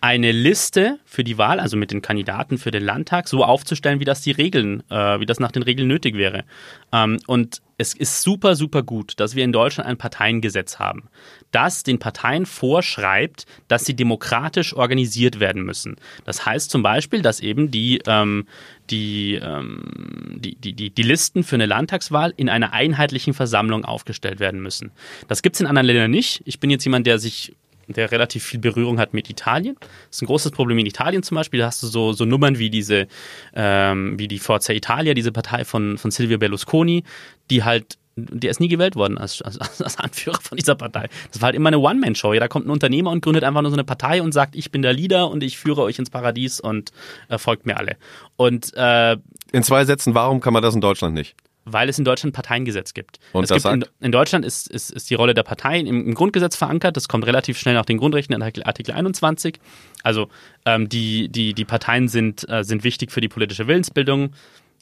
eine 0.00 0.32
Liste 0.32 0.98
für 1.04 1.24
die 1.24 1.36
Wahl, 1.36 1.60
also 1.60 1.76
mit 1.76 1.90
den 1.90 2.00
Kandidaten 2.00 2.56
für 2.56 2.70
den 2.70 2.82
Landtag, 2.82 3.28
so 3.28 3.44
aufzustellen, 3.44 4.00
wie 4.00 4.04
das 4.04 4.22
die 4.22 4.30
Regeln, 4.30 4.82
äh, 4.90 5.20
wie 5.20 5.26
das 5.26 5.40
nach 5.40 5.52
den 5.52 5.62
Regeln 5.62 5.88
nötig 5.88 6.16
wäre. 6.16 6.44
Ähm, 6.92 7.18
und 7.26 7.60
es 7.76 7.94
ist 7.94 8.22
super, 8.22 8.56
super 8.56 8.82
gut, 8.82 9.14
dass 9.20 9.34
wir 9.34 9.44
in 9.44 9.52
Deutschland 9.52 9.88
ein 9.88 9.98
Parteiengesetz 9.98 10.78
haben, 10.78 11.08
das 11.50 11.82
den 11.82 11.98
Parteien 11.98 12.46
vorschreibt, 12.46 13.46
dass 13.68 13.84
sie 13.84 13.94
demokratisch 13.94 14.74
organisiert 14.74 15.40
werden 15.40 15.62
müssen. 15.62 15.96
Das 16.24 16.44
heißt 16.46 16.70
zum 16.70 16.82
Beispiel, 16.82 17.22
dass 17.22 17.40
eben 17.40 17.70
die, 17.70 18.00
ähm, 18.06 18.46
die, 18.90 19.34
ähm, 19.34 20.38
die, 20.38 20.56
die, 20.56 20.72
die, 20.72 20.90
die 20.90 21.02
Listen 21.02 21.42
für 21.42 21.56
eine 21.56 21.66
Landtagswahl 21.66 22.32
in 22.36 22.48
einer 22.48 22.72
einheitlichen 22.72 23.34
Versammlung 23.34 23.84
aufgestellt 23.84 24.40
werden 24.40 24.60
müssen. 24.60 24.92
Das 25.28 25.42
gibt 25.42 25.56
es 25.56 25.60
in 25.60 25.66
anderen 25.66 25.86
Ländern 25.86 26.10
nicht. 26.10 26.42
Ich 26.46 26.60
bin 26.60 26.70
jetzt 26.70 26.84
jemand, 26.84 27.06
der 27.06 27.18
sich 27.18 27.54
der 27.92 28.10
relativ 28.12 28.44
viel 28.44 28.60
Berührung 28.60 28.98
hat 28.98 29.14
mit 29.14 29.28
Italien. 29.30 29.76
Das 29.80 30.16
ist 30.16 30.22
ein 30.22 30.26
großes 30.26 30.52
Problem 30.52 30.78
in 30.78 30.86
Italien 30.86 31.22
zum 31.22 31.36
Beispiel. 31.36 31.60
Da 31.60 31.66
hast 31.66 31.82
du 31.82 31.86
so, 31.86 32.12
so 32.12 32.24
Nummern 32.24 32.58
wie 32.58 32.70
diese, 32.70 33.06
ähm, 33.54 34.18
wie 34.18 34.28
die 34.28 34.38
Forza 34.38 34.72
Italia, 34.72 35.14
diese 35.14 35.32
Partei 35.32 35.64
von, 35.64 35.98
von 35.98 36.10
Silvio 36.10 36.38
Berlusconi, 36.38 37.04
die 37.50 37.64
halt, 37.64 37.98
der 38.16 38.50
ist 38.50 38.60
nie 38.60 38.68
gewählt 38.68 38.96
worden 38.96 39.18
als, 39.18 39.40
als, 39.42 39.58
als 39.80 39.98
Anführer 39.98 40.40
von 40.40 40.56
dieser 40.56 40.74
Partei. 40.74 41.08
Das 41.32 41.40
war 41.40 41.46
halt 41.46 41.56
immer 41.56 41.68
eine 41.68 41.78
One-Man-Show. 41.78 42.34
Da 42.34 42.48
kommt 42.48 42.66
ein 42.66 42.70
Unternehmer 42.70 43.10
und 43.10 43.22
gründet 43.22 43.44
einfach 43.44 43.62
nur 43.62 43.70
so 43.70 43.76
eine 43.76 43.84
Partei 43.84 44.22
und 44.22 44.32
sagt, 44.32 44.56
ich 44.56 44.70
bin 44.70 44.82
der 44.82 44.92
Leader 44.92 45.30
und 45.30 45.42
ich 45.42 45.58
führe 45.58 45.82
euch 45.82 45.98
ins 45.98 46.10
Paradies 46.10 46.60
und 46.60 46.92
äh, 47.28 47.38
folgt 47.38 47.66
mir 47.66 47.76
alle. 47.76 47.96
Und 48.36 48.72
äh, 48.74 49.16
In 49.52 49.62
zwei 49.62 49.84
Sätzen, 49.84 50.14
warum 50.14 50.40
kann 50.40 50.52
man 50.52 50.62
das 50.62 50.74
in 50.74 50.80
Deutschland 50.80 51.14
nicht? 51.14 51.34
Weil 51.64 51.88
es 51.88 51.98
in 51.98 52.04
Deutschland 52.04 52.32
ein 52.32 52.34
Parteiengesetz 52.34 52.94
gibt. 52.94 53.18
Und 53.32 53.44
es 53.44 53.48
das 53.48 53.62
gibt 53.62 53.74
in, 53.74 53.84
in 54.00 54.12
Deutschland 54.12 54.44
ist, 54.44 54.68
ist, 54.68 54.90
ist 54.90 55.10
die 55.10 55.14
Rolle 55.14 55.34
der 55.34 55.42
Parteien 55.42 55.86
im, 55.86 56.06
im 56.06 56.14
Grundgesetz 56.14 56.56
verankert. 56.56 56.96
Das 56.96 57.08
kommt 57.08 57.26
relativ 57.26 57.58
schnell 57.58 57.74
nach 57.74 57.84
den 57.84 57.98
Grundrechten 57.98 58.34
in 58.34 58.42
Artikel, 58.42 58.64
Artikel 58.64 58.92
21. 58.92 59.58
Also 60.02 60.28
ähm, 60.64 60.88
die, 60.88 61.28
die, 61.28 61.54
die 61.54 61.64
Parteien 61.64 62.08
sind, 62.08 62.48
äh, 62.48 62.64
sind 62.64 62.84
wichtig 62.84 63.12
für 63.12 63.20
die 63.20 63.28
politische 63.28 63.66
Willensbildung. 63.66 64.32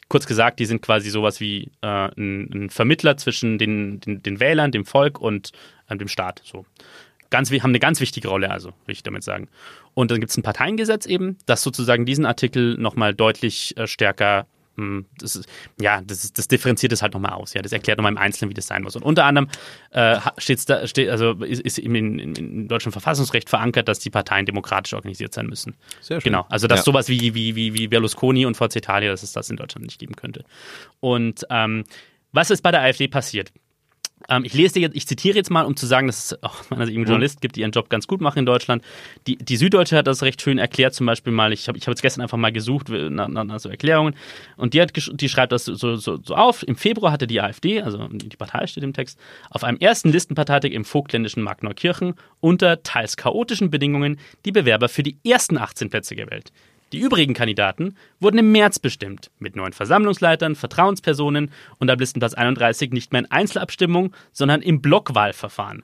Kurz 0.08 0.26
gesagt, 0.26 0.58
die 0.58 0.64
sind 0.64 0.80
quasi 0.80 1.10
sowas 1.10 1.40
wie 1.40 1.70
äh, 1.82 1.86
ein, 1.86 2.50
ein 2.52 2.70
Vermittler 2.70 3.16
zwischen 3.16 3.58
den, 3.58 4.00
den, 4.00 4.22
den 4.22 4.40
Wählern, 4.40 4.72
dem 4.72 4.86
Volk 4.86 5.20
und 5.20 5.52
äh, 5.88 5.96
dem 5.96 6.08
Staat. 6.08 6.40
So. 6.44 6.64
Ganz, 7.30 7.50
haben 7.50 7.70
eine 7.70 7.80
ganz 7.80 8.00
wichtige 8.00 8.28
Rolle, 8.28 8.50
also, 8.50 8.70
will 8.86 8.92
ich 8.92 9.02
damit 9.02 9.22
sagen. 9.22 9.48
Und 9.92 10.10
dann 10.10 10.20
gibt 10.20 10.30
es 10.30 10.38
ein 10.38 10.42
Parteiengesetz 10.42 11.04
eben, 11.04 11.36
das 11.44 11.62
sozusagen 11.62 12.06
diesen 12.06 12.24
Artikel 12.24 12.78
nochmal 12.78 13.14
deutlich 13.14 13.76
äh, 13.76 13.86
stärker 13.86 14.46
das 15.18 15.36
ist, 15.36 15.48
ja, 15.80 16.00
das, 16.02 16.24
ist, 16.24 16.38
das 16.38 16.48
differenziert 16.48 16.92
es 16.92 17.02
halt 17.02 17.14
nochmal 17.14 17.32
aus. 17.32 17.54
Ja, 17.54 17.62
das 17.62 17.72
erklärt 17.72 17.98
nochmal 17.98 18.12
im 18.12 18.18
Einzelnen, 18.18 18.50
wie 18.50 18.54
das 18.54 18.66
sein 18.66 18.82
muss. 18.82 18.96
Und 18.96 19.02
unter 19.02 19.24
anderem 19.24 19.48
äh, 19.90 20.18
steht's 20.38 20.64
da, 20.66 20.86
steht, 20.86 21.08
also 21.10 21.32
ist, 21.32 21.60
ist 21.62 21.78
im, 21.78 21.94
in, 21.94 22.34
im 22.34 22.68
deutschen 22.68 22.92
Verfassungsrecht 22.92 23.48
verankert, 23.50 23.88
dass 23.88 23.98
die 23.98 24.10
Parteien 24.10 24.46
demokratisch 24.46 24.94
organisiert 24.94 25.34
sein 25.34 25.46
müssen. 25.46 25.76
Sehr 26.00 26.20
schön. 26.20 26.32
Genau. 26.32 26.46
Also 26.48 26.66
dass 26.66 26.80
Ja. 26.80 26.84
sowas 26.84 27.08
wie, 27.08 27.34
wie, 27.34 27.56
wie, 27.56 27.74
wie 27.74 27.88
Berlusconi 27.88 28.46
und 28.46 28.56
Forza 28.56 28.78
Italia, 28.78 29.10
dass 29.10 29.22
es 29.22 29.32
das 29.32 29.50
in 29.50 29.56
Deutschland 29.56 29.86
nicht 29.86 29.98
geben 29.98 30.14
könnte. 30.14 30.44
Und 31.00 31.44
ähm, 31.50 31.84
was 32.32 32.50
ist 32.50 32.62
bei 32.62 32.70
der 32.70 32.82
AfD 32.82 33.08
passiert? 33.08 33.52
Ähm, 34.28 34.44
ich 34.44 34.54
lese 34.54 34.74
dir 34.74 34.80
jetzt, 34.80 34.96
ich 34.96 35.06
zitiere 35.06 35.36
jetzt 35.36 35.50
mal, 35.50 35.64
um 35.64 35.76
zu 35.76 35.86
sagen, 35.86 36.06
dass 36.06 36.32
es 36.32 36.42
auch 36.42 36.68
meiner 36.70 36.86
Sicht 36.86 36.94
eben 36.94 37.02
Mhm. 37.02 37.08
Journalisten 37.08 37.40
gibt, 37.40 37.56
die 37.56 37.60
ihren 37.60 37.70
Job 37.70 37.88
ganz 37.88 38.06
gut 38.06 38.20
machen 38.20 38.40
in 38.40 38.46
Deutschland. 38.46 38.84
Die, 39.26 39.36
die 39.36 39.56
Süddeutsche 39.56 39.96
hat 39.96 40.06
das 40.06 40.22
recht 40.22 40.42
schön 40.42 40.58
erklärt, 40.58 40.94
zum 40.94 41.06
Beispiel 41.06 41.32
mal, 41.32 41.52
ich 41.52 41.68
habe 41.68 41.78
ich 41.78 41.86
hab 41.86 41.92
jetzt 41.92 42.02
gestern 42.02 42.22
einfach 42.22 42.38
mal 42.38 42.52
gesucht 42.52 42.88
nach, 42.88 43.28
nach, 43.28 43.44
nach 43.44 43.60
so 43.60 43.68
Erklärungen 43.68 44.14
und 44.56 44.74
die, 44.74 44.82
hat, 44.82 44.92
die 44.94 45.28
schreibt 45.28 45.52
das 45.52 45.64
so, 45.64 45.96
so, 45.96 45.96
so 45.96 46.34
auf. 46.34 46.62
Im 46.66 46.76
Februar 46.76 47.12
hatte 47.12 47.26
die 47.26 47.40
AfD, 47.40 47.82
also 47.82 48.08
die 48.08 48.36
Partei 48.36 48.66
steht 48.66 48.84
im 48.84 48.92
Text, 48.92 49.18
auf 49.50 49.64
einem 49.64 49.78
ersten 49.78 50.10
Listenparteitag 50.10 50.70
im 50.70 50.84
vogtländischen 50.84 51.42
Markneukirchen 51.42 52.14
unter 52.40 52.82
teils 52.82 53.16
chaotischen 53.16 53.70
Bedingungen 53.70 54.18
die 54.44 54.52
Bewerber 54.52 54.88
für 54.88 55.02
die 55.02 55.16
ersten 55.24 55.56
18 55.56 55.90
Plätze 55.90 56.16
gewählt. 56.16 56.52
Die 56.92 57.01
übrigen 57.01 57.35
Kandidaten 57.35 57.96
wurden 58.18 58.38
im 58.38 58.51
März 58.51 58.79
bestimmt, 58.79 59.31
mit 59.38 59.57
neuen 59.57 59.74
Versammlungsleitern, 59.74 60.55
Vertrauenspersonen 60.55 61.51
und 61.79 61.90
ab 61.90 62.01
Listenplatz 62.01 62.33
31 62.33 62.92
nicht 62.92 63.12
mehr 63.12 63.20
in 63.20 63.31
Einzelabstimmung, 63.31 64.14
sondern 64.33 64.62
im 64.62 64.81
Blockwahlverfahren. 64.81 65.83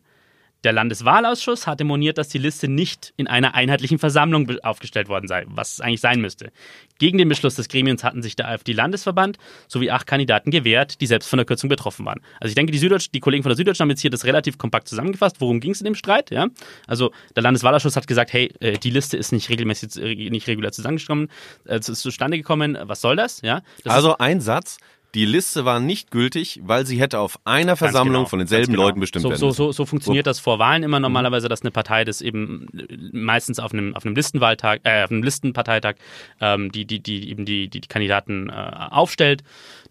Der 0.65 0.73
Landeswahlausschuss 0.73 1.67
hatte 1.67 1.85
moniert, 1.85 2.17
dass 2.17 2.29
die 2.29 2.39
Liste 2.39 2.69
nicht 2.69 3.13
in 3.19 3.27
einer 3.27 3.55
einheitlichen 3.55 3.99
Versammlung 3.99 4.51
aufgestellt 4.63 5.09
worden 5.09 5.29
sei, 5.29 5.45
was 5.47 5.75
es 5.75 5.81
eigentlich 5.83 6.01
sein 6.01 6.23
müsste. 6.23 6.51
Gegen 6.99 7.19
den 7.19 7.29
Beschluss 7.29 7.55
des 7.55 7.69
Gremiums 7.69 8.03
hatten 8.03 8.23
sich 8.23 8.35
der 8.35 8.49
AfD-Landesverband 8.49 9.37
sowie 9.69 9.91
acht 9.91 10.07
Kandidaten 10.07 10.51
gewehrt, 10.51 11.03
die 11.03 11.07
selbst 11.07 11.29
von 11.29 11.37
der 11.37 11.45
Kürzung 11.45 11.69
betroffen 11.69 12.07
waren. 12.07 12.21
Also 12.41 12.49
ich 12.49 12.55
denke, 12.55 12.73
die, 12.73 12.79
Süddeutsch 12.79 13.09
die 13.13 13.21
Kollegen 13.21 13.43
von 13.43 13.51
der 13.51 13.57
Süddeutschen 13.57 13.85
haben 13.85 13.91
jetzt 13.91 14.01
hier 14.01 14.11
das 14.11 14.25
relativ 14.25 14.57
kompakt 14.57 14.89
zusammengefasst. 14.89 15.37
Worum 15.41 15.61
ging 15.61 15.73
es 15.73 15.81
in 15.81 15.85
dem 15.85 15.95
Streit? 15.95 16.31
Ja? 16.31 16.49
Also 16.87 17.13
der 17.37 17.43
Landeswahlausschuss 17.43 17.97
hat 17.97 18.07
gesagt, 18.07 18.33
hey, 18.33 18.51
äh, 18.61 18.79
die 18.79 18.91
Liste 18.91 19.19
ist 19.19 19.33
nicht 19.33 19.51
regelmäßig, 19.51 19.97
äh, 19.97 20.31
nicht 20.31 20.47
regulär 20.49 20.73
zusammengekommen, 20.73 21.29
äh, 21.67 21.81
zustande 21.81 22.39
gekommen. 22.39 22.79
Was 22.81 23.03
soll 23.03 23.17
das? 23.17 23.43
Ja? 23.43 23.61
Das 23.83 23.93
Also 23.93 24.17
ein 24.17 24.41
Satz. 24.41 24.79
Die 25.15 25.25
Liste 25.25 25.65
war 25.65 25.79
nicht 25.79 26.11
gültig, 26.11 26.61
weil 26.65 26.87
sie 26.87 27.01
hätte 27.01 27.21
auf 27.21 27.39
einer 27.45 27.77
Versammlung 27.77 28.23
genau, 28.23 28.29
von 28.29 28.39
denselben 28.41 28.73
genau. 28.73 28.85
Leuten 28.85 29.01
bestimmt 29.01 29.23
so, 29.23 29.29
werden 29.31 29.39
so, 29.39 29.47
müssen. 29.47 29.57
so, 29.57 29.73
so 29.73 29.87
funktioniert 29.87 30.27
das 30.27 30.41
vor 30.41 30.59
Wahlen 30.59 30.83
immer 30.83 30.99
normalerweise, 30.99 31.49
dass 31.49 31.63
eine 31.63 31.71
Partei 31.71 32.05
das 32.05 32.21
eben 32.21 32.67
meistens 33.13 33.61
auf 33.61 33.73
einem, 33.73 33.95
auf 33.95 34.05
einem 34.05 34.17
Listenwahltag, 34.17 34.81
äh, 34.83 35.05
auf 35.05 35.11
einem 35.11 35.23
Listenparteitag 35.23 35.95
ähm, 36.41 36.73
die, 36.73 36.85
die, 36.85 37.01
die 37.01 37.31
eben 37.31 37.45
die, 37.45 37.69
die, 37.69 37.81
die 37.81 37.89
Kandidaten 37.89 38.51
äh, 38.51 38.53
aufstellt. 38.53 39.45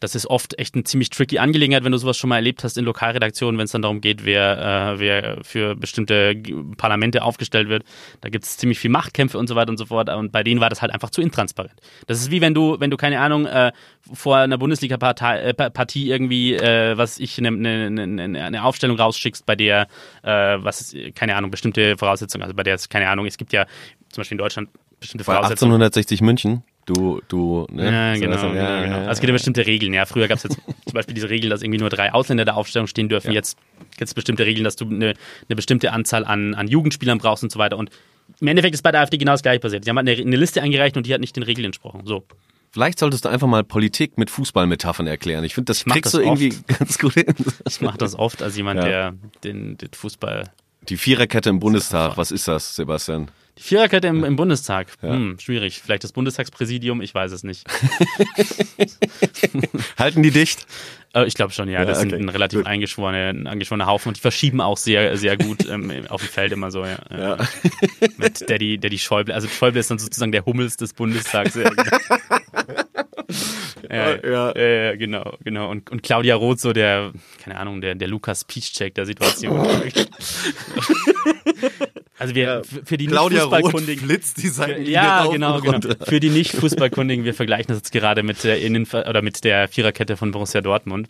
Das 0.03 0.15
ist 0.15 0.27
oft 0.27 0.59
echt 0.59 0.75
eine 0.75 0.83
ziemlich 0.83 1.09
tricky 1.11 1.39
Angelegenheit, 1.39 1.85
wenn 1.85 1.93
du 1.93 1.97
sowas 1.97 2.17
schon 2.17 2.29
mal 2.29 2.35
erlebt 2.35 2.65
hast 2.65 2.77
in 2.77 2.83
Lokalredaktionen, 2.83 3.57
wenn 3.57 3.63
es 3.63 3.71
dann 3.71 3.81
darum 3.81 4.01
geht, 4.01 4.25
wer, 4.25 4.95
äh, 4.95 4.99
wer 4.99 5.37
für 5.43 5.75
bestimmte 5.75 6.35
Parlamente 6.75 7.23
aufgestellt 7.23 7.69
wird. 7.69 7.85
Da 8.19 8.27
gibt 8.27 8.43
es 8.43 8.57
ziemlich 8.57 8.79
viel 8.79 8.91
Machtkämpfe 8.91 9.37
und 9.37 9.47
so 9.47 9.55
weiter 9.55 9.69
und 9.69 9.77
so 9.77 9.85
fort. 9.85 10.09
Und 10.09 10.33
bei 10.33 10.43
denen 10.43 10.59
war 10.59 10.69
das 10.69 10.81
halt 10.81 10.93
einfach 10.93 11.09
zu 11.09 11.21
intransparent. 11.21 11.79
Das 12.05 12.19
ist 12.19 12.31
wie 12.31 12.41
wenn 12.41 12.53
du, 12.53 12.81
wenn 12.81 12.91
du 12.91 12.97
keine 12.97 13.21
Ahnung, 13.21 13.45
äh, 13.45 13.71
vor 14.11 14.35
einer 14.35 14.57
Bundesliga-Partie 14.57 16.09
äh, 16.09 16.11
irgendwie, 16.11 16.55
äh, 16.55 16.97
was 16.97 17.17
ich, 17.17 17.37
eine 17.37 17.51
ne, 17.51 17.89
ne, 17.89 18.07
ne, 18.27 18.43
eine 18.43 18.63
Aufstellung 18.65 18.97
rausschickst, 18.97 19.45
bei 19.45 19.55
der, 19.55 19.87
äh, 20.23 20.29
was 20.29 20.93
keine 21.15 21.37
Ahnung, 21.37 21.49
bestimmte 21.49 21.95
Voraussetzungen, 21.95 22.43
also 22.43 22.53
bei 22.53 22.63
der 22.63 22.75
es, 22.75 22.89
keine 22.89 23.07
Ahnung, 23.07 23.25
es 23.25 23.37
gibt 23.37 23.53
ja 23.53 23.67
zum 24.09 24.19
Beispiel 24.21 24.35
in 24.35 24.39
Deutschland 24.39 24.69
bestimmte 24.99 25.23
Bei 25.23 25.35
Voraussetzungen. 25.35 25.73
1860 25.73 26.21
München, 26.21 26.63
du, 26.85 27.21
du, 27.27 27.67
ne? 27.71 27.85
Ja, 27.91 28.15
So, 28.15 28.21
genau, 28.21 28.35
genau, 28.35 28.53
ja, 28.55 28.81
genau. 28.83 28.95
ja, 28.95 28.97
Also 29.01 29.11
es 29.11 29.19
gibt 29.19 29.29
ja 29.29 29.33
bestimmte 29.33 29.65
Regeln. 29.65 29.93
Ja, 29.93 30.05
früher 30.05 30.27
gab 30.27 30.37
es 30.37 30.43
jetzt 30.43 30.55
zum 30.85 30.93
Beispiel 30.93 31.15
diese 31.15 31.29
Regel, 31.29 31.49
dass 31.49 31.61
irgendwie 31.61 31.79
nur 31.79 31.89
drei 31.89 32.13
Ausländer 32.13 32.45
der 32.45 32.55
Aufstellung 32.57 32.87
stehen 32.87 33.09
dürfen. 33.09 33.31
Jetzt 33.31 33.57
gibt 33.91 34.03
es 34.03 34.13
bestimmte 34.13 34.45
Regeln, 34.45 34.63
dass 34.63 34.75
du 34.75 34.85
eine, 34.85 35.13
eine 35.47 35.55
bestimmte 35.55 35.91
Anzahl 35.91 36.25
an, 36.25 36.53
an 36.55 36.67
Jugendspielern 36.67 37.17
brauchst 37.17 37.43
und 37.43 37.51
so 37.51 37.59
weiter. 37.59 37.77
Und 37.77 37.89
im 38.39 38.47
Endeffekt 38.47 38.73
ist 38.73 38.81
bei 38.81 38.91
der 38.91 39.01
AfD 39.01 39.17
genau 39.17 39.33
das 39.33 39.41
gleiche 39.43 39.59
passiert. 39.59 39.83
Sie 39.83 39.89
haben 39.89 39.97
halt 39.97 40.07
eine, 40.09 40.19
eine 40.21 40.35
Liste 40.37 40.61
eingereicht 40.61 40.95
und 40.97 41.05
die 41.05 41.13
hat 41.13 41.21
nicht 41.21 41.35
den 41.35 41.43
Regeln 41.43 41.65
entsprochen. 41.65 42.01
So. 42.05 42.25
Vielleicht 42.71 42.97
solltest 42.97 43.25
du 43.25 43.29
einfach 43.29 43.47
mal 43.47 43.63
Politik 43.63 44.17
mit 44.17 44.29
Fußballmetaphern 44.31 45.05
erklären. 45.05 45.43
Ich 45.43 45.53
finde, 45.53 45.65
das 45.67 45.85
mach 45.85 45.93
kriegst 45.95 46.13
das 46.13 46.21
du 46.21 46.25
irgendwie 46.25 46.49
oft. 46.49 46.67
ganz 46.79 46.97
gut 46.97 47.13
hin. 47.13 47.25
Ich 47.67 47.81
mache 47.81 47.97
das 47.99 48.17
oft 48.17 48.41
als 48.41 48.57
jemand, 48.57 48.79
Ja. 48.81 48.85
der 48.87 49.13
den, 49.43 49.77
den 49.77 49.89
Fußball. 49.93 50.49
Die 50.89 50.97
Viererkette 50.97 51.49
im 51.49 51.59
Bundestag, 51.59 52.17
was 52.17 52.31
ist 52.31 52.47
das, 52.47 52.75
Sebastian? 52.75 53.29
Die 53.57 53.63
Viererkette 53.63 54.07
im, 54.07 54.23
im 54.23 54.35
Bundestag. 54.35 54.87
Hm, 55.01 55.37
schwierig. 55.39 55.81
Vielleicht 55.83 56.03
das 56.03 56.11
Bundestagspräsidium, 56.11 57.01
ich 57.01 57.13
weiß 57.13 57.31
es 57.31 57.43
nicht. 57.43 57.65
Halten 59.97 60.23
die 60.23 60.31
dicht? 60.31 60.65
Äh, 61.13 61.25
Ich 61.27 61.35
glaube 61.35 61.53
schon, 61.53 61.69
ja. 61.69 61.79
Ja, 61.81 61.85
Das 61.85 61.99
sind 61.99 62.11
okay. 62.13 62.21
ein 62.21 62.29
relativ 62.29 62.59
Gut. 62.59 62.67
eingeschworene, 62.67 63.29
ein 63.29 63.47
eingeschworener 63.47 63.85
Haufen 63.85 64.09
und 64.09 64.17
die 64.17 64.21
verschieben 64.21 64.59
auch 64.59 64.77
sehr, 64.77 65.15
sehr 65.17 65.37
gut 65.37 65.65
ähm, 65.69 65.91
auf 66.09 66.21
dem 66.21 66.29
Feld 66.29 66.51
immer 66.51 66.71
so, 66.71 66.83
ja. 66.83 66.97
Ja. 67.15 67.37
Mit 68.17 68.49
Daddy, 68.49 68.79
Daddy 68.79 68.97
Schäuble. 68.97 69.33
Also 69.35 69.47
Schäuble 69.47 69.79
ist 69.79 69.91
dann 69.91 69.99
sozusagen 69.99 70.31
der 70.31 70.45
Hummels 70.45 70.75
des 70.77 70.93
Bundestags. 70.93 71.53
Ja, 71.55 71.69
genau. 73.81 73.93
ja, 73.93 74.53
ja, 74.55 74.57
ja, 74.57 74.95
genau, 74.95 75.37
genau. 75.43 75.69
Und, 75.69 75.89
und 75.91 76.03
Claudia 76.03 76.35
Roth 76.35 76.59
so 76.59 76.73
der, 76.73 77.11
keine 77.43 77.57
Ahnung, 77.57 77.81
der, 77.81 77.95
der 77.95 78.07
Lukas 78.07 78.43
Piszczek 78.45 78.95
der 78.95 79.05
Situation. 79.05 79.67
Also 82.19 82.35
wir 82.35 82.61
für- 82.63 82.85
für 82.85 82.97
die 82.97 83.05
nicht 83.07 83.13
Claudia 83.15 83.41
Fußballkundigen 83.41 84.05
flitzt 84.05 84.41
die 84.41 84.47
Seitenlinie 84.47 84.93
ja 84.93 85.25
genau 85.25 85.59
genau 85.59 85.79
für 86.05 86.19
die 86.19 86.29
nicht 86.29 86.51
Fußballkundigen 86.55 87.25
wir 87.25 87.33
vergleichen 87.33 87.67
das 87.69 87.77
jetzt 87.77 87.91
gerade 87.91 88.23
mit 88.23 88.43
der 88.43 88.61
Innen 88.61 88.85
oder 88.85 89.21
mit 89.21 89.43
der 89.43 89.67
Viererkette 89.67 90.15
von 90.15 90.31
Borussia 90.31 90.61
Dortmund 90.61 91.09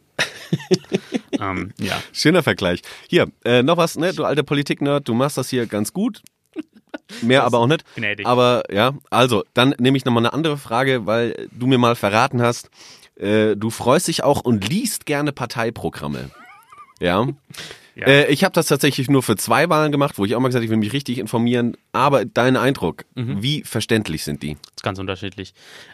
ähm, 1.39 1.73
ja 1.79 2.01
Schöner 2.13 2.41
Vergleich. 2.41 2.81
Hier, 3.09 3.27
äh, 3.43 3.63
noch 3.63 3.77
was, 3.77 3.97
ne? 3.97 4.13
Du 4.13 4.23
alter 4.23 4.43
Politik-Nerd, 4.43 5.07
du 5.07 5.13
machst 5.13 5.37
das 5.37 5.49
hier 5.49 5.65
ganz 5.67 5.91
gut. 5.93 6.21
Mehr 7.21 7.43
aber 7.43 7.59
auch 7.59 7.67
nicht. 7.67 7.83
gnädig. 7.95 8.25
Aber 8.25 8.63
ja, 8.71 8.93
also, 9.09 9.43
dann 9.53 9.75
nehme 9.79 9.97
ich 9.97 10.05
nochmal 10.05 10.23
eine 10.25 10.33
andere 10.33 10.57
Frage, 10.57 11.05
weil 11.05 11.47
du 11.51 11.67
mir 11.67 11.77
mal 11.77 11.95
verraten 11.95 12.41
hast, 12.41 12.69
äh, 13.15 13.55
du 13.55 13.69
freust 13.69 14.07
dich 14.07 14.23
auch 14.23 14.41
und 14.41 14.67
liest 14.67 15.05
gerne 15.05 15.31
Parteiprogramme. 15.31 16.31
Ja. 16.99 17.27
Ja. 17.95 18.07
Äh, 18.07 18.31
ich 18.31 18.43
habe 18.43 18.53
das 18.53 18.65
tatsächlich 18.67 19.07
nur 19.07 19.21
für 19.21 19.35
zwei 19.35 19.69
Wahlen 19.69 19.91
gemacht, 19.91 20.17
wo 20.17 20.25
ich 20.25 20.33
auch 20.35 20.39
mal 20.39 20.47
gesagt 20.47 20.61
habe, 20.61 20.65
ich 20.65 20.71
will 20.71 20.77
mich 20.77 20.93
richtig 20.93 21.19
informieren. 21.19 21.77
Aber 21.91 22.25
dein 22.25 22.57
Eindruck, 22.57 23.05
Mhm. 23.13 23.43
wie 23.43 23.61
verständlich 23.63 24.23
sind 24.23 24.41
die? 24.41 24.55
Das 24.55 24.71
ist 24.77 24.83
ganz 24.83 24.97
unterschiedlich. 24.97 25.53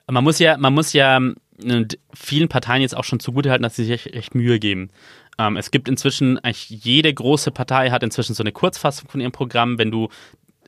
Man 0.09 0.23
muss 0.23 0.39
ja, 0.39 0.57
man 0.57 0.73
muss 0.73 0.93
ja 0.93 1.17
äh, 1.17 1.85
vielen 2.13 2.47
Parteien 2.47 2.81
jetzt 2.81 2.95
auch 2.95 3.03
schon 3.03 3.19
zugutehalten, 3.19 3.63
dass 3.63 3.75
sie 3.75 3.83
sich 3.83 4.05
echt, 4.05 4.15
echt 4.15 4.33
Mühe 4.35 4.59
geben. 4.59 4.91
Ähm, 5.37 5.57
es 5.57 5.71
gibt 5.71 5.89
inzwischen, 5.89 6.37
eigentlich 6.39 6.69
jede 6.69 7.13
große 7.13 7.51
Partei 7.51 7.89
hat 7.91 8.01
inzwischen 8.03 8.33
so 8.33 8.43
eine 8.43 8.53
Kurzfassung 8.53 9.09
von 9.09 9.19
ihrem 9.19 9.33
Programm. 9.33 9.77
Wenn 9.77 9.91
du 9.91 10.07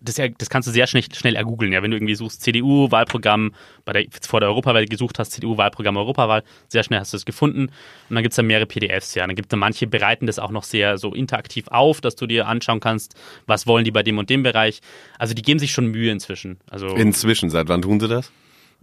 das, 0.01 0.17
ja, 0.17 0.27
das 0.27 0.49
kannst 0.49 0.67
du 0.67 0.71
sehr 0.71 0.87
schnell, 0.87 1.03
schnell 1.13 1.35
ergoogeln. 1.35 1.71
Ja, 1.71 1.81
wenn 1.83 1.91
du 1.91 1.97
irgendwie 1.97 2.15
suchst 2.15 2.41
CDU-Wahlprogramm, 2.41 3.53
bei 3.85 3.93
der, 3.93 4.05
vor 4.21 4.39
der 4.39 4.49
Europawahl 4.49 4.85
gesucht 4.85 5.19
hast, 5.19 5.31
CDU-Wahlprogramm 5.31 5.95
Europawahl, 5.97 6.43
sehr 6.67 6.83
schnell 6.83 6.99
hast 6.99 7.13
du 7.13 7.17
es 7.17 7.25
gefunden. 7.25 7.67
Und 8.09 8.15
dann 8.15 8.23
gibt 8.23 8.33
es 8.33 8.35
da 8.37 8.43
mehrere 8.43 8.65
PDFs, 8.65 9.15
ja. 9.15 9.25
Dann 9.27 9.35
gibt 9.35 9.53
es 9.53 9.57
manche 9.59 9.87
bereiten 9.87 10.25
das 10.25 10.39
auch 10.39 10.51
noch 10.51 10.63
sehr 10.63 10.97
so 10.97 11.13
interaktiv 11.13 11.67
auf, 11.69 12.01
dass 12.01 12.15
du 12.15 12.25
dir 12.27 12.47
anschauen 12.47 12.79
kannst, 12.79 13.15
was 13.45 13.67
wollen 13.67 13.85
die 13.85 13.91
bei 13.91 14.03
dem 14.03 14.17
und 14.17 14.29
dem 14.29 14.43
Bereich. 14.43 14.81
Also 15.19 15.33
die 15.33 15.41
geben 15.43 15.59
sich 15.59 15.71
schon 15.71 15.87
Mühe 15.87 16.11
inzwischen. 16.11 16.59
Also 16.69 16.87
Inzwischen, 16.95 17.49
seit 17.49 17.69
wann 17.69 17.81
tun 17.81 17.99
sie 17.99 18.07
das? 18.07 18.31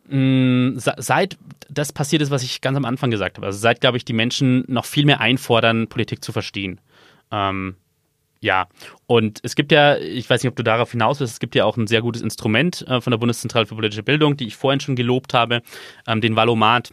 Mm, 0.08 0.78
se- 0.78 0.94
Seit 0.98 1.36
das 1.68 1.92
passiert 1.92 2.22
ist, 2.22 2.30
was 2.30 2.42
ich 2.42 2.60
ganz 2.60 2.76
am 2.76 2.84
Anfang 2.84 3.10
gesagt 3.10 3.36
habe. 3.36 3.46
Also 3.46 3.58
seit, 3.58 3.80
glaube 3.80 3.96
ich, 3.98 4.04
die 4.04 4.12
Menschen 4.14 4.64
noch 4.68 4.84
viel 4.86 5.04
mehr 5.04 5.20
einfordern, 5.20 5.88
Politik 5.88 6.24
zu 6.24 6.32
verstehen. 6.32 6.80
Ähm, 7.30 7.74
ja, 8.40 8.68
und 9.06 9.40
es 9.42 9.56
gibt 9.56 9.72
ja, 9.72 9.96
ich 9.96 10.28
weiß 10.28 10.42
nicht, 10.42 10.50
ob 10.50 10.56
du 10.56 10.62
darauf 10.62 10.92
hinaus 10.92 11.20
willst, 11.20 11.34
es 11.34 11.40
gibt 11.40 11.54
ja 11.54 11.64
auch 11.64 11.76
ein 11.76 11.86
sehr 11.86 12.02
gutes 12.02 12.22
Instrument 12.22 12.86
äh, 12.86 13.00
von 13.00 13.10
der 13.10 13.18
Bundeszentrale 13.18 13.66
für 13.66 13.74
politische 13.74 14.02
Bildung, 14.02 14.36
die 14.36 14.46
ich 14.46 14.56
vorhin 14.56 14.80
schon 14.80 14.96
gelobt 14.96 15.34
habe, 15.34 15.62
ähm, 16.06 16.20
den 16.20 16.36
Valomat, 16.36 16.92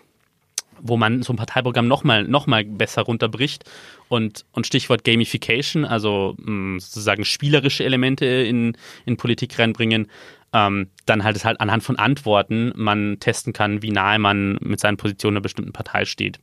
wo 0.82 0.98
man 0.98 1.22
so 1.24 1.34
ein 1.34 1.38
Parteiprogramm 1.38 1.88
nochmal 1.88 2.24
noch 2.24 2.48
mal 2.48 2.64
besser 2.66 3.04
runterbricht 3.04 3.64
und, 4.10 4.46
und 4.52 4.68
Stichwort 4.68 5.04
Gamification, 5.04 5.86
also 5.86 6.36
mh, 6.38 6.80
sozusagen 6.80 7.26
spielerische 7.26 7.84
Elemente 7.84 8.26
in, 8.26 8.76
in 9.06 9.18
Politik 9.18 9.58
reinbringen, 9.60 10.08
ähm, 10.54 10.90
dann 11.06 11.24
halt 11.24 11.36
es 11.36 11.46
halt 11.46 11.60
anhand 11.62 11.84
von 11.84 11.98
Antworten 11.98 12.72
man 12.76 13.18
testen 13.20 13.54
kann, 13.54 13.82
wie 13.82 13.92
nahe 13.92 14.20
man 14.20 14.58
mit 14.62 14.80
seinen 14.80 14.98
Positionen 14.98 15.38
einer 15.38 15.44
bestimmten 15.44 15.74
Partei 15.74 16.06
steht. 16.06 16.40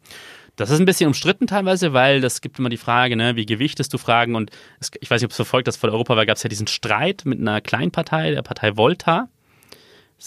Das 0.56 0.70
ist 0.70 0.78
ein 0.78 0.84
bisschen 0.84 1.06
umstritten 1.06 1.46
teilweise, 1.46 1.92
weil 1.92 2.20
das 2.20 2.40
gibt 2.40 2.58
immer 2.58 2.68
die 2.68 2.76
Frage, 2.76 3.16
ne, 3.16 3.36
wie 3.36 3.46
gewichtest 3.46 3.92
du 3.94 3.98
Fragen 3.98 4.34
und 4.34 4.50
es, 4.80 4.90
ich 5.00 5.10
weiß 5.10 5.20
nicht, 5.20 5.26
ob 5.26 5.30
es 5.30 5.36
verfolgt 5.36 5.66
hast, 5.66 5.76
vor 5.76 5.88
der 5.88 5.94
Europawahl 5.94 6.26
gab 6.26 6.36
es 6.36 6.42
ja 6.42 6.48
diesen 6.48 6.66
Streit 6.66 7.22
mit 7.24 7.40
einer 7.40 7.60
Kleinpartei, 7.60 8.32
der 8.32 8.42
Partei 8.42 8.76
Volta. 8.76 9.28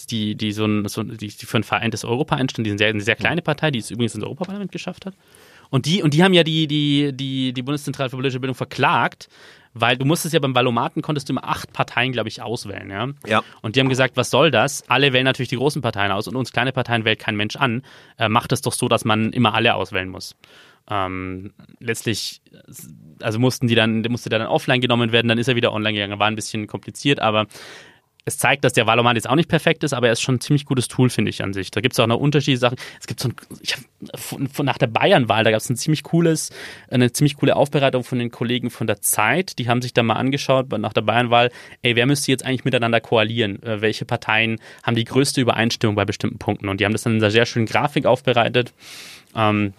Die, 0.09 0.36
die 0.36 0.51
so 0.51 0.65
ein, 0.65 0.86
so, 0.89 1.03
die, 1.03 1.28
die 1.28 1.45
für 1.45 1.55
ein 1.55 1.63
vereintes 1.63 2.03
Europa 2.03 2.36
einstand, 2.36 2.65
die 2.65 2.71
sind 2.71 2.80
sehr, 2.80 2.89
eine 2.89 2.99
sehr 2.99 3.15
kleine 3.15 3.41
Partei, 3.41 3.71
die 3.71 3.80
es 3.80 3.91
übrigens 3.91 4.13
ins 4.13 4.26
Europaparlament 4.26 4.73
geschafft 4.73 5.05
hat. 5.05 5.13
Und 5.69 5.86
die, 5.86 6.03
und 6.03 6.13
die 6.13 6.21
haben 6.21 6.34
ja 6.34 6.43
die, 6.43 6.67
die, 6.67 7.11
die, 7.13 7.53
die 7.53 7.61
Bundeszentrale 7.61 8.09
für 8.09 8.17
politische 8.17 8.41
Bildung 8.41 8.55
verklagt, 8.55 9.30
weil 9.76 9.97
du 9.97 10.05
musstest 10.05 10.34
ja 10.34 10.39
beim 10.39 10.55
Valomaten 10.55 11.01
konntest 11.01 11.28
du 11.30 11.34
immer 11.34 11.43
acht 11.43 11.73
Parteien, 11.73 12.13
glaube 12.13 12.30
ich, 12.30 12.41
auswählen, 12.41 12.89
ja. 12.89 13.09
Ja. 13.28 13.43
Und 13.61 13.76
die 13.76 13.82
haben 13.82 13.89
gesagt, 13.89 14.15
was 14.15 14.30
soll 14.30 14.49
das? 14.49 14.89
Alle 14.89 15.11
wählen 15.11 15.26
natürlich 15.26 15.49
die 15.49 15.57
großen 15.57 15.82
Parteien 15.82 16.11
aus 16.11 16.28
und 16.28 16.36
uns 16.38 16.53
kleine 16.53 16.71
Parteien 16.71 17.03
wählt 17.03 17.19
kein 17.19 17.36
Mensch 17.36 17.57
an. 17.57 17.84
Äh, 18.17 18.30
macht 18.30 18.53
es 18.53 18.61
doch 18.61 18.73
so, 18.73 18.88
dass 18.88 19.03
man 19.03 19.34
immer 19.34 19.53
alle 19.53 19.76
auswählen 19.76 20.09
muss. 20.09 20.36
Ähm, 20.89 21.53
letztlich, 21.80 22.41
also 23.21 23.38
mussten 23.38 23.67
die 23.67 23.76
dann, 23.76 24.01
der 24.01 24.11
musste 24.11 24.30
dann 24.30 24.43
offline 24.43 24.80
genommen 24.80 25.11
werden, 25.11 25.28
dann 25.28 25.38
ist 25.38 25.49
er 25.49 25.57
wieder 25.57 25.73
online 25.73 25.93
gegangen. 25.93 26.19
War 26.19 26.28
ein 26.28 26.36
bisschen 26.36 26.67
kompliziert, 26.67 27.19
aber 27.19 27.47
es 28.26 28.39
zeigt, 28.39 28.63
dass 28.63 28.73
der 28.73 28.88
Valomat 28.88 29.15
jetzt 29.15 29.30
auch 29.30 29.36
nicht 29.36 29.49
perfekt 29.49 29.84
ist, 29.84 29.93
aber 29.93 30.07
er 30.07 30.13
ist 30.13 30.21
schon 30.21 30.36
ein 30.36 30.41
ziemlich 30.41 30.65
gutes 30.65 30.88
Tool, 30.88 31.09
finde 31.09 31.30
ich 31.30 31.43
an 31.43 31.53
sich. 31.53 31.69
Da 31.69 31.80
gibt 31.80 31.93
es 31.93 31.99
auch 31.99 32.07
noch 32.07 32.19
unterschiedliche 32.19 32.59
Sachen. 32.59 32.78
Es 32.99 33.05
gibt 33.05 33.19
so 33.19 33.30
ein, 33.30 33.36
ich 33.61 33.76
hab, 33.76 34.63
nach 34.63 34.80
der 34.80 34.88
Bayernwahl, 34.88 35.43
da 35.43 35.51
gab 35.51 35.61
es 35.61 35.69
ein 35.69 35.78
ziemlich 35.78 36.01
cooles, 36.03 36.49
eine 36.89 37.11
ziemlich 37.11 37.38
coole 37.38 37.55
Aufbereitung 37.55 38.03
von 38.03 38.17
den 38.17 38.32
Kollegen 38.32 38.71
von 38.71 38.88
der 38.88 38.99
Zeit. 39.01 39.59
Die 39.59 39.69
haben 39.69 39.82
sich 39.84 39.93
da 39.93 40.01
mal 40.01 40.15
angeschaut 40.15 40.71
nach 40.78 40.93
der 40.93 41.01
Bayernwahl, 41.01 41.51
ey, 41.84 41.95
wer 41.95 42.07
müsste 42.07 42.32
jetzt 42.32 42.43
eigentlich 42.43 42.65
miteinander 42.65 42.99
koalieren? 42.99 43.61
Äh, 43.61 43.82
welche 43.82 44.05
Parteien 44.05 44.59
haben 44.82 44.95
die 44.95 45.05
größte 45.05 45.39
Übereinstimmung 45.39 45.95
bei 45.95 46.05
bestimmten 46.05 46.39
Punkten? 46.39 46.67
Und 46.67 46.80
die 46.80 46.86
haben 46.86 46.93
das 46.93 47.03
dann 47.03 47.13
in 47.13 47.21
einer 47.21 47.32
sehr 47.32 47.45
schönen 47.45 47.67
Grafik 47.67 48.07
aufbereitet. 48.07 48.73
Ähm, 49.36 49.73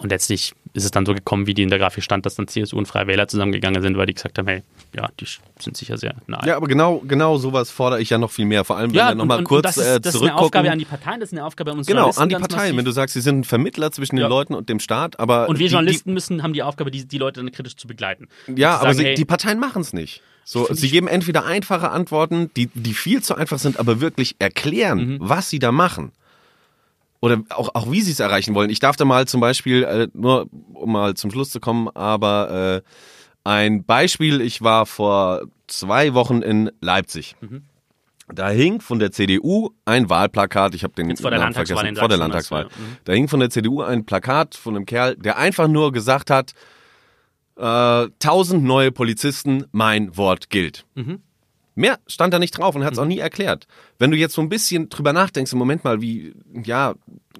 und 0.00 0.10
letztlich 0.10 0.52
ist 0.72 0.84
es 0.84 0.90
dann 0.90 1.04
so 1.06 1.14
gekommen, 1.14 1.46
wie 1.46 1.54
die 1.54 1.62
in 1.62 1.68
der 1.68 1.78
Grafik 1.78 2.02
stand, 2.04 2.24
dass 2.26 2.34
dann 2.36 2.46
CSU 2.48 2.76
und 2.78 2.86
Freie 2.86 3.06
Wähler 3.06 3.26
zusammengegangen 3.28 3.82
sind, 3.82 3.96
weil 3.96 4.06
die 4.06 4.14
gesagt 4.14 4.38
haben, 4.38 4.46
hey, 4.48 4.62
ja, 4.94 5.08
die 5.20 5.26
sind 5.58 5.76
sicher 5.76 5.98
sehr 5.98 6.14
nahe. 6.26 6.46
Ja, 6.46 6.56
aber 6.56 6.68
genau, 6.68 7.02
genau 7.06 7.36
sowas 7.38 7.70
fordere 7.70 8.00
ich 8.00 8.10
ja 8.10 8.18
noch 8.18 8.30
viel 8.30 8.44
mehr. 8.46 8.64
Vor 8.64 8.76
allem, 8.76 8.90
wenn 8.90 8.98
Ja, 8.98 9.08
wir 9.08 9.14
nochmal 9.16 9.42
kurz 9.44 9.62
das 9.64 9.76
ist, 9.78 9.86
äh, 9.86 10.00
das 10.00 10.14
ist 10.14 10.22
eine. 10.22 10.36
Aufgabe 10.36 10.70
an 10.70 10.78
die 10.78 10.84
Parteien, 10.84 11.20
das 11.20 11.30
ist 11.30 11.32
eine 11.38 11.44
Aufgabe 11.44 11.72
an 11.72 11.78
uns 11.78 11.86
Genau, 11.86 12.10
an 12.10 12.28
die 12.28 12.34
Parteien. 12.36 12.76
Wenn 12.76 12.84
du 12.84 12.92
sagst, 12.92 13.14
sie 13.14 13.20
sind 13.20 13.40
ein 13.40 13.44
Vermittler 13.44 13.90
zwischen 13.92 14.16
den 14.16 14.22
Ja. 14.22 14.28
Leuten 14.28 14.54
und 14.54 14.68
dem 14.68 14.80
Staat, 14.80 15.18
aber 15.20 15.48
Und 15.48 15.58
wir 15.58 15.66
die, 15.68 15.72
Journalisten 15.74 16.12
müssen, 16.14 16.42
haben 16.42 16.52
die 16.52 16.62
Aufgabe, 16.62 16.90
die, 16.90 17.04
die 17.06 17.18
Leute 17.18 17.40
dann 17.40 17.50
kritisch 17.52 17.76
zu 17.76 17.86
begleiten. 17.88 18.28
Ja, 18.54 18.76
aber 18.76 18.86
sagen, 18.94 18.98
sie, 18.98 19.04
hey, 19.06 19.14
die 19.14 19.24
Parteien 19.24 19.58
machen 19.58 19.82
es 19.82 19.92
nicht. 19.92 20.22
So, 20.44 20.66
sie 20.72 20.88
geben 20.90 21.06
entweder 21.08 21.44
einfache 21.44 21.90
Antworten, 21.90 22.50
die, 22.56 22.68
die 22.74 22.94
viel 22.94 23.22
zu 23.22 23.34
einfach 23.34 23.58
sind, 23.58 23.78
aber 23.78 24.00
wirklich 24.00 24.36
erklären, 24.38 24.98
Mhm. 25.14 25.16
was 25.20 25.50
sie 25.50 25.58
da 25.58 25.70
machen. 25.72 26.12
Oder 27.20 27.42
auch, 27.50 27.74
auch 27.74 27.90
wie 27.90 28.00
sie 28.00 28.12
es 28.12 28.20
erreichen 28.20 28.54
wollen. 28.54 28.70
Ich 28.70 28.78
darf 28.78 28.96
da 28.96 29.04
mal 29.04 29.26
zum 29.26 29.40
Beispiel, 29.40 29.84
äh, 29.84 30.08
nur 30.14 30.48
um 30.72 30.92
mal 30.92 31.14
zum 31.14 31.30
Schluss 31.30 31.50
zu 31.50 31.60
kommen, 31.60 31.88
aber 31.88 32.82
äh, 32.84 32.90
ein 33.44 33.84
Beispiel, 33.84 34.40
ich 34.40 34.62
war 34.62 34.86
vor 34.86 35.42
zwei 35.66 36.14
Wochen 36.14 36.42
in 36.42 36.70
Leipzig. 36.80 37.36
Mhm. 37.40 37.62
Da 38.32 38.48
hing 38.48 38.80
von 38.80 38.98
der 38.98 39.10
CDU 39.10 39.70
ein 39.84 40.08
Wahlplakat, 40.08 40.74
ich 40.74 40.84
habe 40.84 40.94
den 40.94 41.10
Jetzt 41.10 41.20
vor 41.20 41.30
der 41.30 41.40
Namen 41.40 41.52
Landtagswahl 41.54 41.76
vergessen, 41.78 41.96
in 41.96 42.00
vor 42.00 42.08
der 42.08 42.18
Landtagswahl. 42.18 42.62
ja. 42.62 42.68
Mhm. 42.68 42.96
Da 43.04 43.12
hing 43.12 43.28
von 43.28 43.40
der 43.40 43.50
CDU 43.50 43.82
ein 43.82 44.06
Plakat 44.06 44.54
von 44.54 44.76
einem 44.76 44.86
Kerl, 44.86 45.16
der 45.16 45.36
einfach 45.36 45.68
nur 45.68 45.92
gesagt 45.92 46.30
hat, 46.30 46.52
äh, 47.56 47.62
1000 47.62 48.62
neue 48.62 48.92
Polizisten, 48.92 49.64
mein 49.72 50.16
Wort 50.16 50.48
gilt. 50.50 50.86
Mhm. 50.94 51.22
Mehr 51.80 51.98
stand 52.06 52.34
da 52.34 52.38
nicht 52.38 52.50
drauf 52.50 52.74
und 52.74 52.84
hat 52.84 52.92
es 52.92 52.98
auch 52.98 53.06
nie 53.06 53.18
erklärt. 53.18 53.66
Wenn 53.98 54.10
du 54.10 54.16
jetzt 54.18 54.34
so 54.34 54.42
ein 54.42 54.50
bisschen 54.50 54.90
drüber 54.90 55.14
nachdenkst, 55.14 55.50
im 55.52 55.58
Moment 55.58 55.82
mal, 55.82 56.02
wie, 56.02 56.34
ja, 56.62 56.94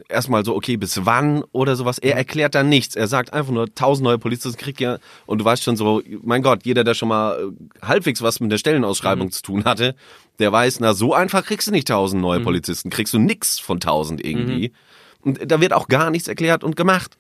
erstmal 0.09 0.47
so, 0.47 0.57
okay, 0.57 0.78
bis 0.78 1.05
wann 1.05 1.45
oder 1.53 1.76
sowas, 1.76 1.99
er 1.99 2.16
erklärt 2.16 2.55
da 2.55 2.62
nichts. 2.62 2.97
Er 2.97 3.07
sagt 3.07 3.34
einfach 3.34 3.53
nur, 3.53 3.66
1000 3.66 4.03
neue 4.03 4.18
Polizisten 4.18 4.59
kriegt 4.59 4.80
ja, 4.80 4.97
und 5.26 5.43
du 5.43 5.45
weißt 5.45 5.62
schon 5.62 5.76
so, 5.76 6.01
mein 6.22 6.43
Gott, 6.43 6.64
jeder, 6.64 6.84
der 6.84 6.95
schon 6.95 7.11
mal 7.11 7.38
äh, 7.38 7.86
halbwegs 7.86 8.22
was 8.22 8.41
mit 8.41 8.51
der 8.51 8.57
Stellenausschreibung 8.57 9.30
zu 9.30 9.43
tun 9.43 9.64
hatte, 9.66 9.95
der 10.38 10.51
weiß, 10.51 10.80
na, 10.80 10.95
so 10.95 11.12
einfach 11.12 11.45
kriegst 11.45 11.68
du 11.68 11.72
nicht 11.72 11.91
1000 11.91 12.22
neue 12.22 12.41
Polizisten, 12.41 12.88
kriegst 12.88 13.12
du 13.12 13.18
nix 13.18 13.59
von 13.59 13.76
1000 13.76 14.24
irgendwie. 14.24 14.72
Und 15.20 15.53
da 15.53 15.61
wird 15.61 15.74
auch 15.74 15.88
gar 15.88 16.11
nichts 16.11 16.28
erklärt 16.28 16.64
und 16.64 16.76
gemacht. 16.76 17.18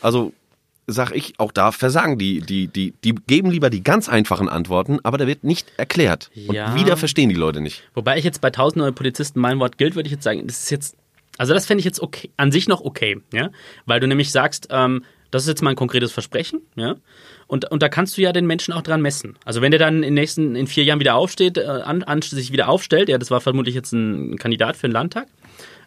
Also, 0.00 0.32
sag 0.86 1.12
ich, 1.12 1.34
auch 1.38 1.52
da 1.52 1.72
versagen 1.72 2.18
die, 2.18 2.40
die, 2.40 2.68
die, 2.68 2.92
die 3.04 3.14
geben 3.26 3.50
lieber 3.50 3.70
die 3.70 3.82
ganz 3.82 4.08
einfachen 4.08 4.48
Antworten, 4.48 4.98
aber 5.02 5.18
da 5.18 5.26
wird 5.26 5.44
nicht 5.44 5.70
erklärt. 5.76 6.30
Und 6.48 6.54
Ja. 6.54 6.74
wieder 6.74 6.96
verstehen 6.96 7.28
die 7.28 7.34
Leute 7.34 7.60
nicht. 7.60 7.82
Wobei 7.94 8.18
ich 8.18 8.24
jetzt 8.24 8.40
bei 8.40 8.48
1000 8.48 8.76
neue 8.78 8.92
Polizisten 8.92 9.40
mein 9.40 9.58
Wort 9.60 9.78
gilt, 9.78 9.94
würde 9.94 10.08
ich 10.08 10.12
jetzt 10.12 10.24
sagen, 10.24 10.46
das 10.46 10.64
ist 10.64 10.70
jetzt, 10.70 10.96
also 11.38 11.54
das 11.54 11.66
fände 11.66 11.80
ich 11.80 11.84
jetzt 11.84 12.00
okay, 12.00 12.30
an 12.36 12.52
sich 12.52 12.68
noch 12.68 12.80
okay, 12.80 13.20
ja, 13.32 13.50
weil 13.86 14.00
du 14.00 14.06
nämlich 14.08 14.32
sagst, 14.32 14.68
ähm, 14.70 15.04
das 15.30 15.44
ist 15.44 15.48
jetzt 15.48 15.62
mal 15.62 15.70
ein 15.70 15.76
konkretes 15.76 16.12
Versprechen, 16.12 16.60
ja, 16.76 16.96
und, 17.46 17.70
und 17.70 17.82
da 17.82 17.88
kannst 17.88 18.16
du 18.16 18.22
ja 18.22 18.32
den 18.32 18.46
Menschen 18.46 18.72
auch 18.72 18.82
dran 18.82 19.00
messen. 19.02 19.36
Also 19.44 19.62
wenn 19.62 19.70
der 19.70 19.80
dann 19.80 20.02
in 20.02 20.14
nächsten, 20.14 20.56
in 20.56 20.66
vier 20.66 20.84
Jahren 20.84 21.00
wieder 21.00 21.14
aufsteht, 21.14 21.58
äh, 21.58 21.62
an, 21.64 22.02
an, 22.02 22.22
sich 22.22 22.52
wieder 22.52 22.68
aufstellt, 22.68 23.08
ja, 23.08 23.18
das 23.18 23.30
war 23.30 23.40
vermutlich 23.40 23.74
jetzt 23.74 23.92
ein 23.92 24.36
Kandidat 24.38 24.76
für 24.76 24.88
den 24.88 24.92
Landtag, 24.92 25.26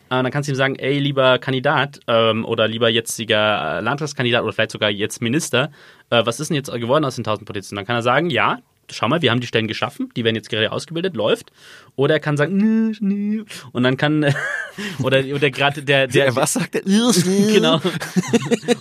dann 0.09 0.31
kannst 0.31 0.47
du 0.47 0.53
ihm 0.53 0.55
sagen, 0.55 0.75
ey, 0.75 0.99
lieber 0.99 1.39
Kandidat 1.39 1.99
ähm, 2.07 2.45
oder 2.45 2.67
lieber 2.67 2.89
jetziger 2.89 3.77
äh, 3.77 3.81
Landtagskandidat 3.81 4.43
oder 4.43 4.53
vielleicht 4.53 4.71
sogar 4.71 4.89
jetzt 4.89 5.21
Minister, 5.21 5.71
äh, 6.09 6.25
was 6.25 6.39
ist 6.39 6.49
denn 6.49 6.55
jetzt 6.55 6.71
geworden 6.71 7.05
aus 7.05 7.15
den 7.15 7.21
1000 7.21 7.47
Polizisten? 7.47 7.75
Dann 7.75 7.85
kann 7.85 7.95
er 7.95 8.03
sagen, 8.03 8.29
ja, 8.29 8.59
schau 8.91 9.07
mal, 9.07 9.21
wir 9.21 9.31
haben 9.31 9.39
die 9.39 9.47
Stellen 9.47 9.67
geschaffen, 9.67 10.09
die 10.15 10.23
werden 10.23 10.35
jetzt 10.35 10.49
gerade 10.49 10.71
ausgebildet, 10.71 11.15
läuft. 11.15 11.51
Oder 11.95 12.15
er 12.15 12.19
kann 12.19 12.37
sagen, 12.37 12.57
nö, 12.57 12.93
nö. 12.99 13.45
und 13.71 13.83
dann 13.83 13.97
kann, 13.97 14.23
oder, 15.03 15.23
oder 15.33 15.49
gerade 15.49 15.83
der, 15.83 16.07
der, 16.07 16.25
Der 16.25 16.35
was 16.35 16.53
sagt 16.53 16.75
er? 16.75 16.81
genau. 17.53 17.81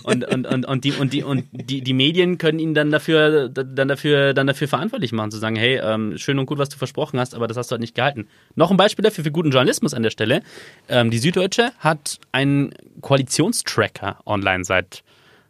Und, 0.03 0.25
und, 0.25 0.45
und, 0.45 0.65
und, 0.65 0.83
die, 0.83 0.91
und, 0.93 1.13
die, 1.13 1.23
und 1.23 1.45
die, 1.51 1.81
die 1.81 1.93
Medien 1.93 2.37
können 2.37 2.59
ihn 2.59 2.73
dann 2.73 2.91
dafür, 2.91 3.49
dann 3.49 3.87
dafür, 3.87 4.33
dann 4.33 4.47
dafür 4.47 4.67
verantwortlich 4.67 5.11
machen, 5.11 5.31
zu 5.31 5.37
sagen, 5.37 5.55
hey, 5.55 5.79
ähm, 5.81 6.17
schön 6.17 6.39
und 6.39 6.45
gut, 6.45 6.57
was 6.57 6.69
du 6.69 6.77
versprochen 6.77 7.19
hast, 7.19 7.35
aber 7.35 7.47
das 7.47 7.57
hast 7.57 7.71
du 7.71 7.73
halt 7.73 7.81
nicht 7.81 7.95
gehalten. 7.95 8.27
Noch 8.55 8.71
ein 8.71 8.77
Beispiel 8.77 9.03
dafür 9.03 9.23
für 9.23 9.31
guten 9.31 9.51
Journalismus 9.51 9.93
an 9.93 10.03
der 10.03 10.09
Stelle. 10.11 10.41
Ähm, 10.89 11.11
die 11.11 11.17
Süddeutsche 11.17 11.71
hat 11.79 12.19
einen 12.31 12.73
Koalitionstracker 13.01 14.19
online 14.25 14.63
seit 14.63 15.03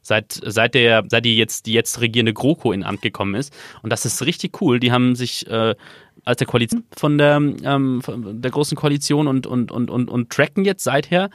seit, 0.06 0.40
seit, 0.44 0.76
der, 0.76 1.04
seit 1.10 1.26
die, 1.26 1.36
jetzt, 1.36 1.66
die 1.66 1.74
jetzt 1.74 2.00
regierende 2.00 2.34
GroKo 2.34 2.72
in 2.72 2.84
Amt 2.84 3.02
gekommen 3.02 3.36
ist. 3.36 3.54
Und 3.82 3.92
das 3.92 4.06
ist 4.06 4.26
richtig 4.26 4.62
cool. 4.62 4.80
Die 4.80 4.92
haben 4.92 5.16
sich 5.16 5.48
äh, 5.48 5.76
als 6.24 6.38
der 6.38 6.48
Koalition 6.48 6.84
von 6.96 7.18
der, 7.18 7.38
ähm, 7.38 8.02
von 8.02 8.42
der 8.42 8.52
großen 8.52 8.78
Koalition 8.78 9.28
und, 9.28 9.48
und, 9.48 9.72
und, 9.72 9.90
und, 9.90 10.10
und 10.10 10.30
tracken 10.30 10.66
jetzt 10.66 10.84
seither 10.84 11.30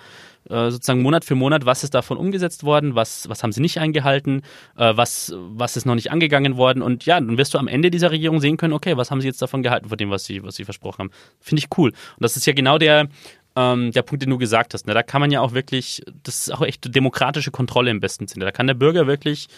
äh, 0.48 0.70
sozusagen 0.70 1.02
Monat 1.02 1.24
für 1.24 1.34
Monat, 1.34 1.66
was 1.66 1.84
ist 1.84 1.94
davon 1.94 2.16
umgesetzt 2.16 2.64
worden, 2.64 2.94
was, 2.94 3.28
was 3.28 3.42
haben 3.42 3.52
sie 3.52 3.60
nicht 3.60 3.78
eingehalten, 3.78 4.42
äh, 4.76 4.96
was, 4.96 5.32
was 5.36 5.76
ist 5.76 5.86
noch 5.86 5.94
nicht 5.94 6.10
angegangen 6.10 6.56
worden. 6.56 6.82
Und 6.82 7.06
ja, 7.06 7.20
dann 7.20 7.38
wirst 7.38 7.54
du 7.54 7.58
am 7.58 7.68
Ende 7.68 7.90
dieser 7.90 8.10
Regierung 8.10 8.40
sehen 8.40 8.56
können, 8.56 8.72
okay, 8.72 8.96
was 8.96 9.10
haben 9.10 9.20
sie 9.20 9.28
jetzt 9.28 9.42
davon 9.42 9.62
gehalten, 9.62 9.88
von 9.88 9.98
dem, 9.98 10.10
was 10.10 10.24
sie, 10.24 10.42
was 10.42 10.56
sie 10.56 10.64
versprochen 10.64 10.98
haben. 10.98 11.10
Finde 11.40 11.60
ich 11.60 11.78
cool. 11.78 11.90
Und 11.90 12.20
das 12.20 12.36
ist 12.36 12.46
ja 12.46 12.52
genau 12.52 12.78
der, 12.78 13.08
ähm, 13.56 13.92
der 13.92 14.02
Punkt, 14.02 14.22
den 14.22 14.30
du 14.30 14.38
gesagt 14.38 14.74
hast. 14.74 14.86
Ne? 14.86 14.94
Da 14.94 15.02
kann 15.02 15.20
man 15.20 15.30
ja 15.30 15.40
auch 15.40 15.52
wirklich, 15.52 16.02
das 16.22 16.46
ist 16.46 16.54
auch 16.54 16.62
echt 16.62 16.94
demokratische 16.94 17.50
Kontrolle 17.50 17.90
im 17.90 18.00
besten 18.00 18.28
Sinne. 18.28 18.44
Da 18.44 18.52
kann 18.52 18.66
der 18.66 18.74
Bürger 18.74 19.06
wirklich, 19.06 19.48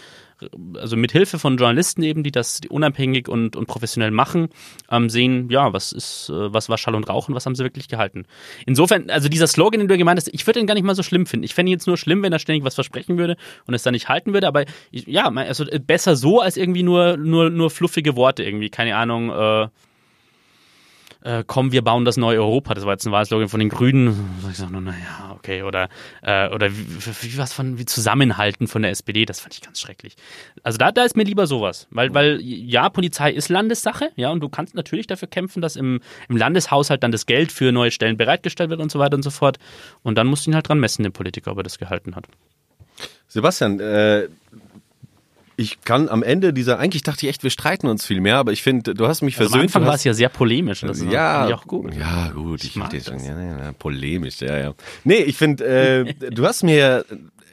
also 0.76 0.96
mit 0.96 1.12
Hilfe 1.12 1.38
von 1.38 1.56
Journalisten 1.56 2.02
eben, 2.02 2.22
die 2.22 2.32
das 2.32 2.60
unabhängig 2.68 3.28
und, 3.28 3.54
und 3.54 3.66
professionell 3.66 4.10
machen, 4.10 4.48
ähm, 4.90 5.10
sehen, 5.10 5.48
ja, 5.50 5.72
was 5.72 5.92
ist, 5.92 6.30
äh, 6.30 6.52
was 6.52 6.68
war 6.68 6.78
Schall 6.78 6.94
und 6.94 7.08
Rauch 7.08 7.28
und 7.28 7.34
was 7.34 7.46
haben 7.46 7.54
sie 7.54 7.62
wirklich 7.62 7.88
gehalten. 7.88 8.24
Insofern, 8.66 9.10
also 9.10 9.28
dieser 9.28 9.46
Slogan, 9.46 9.80
den 9.80 9.88
du 9.88 9.98
gemeint 9.98 10.18
hast, 10.18 10.32
ich 10.32 10.46
würde 10.46 10.60
den 10.60 10.66
gar 10.66 10.74
nicht 10.74 10.84
mal 10.84 10.94
so 10.94 11.02
schlimm 11.02 11.26
finden. 11.26 11.44
Ich 11.44 11.54
fände 11.54 11.70
ihn 11.70 11.76
jetzt 11.76 11.86
nur 11.86 11.96
schlimm, 11.96 12.22
wenn 12.22 12.32
er 12.32 12.38
ständig 12.38 12.64
was 12.64 12.74
versprechen 12.74 13.18
würde 13.18 13.36
und 13.66 13.74
es 13.74 13.82
dann 13.82 13.92
nicht 13.92 14.08
halten 14.08 14.32
würde, 14.32 14.48
aber 14.48 14.64
ich, 14.90 15.06
ja, 15.06 15.28
also 15.28 15.64
besser 15.86 16.16
so 16.16 16.40
als 16.40 16.56
irgendwie 16.56 16.82
nur, 16.82 17.16
nur, 17.16 17.50
nur 17.50 17.70
fluffige 17.70 18.16
Worte 18.16 18.42
irgendwie, 18.42 18.70
keine 18.70 18.96
Ahnung, 18.96 19.30
äh, 19.30 19.68
äh, 21.24 21.44
komm, 21.46 21.72
wir 21.72 21.82
bauen 21.82 22.04
das 22.04 22.16
neue 22.16 22.38
Europa. 22.38 22.74
Das 22.74 22.84
war 22.84 22.92
jetzt 22.92 23.06
ein 23.06 23.12
Wahlslogan 23.12 23.48
von 23.48 23.60
den 23.60 23.68
Grünen. 23.68 24.28
Ich 24.50 24.56
sag 24.56 24.70
nur, 24.70 24.80
naja, 24.80 25.34
okay. 25.36 25.62
Oder, 25.62 25.88
äh, 26.22 26.48
oder 26.48 26.70
wie, 26.70 26.86
wie 27.20 27.38
was 27.38 27.52
von 27.52 27.78
wie 27.78 27.84
Zusammenhalten 27.84 28.66
von 28.66 28.82
der 28.82 28.90
SPD, 28.90 29.24
das 29.24 29.40
fand 29.40 29.54
ich 29.54 29.60
ganz 29.60 29.80
schrecklich. 29.80 30.16
Also 30.62 30.78
da, 30.78 30.92
da 30.92 31.04
ist 31.04 31.16
mir 31.16 31.24
lieber 31.24 31.46
sowas. 31.46 31.86
Weil, 31.90 32.12
weil 32.14 32.40
ja, 32.42 32.88
Polizei 32.88 33.32
ist 33.32 33.48
Landessache, 33.48 34.10
ja, 34.16 34.30
und 34.30 34.40
du 34.40 34.48
kannst 34.48 34.74
natürlich 34.74 35.06
dafür 35.06 35.28
kämpfen, 35.28 35.62
dass 35.62 35.76
im, 35.76 36.00
im 36.28 36.36
Landeshaushalt 36.36 37.02
dann 37.02 37.12
das 37.12 37.26
Geld 37.26 37.52
für 37.52 37.72
neue 37.72 37.90
Stellen 37.90 38.16
bereitgestellt 38.16 38.70
wird 38.70 38.80
und 38.80 38.90
so 38.90 38.98
weiter 38.98 39.16
und 39.16 39.22
so 39.22 39.30
fort. 39.30 39.58
Und 40.02 40.16
dann 40.16 40.26
musst 40.26 40.46
du 40.46 40.50
ihn 40.50 40.54
halt 40.54 40.68
dran 40.68 40.80
messen, 40.80 41.02
den 41.02 41.12
Politiker, 41.12 41.52
ob 41.52 41.58
er 41.58 41.62
das 41.62 41.78
gehalten 41.78 42.16
hat. 42.16 42.26
Sebastian, 43.28 43.80
äh, 43.80 44.28
ich 45.56 45.82
kann 45.82 46.08
am 46.08 46.22
Ende 46.22 46.52
dieser, 46.52 46.78
eigentlich 46.78 47.02
dachte 47.02 47.26
ich 47.26 47.30
echt, 47.30 47.42
wir 47.42 47.50
streiten 47.50 47.86
uns 47.86 48.04
viel 48.06 48.20
mehr, 48.20 48.36
aber 48.38 48.52
ich 48.52 48.62
finde, 48.62 48.94
du 48.94 49.06
hast 49.06 49.22
mich 49.22 49.34
Also 49.38 49.44
am 49.46 49.50
versöhnt. 49.50 49.68
Anfang 49.70 49.82
du 49.82 49.88
war 49.88 49.94
es 49.94 50.04
ja 50.04 50.14
sehr 50.14 50.28
polemisch. 50.28 50.80
Das 50.80 50.98
ist 50.98 51.10
ja, 51.12 51.48
ich 51.48 51.54
auch 51.54 51.66
gut. 51.66 51.94
Ja, 51.94 52.30
gut, 52.30 52.64
ich, 52.64 52.76
mag 52.76 52.90
verstehe 52.90 53.14
schon. 53.18 53.18
das. 53.18 53.26
Ja, 53.36 53.40
ja, 53.42 53.58
ja, 53.66 53.72
polemisch, 53.72 54.40
ja, 54.40 54.56
ja. 54.58 54.74
Nee, 55.04 55.16
ich 55.22 55.36
finde, 55.36 55.64
äh, 55.64 56.14
du 56.30 56.46
hast 56.46 56.62
mir 56.62 57.04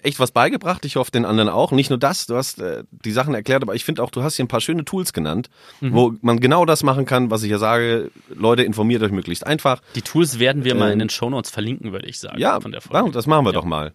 echt 0.02 0.18
was 0.18 0.32
beigebracht. 0.32 0.86
Ich 0.86 0.96
hoffe, 0.96 1.12
den 1.12 1.26
anderen 1.26 1.50
auch. 1.50 1.74
Nicht 1.74 1.90
nur 1.90 2.00
das, 2.00 2.26
du 2.26 2.36
hast 2.38 2.60
äh, 2.62 2.84
die 3.04 3.12
Sachen 3.12 3.34
erklärt, 3.34 3.64
aber 3.64 3.76
ich 3.76 3.84
finde 3.84 4.02
auch, 4.02 4.12
du 4.12 4.24
hast 4.24 4.38
hier 4.38 4.46
ein 4.46 4.48
paar 4.48 4.62
schöne 4.62 4.86
Tools 4.86 5.12
genannt, 5.12 5.50
Mhm. 5.82 5.94
wo 5.94 6.14
man 6.22 6.40
genau 6.40 6.64
das 6.66 6.84
machen 6.84 7.06
kann, 7.06 7.30
was 7.32 7.44
ich 7.44 7.52
ja 7.52 7.58
sage. 7.58 8.10
Leute, 8.34 8.64
informiert 8.64 9.04
euch 9.04 9.12
möglichst 9.12 9.46
einfach. 9.46 9.82
Die 9.96 10.02
Tools 10.02 10.40
werden 10.40 10.64
wir 10.64 10.74
mal 10.76 10.88
in 10.88 10.94
Ähm, 10.94 11.00
den 11.00 11.10
Shownotes 11.10 11.52
verlinken, 11.52 11.92
würde 11.92 12.08
ich 12.08 12.18
sagen. 12.18 12.40
Ja, 12.40 12.62
von 12.62 12.72
der 12.72 12.80
Folge. 12.80 12.98
machen- 13.04 13.12
das 13.12 13.28
machen 13.28 13.46
wir 13.46 13.52
doch 13.52 13.66
mal. 13.66 13.92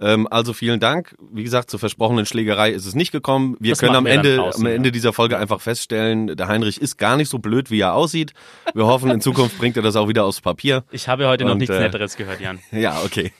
Ähm, 0.00 0.28
also 0.30 0.52
vielen 0.52 0.80
Dank. 0.80 1.14
Wie 1.32 1.42
gesagt, 1.42 1.70
zur 1.70 1.80
versprochenen 1.80 2.26
Schlägerei 2.26 2.70
ist 2.70 2.86
es 2.86 2.94
nicht 2.94 3.12
gekommen. 3.12 3.56
Wir 3.60 3.72
Das 3.72 3.78
können 3.78 3.96
am 3.96 4.06
Ende, 4.06 4.36
draußen, 4.36 4.66
am 4.66 4.72
Ende 4.72 4.92
dieser 4.92 5.12
Folge 5.12 5.38
einfach 5.38 5.60
feststellen, 5.60 6.36
der 6.36 6.48
Heinrich 6.48 6.80
ist 6.80 6.98
gar 6.98 7.16
nicht 7.16 7.28
so 7.28 7.38
blöd, 7.38 7.70
wie 7.70 7.80
er 7.80 7.94
aussieht. 7.94 8.32
Wir 8.74 8.86
hoffen, 8.86 9.10
in 9.10 9.20
Zukunft 9.20 9.58
bringt 9.58 9.76
er 9.76 9.82
das 9.82 9.96
auch 9.96 10.08
wieder 10.08 10.24
aufs 10.24 10.40
Papier. 10.40 10.84
Ich 10.90 11.08
habe 11.08 11.26
heute 11.26 11.44
noch 11.44 11.52
Und, 11.52 11.58
nichts 11.58 11.74
äh, 11.74 11.80
Netteres 11.80 12.16
gehört, 12.16 12.40
Jan. 12.40 12.58
Ja, 12.72 13.00
okay. 13.04 13.32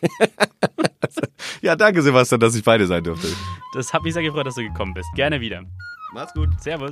ja, 1.61 1.77
danke 1.77 2.03
Sebastian, 2.03 2.41
dass 2.41 2.55
ich 2.55 2.65
beide 2.65 2.87
sein 2.87 3.05
durfte. 3.05 3.29
Das 3.75 3.93
hat 3.93 4.03
mich 4.03 4.15
sehr 4.15 4.23
gefreut, 4.23 4.47
dass 4.47 4.55
du 4.55 4.63
gekommen 4.63 4.95
bist. 4.95 5.09
Gerne 5.15 5.41
wieder. 5.41 5.63
Mach's 6.15 6.33
gut. 6.33 6.49
Servus. 6.61 6.91